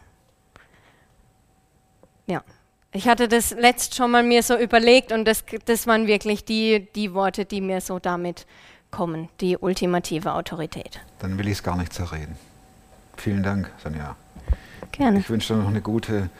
Ja. 2.28 2.42
Ich 2.92 3.08
hatte 3.08 3.28
das 3.28 3.50
letzt 3.50 3.94
schon 3.94 4.10
mal 4.10 4.22
mir 4.22 4.42
so 4.42 4.56
überlegt 4.56 5.12
und 5.12 5.24
das, 5.26 5.44
das 5.64 5.86
waren 5.86 6.06
wirklich 6.06 6.44
die, 6.44 6.88
die 6.94 7.12
Worte, 7.12 7.44
die 7.44 7.60
mir 7.60 7.80
so 7.80 7.98
damit 7.98 8.46
kommen. 8.90 9.28
Die 9.40 9.58
ultimative 9.58 10.32
Autorität. 10.32 11.00
Dann 11.18 11.36
will 11.36 11.46
ich 11.46 11.54
es 11.54 11.62
gar 11.62 11.76
nicht 11.76 11.92
zerreden. 11.92 12.36
Vielen 13.16 13.42
Dank, 13.42 13.70
Sonja. 13.82 14.16
Gerne. 14.92 15.18
Ich 15.18 15.28
wünsche 15.28 15.54
dir 15.54 15.60
noch 15.60 15.68
eine 15.68 15.82
gute 15.82 16.30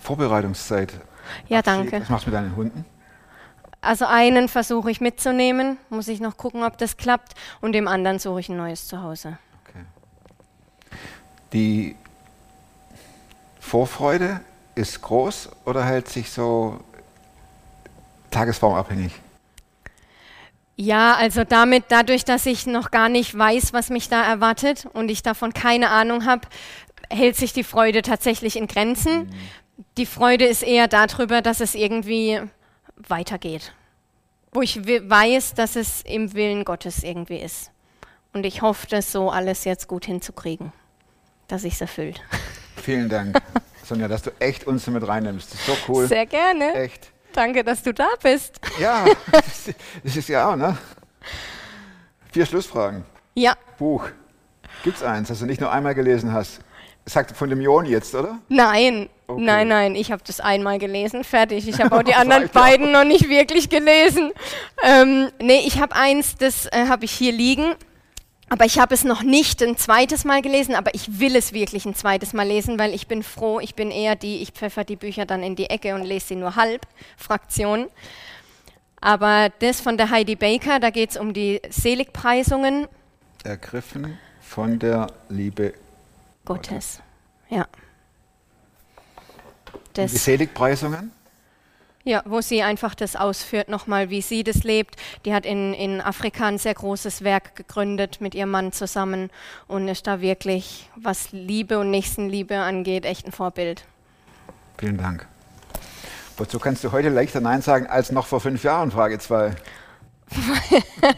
Vorbereitungszeit. 0.00 0.92
Ja, 1.48 1.60
Abschied. 1.60 1.66
danke. 1.66 2.00
Was 2.02 2.08
machst 2.10 2.26
du 2.26 2.30
mit 2.30 2.38
deinen 2.38 2.56
Hunden? 2.56 2.84
also 3.84 4.06
einen 4.06 4.48
versuche 4.48 4.90
ich 4.90 5.00
mitzunehmen, 5.00 5.76
muss 5.90 6.08
ich 6.08 6.20
noch 6.20 6.36
gucken, 6.36 6.62
ob 6.62 6.78
das 6.78 6.96
klappt, 6.96 7.34
und 7.60 7.72
dem 7.72 7.86
anderen 7.86 8.18
suche 8.18 8.40
ich 8.40 8.48
ein 8.48 8.56
neues 8.56 8.88
Zuhause. 8.88 9.38
Okay. 9.68 9.84
Die 11.52 11.96
Vorfreude 13.60 14.40
ist 14.74 15.00
groß 15.02 15.50
oder 15.64 15.84
hält 15.84 16.08
sich 16.08 16.30
so 16.30 16.80
tagesformabhängig? 18.30 19.12
Ja, 20.76 21.14
also 21.14 21.44
damit, 21.44 21.84
dadurch, 21.88 22.24
dass 22.24 22.46
ich 22.46 22.66
noch 22.66 22.90
gar 22.90 23.08
nicht 23.08 23.36
weiß, 23.36 23.72
was 23.72 23.90
mich 23.90 24.08
da 24.08 24.24
erwartet 24.24 24.86
und 24.92 25.08
ich 25.08 25.22
davon 25.22 25.52
keine 25.52 25.90
Ahnung 25.90 26.26
habe, 26.26 26.48
hält 27.10 27.36
sich 27.36 27.52
die 27.52 27.62
Freude 27.62 28.02
tatsächlich 28.02 28.56
in 28.56 28.66
Grenzen. 28.66 29.26
Mhm. 29.26 29.30
Die 29.98 30.06
Freude 30.06 30.44
ist 30.46 30.62
eher 30.62 30.88
darüber, 30.88 31.42
dass 31.42 31.60
es 31.60 31.74
irgendwie 31.74 32.40
weitergeht. 32.96 33.72
Wo 34.52 34.62
ich 34.62 34.84
weiß, 34.84 35.54
dass 35.54 35.76
es 35.76 36.02
im 36.02 36.32
Willen 36.34 36.64
Gottes 36.64 37.02
irgendwie 37.02 37.38
ist. 37.38 37.70
Und 38.32 38.44
ich 38.44 38.62
hoffe, 38.62 38.86
das 38.88 39.12
so 39.12 39.30
alles 39.30 39.64
jetzt 39.64 39.86
gut 39.86 40.06
hinzukriegen, 40.06 40.72
dass 41.46 41.62
ich 41.62 41.74
es 41.74 41.80
erfüllt. 41.80 42.20
Vielen 42.76 43.08
Dank, 43.08 43.40
Sonja, 43.84 44.08
dass 44.08 44.22
du 44.22 44.30
echt 44.38 44.66
uns 44.66 44.86
mit 44.86 45.06
reinnimmst. 45.06 45.52
Das 45.52 45.60
ist 45.60 45.66
so 45.66 45.76
cool. 45.88 46.06
Sehr 46.06 46.26
gerne. 46.26 46.74
Echt. 46.74 47.10
Danke, 47.32 47.64
dass 47.64 47.82
du 47.82 47.92
da 47.92 48.08
bist. 48.22 48.60
Ja, 48.78 49.04
das 50.04 50.16
ist 50.16 50.28
ja 50.28 50.50
auch, 50.50 50.56
ne? 50.56 50.76
Vier 52.32 52.46
Schlussfragen. 52.46 53.04
Ja. 53.34 53.54
Buch. 53.78 54.08
Gibt's 54.84 55.02
eins, 55.02 55.28
das 55.28 55.40
du 55.40 55.46
nicht 55.46 55.60
nur 55.60 55.72
einmal 55.72 55.94
gelesen 55.94 56.32
hast? 56.32 56.60
Sagt 57.06 57.36
von 57.36 57.50
dem 57.50 57.60
Jon 57.60 57.84
jetzt, 57.84 58.14
oder? 58.14 58.38
Nein, 58.48 59.08
okay. 59.26 59.42
nein, 59.42 59.68
nein. 59.68 59.94
Ich 59.94 60.10
habe 60.10 60.22
das 60.26 60.40
einmal 60.40 60.78
gelesen, 60.78 61.22
fertig. 61.22 61.68
Ich 61.68 61.80
habe 61.80 61.96
auch 61.96 62.02
die 62.04 62.14
anderen 62.14 62.48
beiden 62.48 62.92
noch 62.92 63.04
nicht 63.04 63.28
wirklich 63.28 63.68
gelesen. 63.68 64.32
Ähm, 64.82 65.30
nee, 65.40 65.62
ich 65.66 65.80
habe 65.80 65.94
eins, 65.94 66.36
das 66.36 66.66
äh, 66.66 66.86
habe 66.88 67.04
ich 67.04 67.12
hier 67.12 67.32
liegen. 67.32 67.74
Aber 68.54 68.66
ich 68.66 68.78
habe 68.78 68.94
es 68.94 69.02
noch 69.02 69.24
nicht 69.24 69.64
ein 69.64 69.76
zweites 69.76 70.24
Mal 70.24 70.40
gelesen, 70.40 70.76
aber 70.76 70.94
ich 70.94 71.18
will 71.18 71.34
es 71.34 71.52
wirklich 71.52 71.86
ein 71.86 71.96
zweites 71.96 72.32
Mal 72.32 72.46
lesen, 72.46 72.78
weil 72.78 72.94
ich 72.94 73.08
bin 73.08 73.24
froh, 73.24 73.58
ich 73.58 73.74
bin 73.74 73.90
eher 73.90 74.14
die, 74.14 74.42
ich 74.42 74.52
pfeffer 74.52 74.84
die 74.84 74.94
Bücher 74.94 75.26
dann 75.26 75.42
in 75.42 75.56
die 75.56 75.70
Ecke 75.70 75.92
und 75.96 76.04
lese 76.04 76.28
sie 76.28 76.36
nur 76.36 76.54
halb, 76.54 76.86
Fraktion. 77.16 77.88
Aber 79.00 79.50
das 79.58 79.80
von 79.80 79.96
der 79.96 80.10
Heidi 80.10 80.36
Baker, 80.36 80.78
da 80.78 80.90
geht 80.90 81.10
es 81.10 81.16
um 81.16 81.34
die 81.34 81.60
Seligpreisungen. 81.68 82.86
Ergriffen 83.42 84.20
von 84.40 84.78
der 84.78 85.08
Liebe 85.28 85.74
Gottes. 86.44 87.00
Ja. 87.50 87.66
Das 89.94 90.12
die 90.12 90.18
Seligpreisungen? 90.18 91.10
Ja, 92.06 92.22
wo 92.26 92.42
sie 92.42 92.62
einfach 92.62 92.94
das 92.94 93.16
ausführt 93.16 93.70
nochmal, 93.70 94.10
wie 94.10 94.20
sie 94.20 94.44
das 94.44 94.62
lebt. 94.62 94.96
Die 95.24 95.32
hat 95.32 95.46
in, 95.46 95.72
in 95.72 96.02
Afrika 96.02 96.46
ein 96.46 96.58
sehr 96.58 96.74
großes 96.74 97.24
Werk 97.24 97.56
gegründet 97.56 98.20
mit 98.20 98.34
ihrem 98.34 98.50
Mann 98.50 98.72
zusammen 98.72 99.30
und 99.68 99.88
ist 99.88 100.06
da 100.06 100.20
wirklich, 100.20 100.90
was 100.96 101.32
Liebe 101.32 101.78
und 101.78 101.90
Nächstenliebe 101.90 102.58
angeht, 102.58 103.06
echt 103.06 103.26
ein 103.26 103.32
Vorbild. 103.32 103.84
Vielen 104.76 104.98
Dank. 104.98 105.26
Wozu 106.36 106.58
kannst 106.58 106.84
du 106.84 106.92
heute 106.92 107.08
leichter 107.08 107.40
Nein 107.40 107.62
sagen 107.62 107.86
als 107.86 108.12
noch 108.12 108.26
vor 108.26 108.40
fünf 108.40 108.64
Jahren? 108.64 108.90
Frage 108.90 109.18
2. 109.18 109.54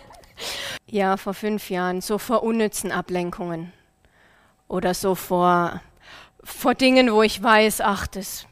ja, 0.86 1.16
vor 1.16 1.34
fünf 1.34 1.68
Jahren, 1.68 2.00
so 2.00 2.18
vor 2.18 2.44
unnützen 2.44 2.92
Ablenkungen 2.92 3.72
oder 4.68 4.94
so 4.94 5.14
vor, 5.14 5.80
vor 6.44 6.74
Dingen, 6.74 7.12
wo 7.12 7.22
ich 7.22 7.42
weiß, 7.42 7.80
ach, 7.80 8.06
das 8.06 8.46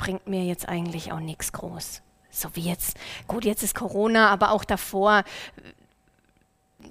bringt 0.00 0.26
mir 0.26 0.44
jetzt 0.44 0.68
eigentlich 0.68 1.12
auch 1.12 1.20
nichts 1.20 1.52
groß. 1.52 2.02
So 2.30 2.48
wie 2.54 2.62
jetzt, 2.62 2.96
gut, 3.28 3.44
jetzt 3.44 3.62
ist 3.62 3.74
Corona, 3.74 4.30
aber 4.30 4.52
auch 4.52 4.64
davor, 4.64 5.24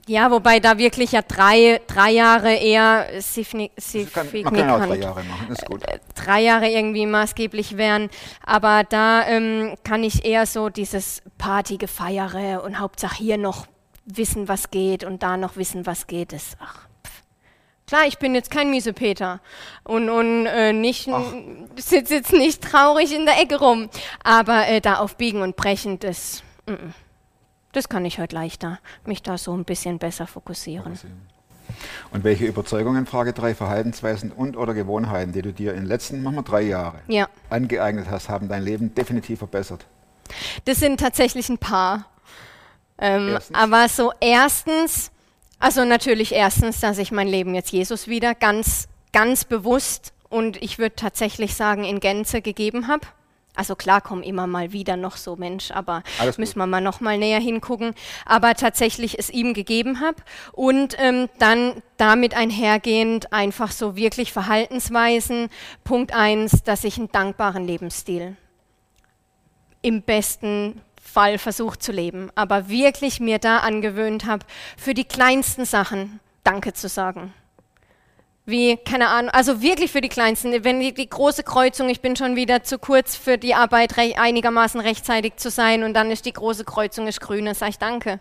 ja, 0.08 0.30
wobei 0.32 0.60
da 0.60 0.78
wirklich 0.78 1.14
ja 1.14 1.22
drei, 1.22 1.82
drei 1.88 2.12
Jahre 2.12 2.54
eher 2.54 3.08
signifikant. 3.20 4.32
Drei 4.34 4.96
Jahre 4.98 5.24
machen, 5.24 5.52
ist 5.52 5.66
gut. 5.66 5.84
Äh, 5.88 6.00
drei 6.16 6.42
Jahre 6.42 6.70
irgendwie 6.70 7.06
maßgeblich 7.06 7.78
wären. 7.78 8.10
Aber 8.46 8.84
da 8.84 9.26
ähm, 9.28 9.76
kann 9.84 10.04
ich 10.04 10.26
eher 10.26 10.46
so 10.46 10.70
dieses 10.70 11.24
Partygefeiere 11.38 12.62
und 12.64 12.80
Hauptsache 12.80 13.18
hier 13.18 13.38
noch 13.38 13.68
wissen, 14.06 14.48
was 14.48 14.72
geht 14.72 15.04
und 15.04 15.24
da 15.24 15.38
noch 15.38 15.56
wissen, 15.56 15.86
was 15.86 16.08
geht, 16.08 16.34
ist, 16.34 16.58
ach, 16.60 16.89
Klar, 17.90 18.06
ich 18.06 18.20
bin 18.20 18.36
jetzt 18.36 18.52
kein 18.52 18.70
Miesepeter 18.70 19.40
und, 19.84 20.12
und 20.12 20.46
äh, 20.46 20.74
nicht, 20.74 21.10
sitze 21.76 22.14
jetzt 22.14 22.34
nicht 22.34 22.62
traurig 22.62 23.16
in 23.16 23.26
der 23.26 23.42
Ecke 23.42 23.58
rum. 23.58 23.90
Aber 24.24 24.68
äh, 24.68 24.80
da 24.80 25.00
auf 25.00 25.16
Biegen 25.16 25.42
und 25.42 25.56
Brechen, 25.56 25.98
das, 25.98 26.44
mm, 26.68 26.74
mm, 26.74 26.94
das 27.72 27.90
kann 27.90 28.06
ich 28.06 28.20
heute 28.20 28.36
leichter, 28.36 28.78
mich 29.06 29.24
da 29.24 29.40
so 29.40 29.58
ein 29.58 29.66
bisschen 29.66 29.98
besser 29.98 30.28
fokussieren. 30.28 31.00
Und 32.12 32.24
welche 32.24 32.46
Überzeugungen, 32.46 33.08
Frage 33.08 33.34
3, 33.34 33.56
Verhaltensweisen 33.56 34.32
und 34.34 34.56
oder 34.56 34.76
Gewohnheiten, 34.76 35.34
die 35.34 35.42
du 35.42 35.52
dir 35.52 35.72
in 35.72 35.80
den 35.80 35.88
letzten, 35.88 36.22
machen 36.22 36.36
wir 36.36 36.44
drei 36.44 36.62
Jahre, 36.62 37.00
ja. 37.08 37.28
angeeignet 37.50 38.06
hast, 38.08 38.30
haben 38.30 38.50
dein 38.50 38.62
Leben 38.62 38.94
definitiv 38.94 39.40
verbessert? 39.40 39.88
Das 40.66 40.80
sind 40.80 41.00
tatsächlich 41.00 41.50
ein 41.50 41.58
paar. 41.58 42.06
Ähm, 43.00 43.40
aber 43.52 43.90
so 43.90 44.12
erstens, 44.20 45.10
also 45.60 45.86
natürlich 45.86 46.34
erstens, 46.34 46.80
dass 46.80 46.98
ich 46.98 47.12
mein 47.12 47.28
Leben 47.28 47.54
jetzt 47.54 47.72
Jesus 47.72 48.08
wieder 48.08 48.34
ganz, 48.34 48.88
ganz 49.12 49.46
bewusst 49.46 50.14
und 50.30 50.62
ich 50.62 50.80
würde 50.80 50.96
tatsächlich 50.96 51.56
sagen 51.56 51.84
in 51.84 52.00
Gänze 52.00 52.42
gegeben 52.42 52.88
habe. 52.88 53.08
Also 53.56 53.76
klar 53.76 54.00
kommen 54.00 54.24
immer 54.24 54.48
mal 54.48 54.72
wieder 54.72 54.96
noch 54.96 55.18
so 55.18 55.36
Mensch, 55.36 55.72
aber 55.72 56.04
Alles 56.18 56.38
müssen 56.38 56.54
gut. 56.54 56.62
wir 56.62 56.68
mal 56.68 56.80
noch 56.80 57.02
mal 57.02 57.18
näher 57.18 57.42
hingucken. 57.42 57.94
Aber 58.26 58.54
tatsächlich 58.54 59.20
es 59.20 59.30
ihm 59.30 59.54
gegeben 59.54 60.00
habe 60.00 60.16
und 60.54 60.96
ähm, 60.98 61.28
dann 61.40 61.82
damit 61.98 62.36
einhergehend 62.36 63.34
einfach 63.34 63.72
so 63.72 63.98
wirklich 63.98 64.32
Verhaltensweisen. 64.32 65.50
Punkt 65.84 66.14
eins, 66.14 66.64
dass 66.64 66.86
ich 66.86 66.98
einen 66.98 67.12
dankbaren 67.12 67.68
Lebensstil 67.68 68.38
im 69.82 70.04
besten 70.04 70.82
Fall 71.10 71.38
versucht 71.38 71.84
zu 71.84 71.92
leben, 71.92 72.32
aber 72.36 72.70
wirklich 72.70 73.20
mir 73.20 73.40
da 73.40 73.58
angewöhnt 73.58 74.26
habe, 74.26 74.46
für 74.78 74.94
die 74.94 75.06
kleinsten 75.06 75.66
Sachen 75.66 76.20
Danke 76.44 76.74
zu 76.74 76.88
sagen. 76.88 77.34
Wie, 78.46 78.78
keine 78.78 79.10
Ahnung, 79.10 79.30
also 79.30 79.62
wirklich 79.62 79.92
für 79.92 80.02
die 80.02 80.10
kleinsten. 80.10 80.64
Wenn 80.64 80.80
die, 80.80 80.94
die 80.94 81.08
große 81.08 81.44
Kreuzung, 81.44 81.90
ich 81.90 82.02
bin 82.02 82.16
schon 82.16 82.36
wieder 82.36 82.64
zu 82.64 82.80
kurz 82.80 83.16
für 83.16 83.38
die 83.38 83.54
Arbeit 83.54 83.98
re 83.98 84.16
einigermaßen 84.18 84.80
rechtzeitig 84.80 85.36
zu 85.36 85.52
sein 85.52 85.84
und 85.84 85.94
dann 85.94 86.10
ist 86.10 86.26
die 86.26 86.34
große 86.34 86.66
Kreuzung 86.66 87.08
ist 87.08 87.22
grün, 87.22 87.46
dann 87.46 87.54
sage 87.54 87.72
ich 87.72 87.78
Danke. 87.78 88.20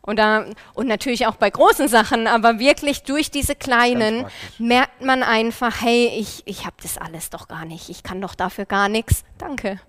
Und, 0.00 0.20
da, 0.20 0.46
und 0.74 0.86
natürlich 0.86 1.26
auch 1.26 1.34
bei 1.34 1.50
großen 1.50 1.88
Sachen, 1.88 2.28
aber 2.28 2.60
wirklich 2.60 3.02
durch 3.02 3.32
diese 3.32 3.56
kleinen 3.56 4.26
merkt 4.58 5.02
man 5.02 5.24
einfach, 5.24 5.82
hey, 5.82 6.12
ich, 6.16 6.44
ich 6.46 6.64
habe 6.64 6.76
das 6.80 6.96
alles 6.96 7.28
doch 7.30 7.48
gar 7.48 7.64
nicht, 7.64 7.88
ich 7.88 8.04
kann 8.04 8.20
doch 8.20 8.36
dafür 8.36 8.66
gar 8.66 8.88
nichts. 8.88 9.24
Danke. 9.38 9.80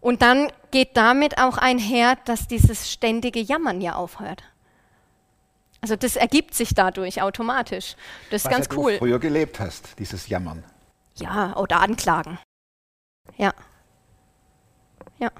Und 0.00 0.22
dann 0.22 0.52
geht 0.70 0.96
damit 0.96 1.38
auch 1.38 1.58
einher, 1.58 2.16
dass 2.24 2.46
dieses 2.46 2.90
ständige 2.90 3.40
Jammern 3.40 3.80
ja 3.80 3.94
aufhört. 3.94 4.44
Also 5.80 5.96
das 5.96 6.16
ergibt 6.16 6.54
sich 6.54 6.74
dadurch 6.74 7.22
automatisch. 7.22 7.96
Das 8.30 8.42
ist 8.42 8.44
Was 8.46 8.52
ganz 8.52 8.68
cool. 8.76 8.92
Du 8.92 8.98
früher 8.98 9.18
gelebt 9.18 9.60
hast, 9.60 9.98
dieses 9.98 10.28
Jammern. 10.28 10.64
Ja, 11.16 11.56
oder 11.56 11.80
Anklagen. 11.80 12.38
Ja. 13.36 13.52
Ja. 15.18 15.30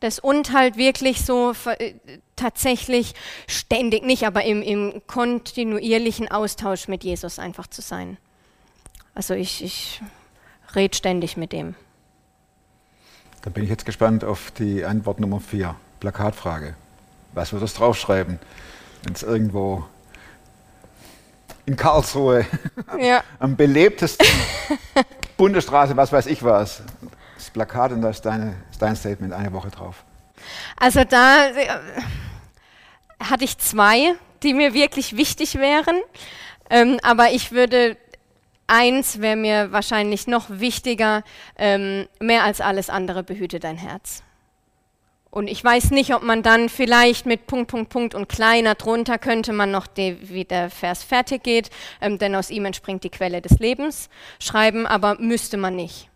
Das 0.00 0.18
und 0.18 0.52
halt 0.52 0.76
wirklich 0.76 1.24
so 1.24 1.54
äh, 1.78 1.94
tatsächlich 2.36 3.14
ständig, 3.46 4.04
nicht, 4.04 4.26
aber 4.26 4.44
im, 4.44 4.62
im 4.62 5.02
kontinuierlichen 5.06 6.30
Austausch 6.30 6.86
mit 6.86 7.02
Jesus 7.02 7.38
einfach 7.38 7.66
zu 7.66 7.82
sein. 7.82 8.16
Also 9.14 9.34
ich, 9.34 9.64
ich 9.64 10.00
red 10.74 10.96
ständig 10.96 11.36
mit 11.36 11.52
dem. 11.52 11.74
Da 13.42 13.50
bin 13.50 13.64
ich 13.64 13.70
jetzt 13.70 13.86
gespannt 13.86 14.24
auf 14.24 14.50
die 14.50 14.84
Antwort 14.84 15.20
Nummer 15.20 15.40
vier. 15.40 15.76
Plakatfrage. 16.00 16.74
Was 17.32 17.52
wird 17.52 17.62
das 17.62 17.74
draufschreiben, 17.74 18.38
wenn 19.02 19.12
es 19.12 19.22
irgendwo 19.22 19.84
in 21.66 21.76
Karlsruhe 21.76 22.46
ja. 22.98 23.22
am 23.38 23.56
belebtesten 23.56 24.26
Bundesstraße, 25.36 25.96
was 25.96 26.12
weiß 26.12 26.26
ich 26.26 26.42
was, 26.42 26.82
das 27.36 27.50
Plakat 27.50 27.92
und 27.92 28.02
da 28.02 28.10
ist, 28.10 28.22
deine, 28.22 28.54
ist 28.70 28.80
dein 28.80 28.96
Statement 28.96 29.32
eine 29.32 29.52
Woche 29.52 29.70
drauf. 29.70 30.04
Also 30.76 31.04
da 31.04 31.48
äh, 31.48 31.68
hatte 33.22 33.44
ich 33.44 33.58
zwei, 33.58 34.14
die 34.42 34.54
mir 34.54 34.72
wirklich 34.72 35.16
wichtig 35.16 35.56
wären, 35.56 36.00
ähm, 36.70 36.98
aber 37.02 37.30
ich 37.30 37.52
würde 37.52 37.96
eins 38.68 39.20
wäre 39.20 39.36
mir 39.36 39.72
wahrscheinlich 39.72 40.26
noch 40.28 40.46
wichtiger, 40.48 41.24
ähm, 41.56 42.06
mehr 42.20 42.44
als 42.44 42.60
alles 42.60 42.88
andere 42.90 43.22
behüte 43.24 43.58
dein 43.58 43.76
Herz. 43.76 44.22
Und 45.30 45.46
ich 45.48 45.62
weiß 45.62 45.90
nicht, 45.90 46.14
ob 46.14 46.22
man 46.22 46.42
dann 46.42 46.68
vielleicht 46.70 47.26
mit 47.26 47.46
Punkt, 47.46 47.70
Punkt, 47.70 47.90
Punkt 47.90 48.14
und 48.14 48.28
kleiner 48.28 48.74
drunter 48.76 49.18
könnte 49.18 49.52
man 49.52 49.70
noch, 49.70 49.86
die, 49.86 50.16
wie 50.30 50.44
der 50.44 50.70
Vers 50.70 51.02
fertig 51.04 51.42
geht, 51.42 51.68
ähm, 52.00 52.18
denn 52.18 52.34
aus 52.34 52.48
ihm 52.50 52.64
entspringt 52.64 53.04
die 53.04 53.10
Quelle 53.10 53.42
des 53.42 53.58
Lebens, 53.58 54.08
schreiben, 54.40 54.86
aber 54.86 55.16
müsste 55.18 55.56
man 55.58 55.76
nicht. 55.76 56.08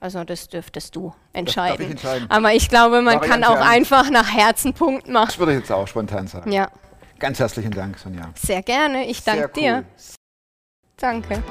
Also 0.00 0.24
das 0.24 0.48
dürftest 0.48 0.94
du 0.96 1.14
entscheiden. 1.32 1.84
ich 1.86 1.90
entscheiden? 1.92 2.30
Aber 2.30 2.52
ich 2.54 2.68
glaube, 2.68 3.02
man 3.02 3.20
kann 3.20 3.42
Variante 3.42 3.48
auch 3.48 3.56
eins. 3.66 3.92
einfach 3.92 4.10
nach 4.10 4.32
Herzen 4.34 4.74
Punkt 4.74 5.08
machen. 5.08 5.26
Das 5.28 5.38
würde 5.38 5.52
ich 5.52 5.58
jetzt 5.60 5.72
auch 5.72 5.86
spontan 5.86 6.26
sagen. 6.26 6.50
Ja, 6.52 6.68
Ganz 7.18 7.38
herzlichen 7.38 7.70
Dank, 7.70 7.98
Sonja. 7.98 8.30
sehr 8.34 8.62
gerne. 8.62 9.06
Ich 9.06 9.22
danke 9.24 9.50
Sehr 9.54 9.62
dir. 9.62 9.84
cool. 9.86 10.14
Danke. 10.98 11.42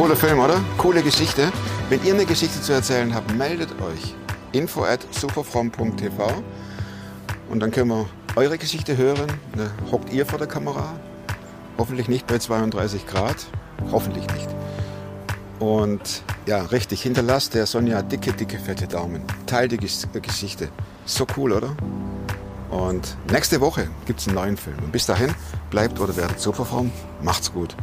Cooler 0.00 0.16
Film, 0.16 0.38
oder? 0.38 0.58
Coole 0.78 1.02
Geschichte. 1.02 1.52
Wenn 1.90 2.02
ihr 2.02 2.14
eine 2.14 2.24
Geschichte 2.24 2.62
zu 2.62 2.72
erzählen 2.72 3.14
habt, 3.14 3.36
meldet 3.36 3.70
euch. 3.82 4.14
info 4.50 4.82
at 4.82 5.06
superfrom.tv 5.10 6.42
und 7.50 7.60
dann 7.60 7.70
können 7.70 7.90
wir 7.90 8.08
eure 8.34 8.56
Geschichte 8.56 8.96
hören. 8.96 9.26
Ne, 9.54 9.70
hockt 9.92 10.10
ihr 10.10 10.24
vor 10.24 10.38
der 10.38 10.48
Kamera? 10.48 10.98
Hoffentlich 11.76 12.08
nicht 12.08 12.26
bei 12.26 12.38
32 12.38 13.06
Grad. 13.06 13.36
Hoffentlich 13.92 14.26
nicht. 14.28 14.48
Und 15.58 16.22
ja, 16.46 16.62
richtig, 16.62 17.02
hinterlasst 17.02 17.52
der 17.52 17.66
Sonja 17.66 18.00
dicke, 18.00 18.32
dicke, 18.32 18.58
fette 18.58 18.88
Daumen. 18.88 19.22
Teil 19.44 19.68
die 19.68 19.76
äh, 19.76 20.20
Geschichte. 20.22 20.70
So 21.04 21.26
cool, 21.36 21.52
oder? 21.52 21.76
Und 22.70 23.18
nächste 23.30 23.60
Woche 23.60 23.90
gibt 24.06 24.20
es 24.20 24.28
einen 24.28 24.36
neuen 24.36 24.56
Film. 24.56 24.78
Und 24.78 24.92
bis 24.92 25.04
dahin, 25.04 25.34
bleibt 25.68 26.00
oder 26.00 26.16
werdet 26.16 26.40
Superform. 26.40 26.90
Macht's 27.20 27.52
gut 27.52 27.76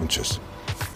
und 0.00 0.08
tschüss. 0.08 0.40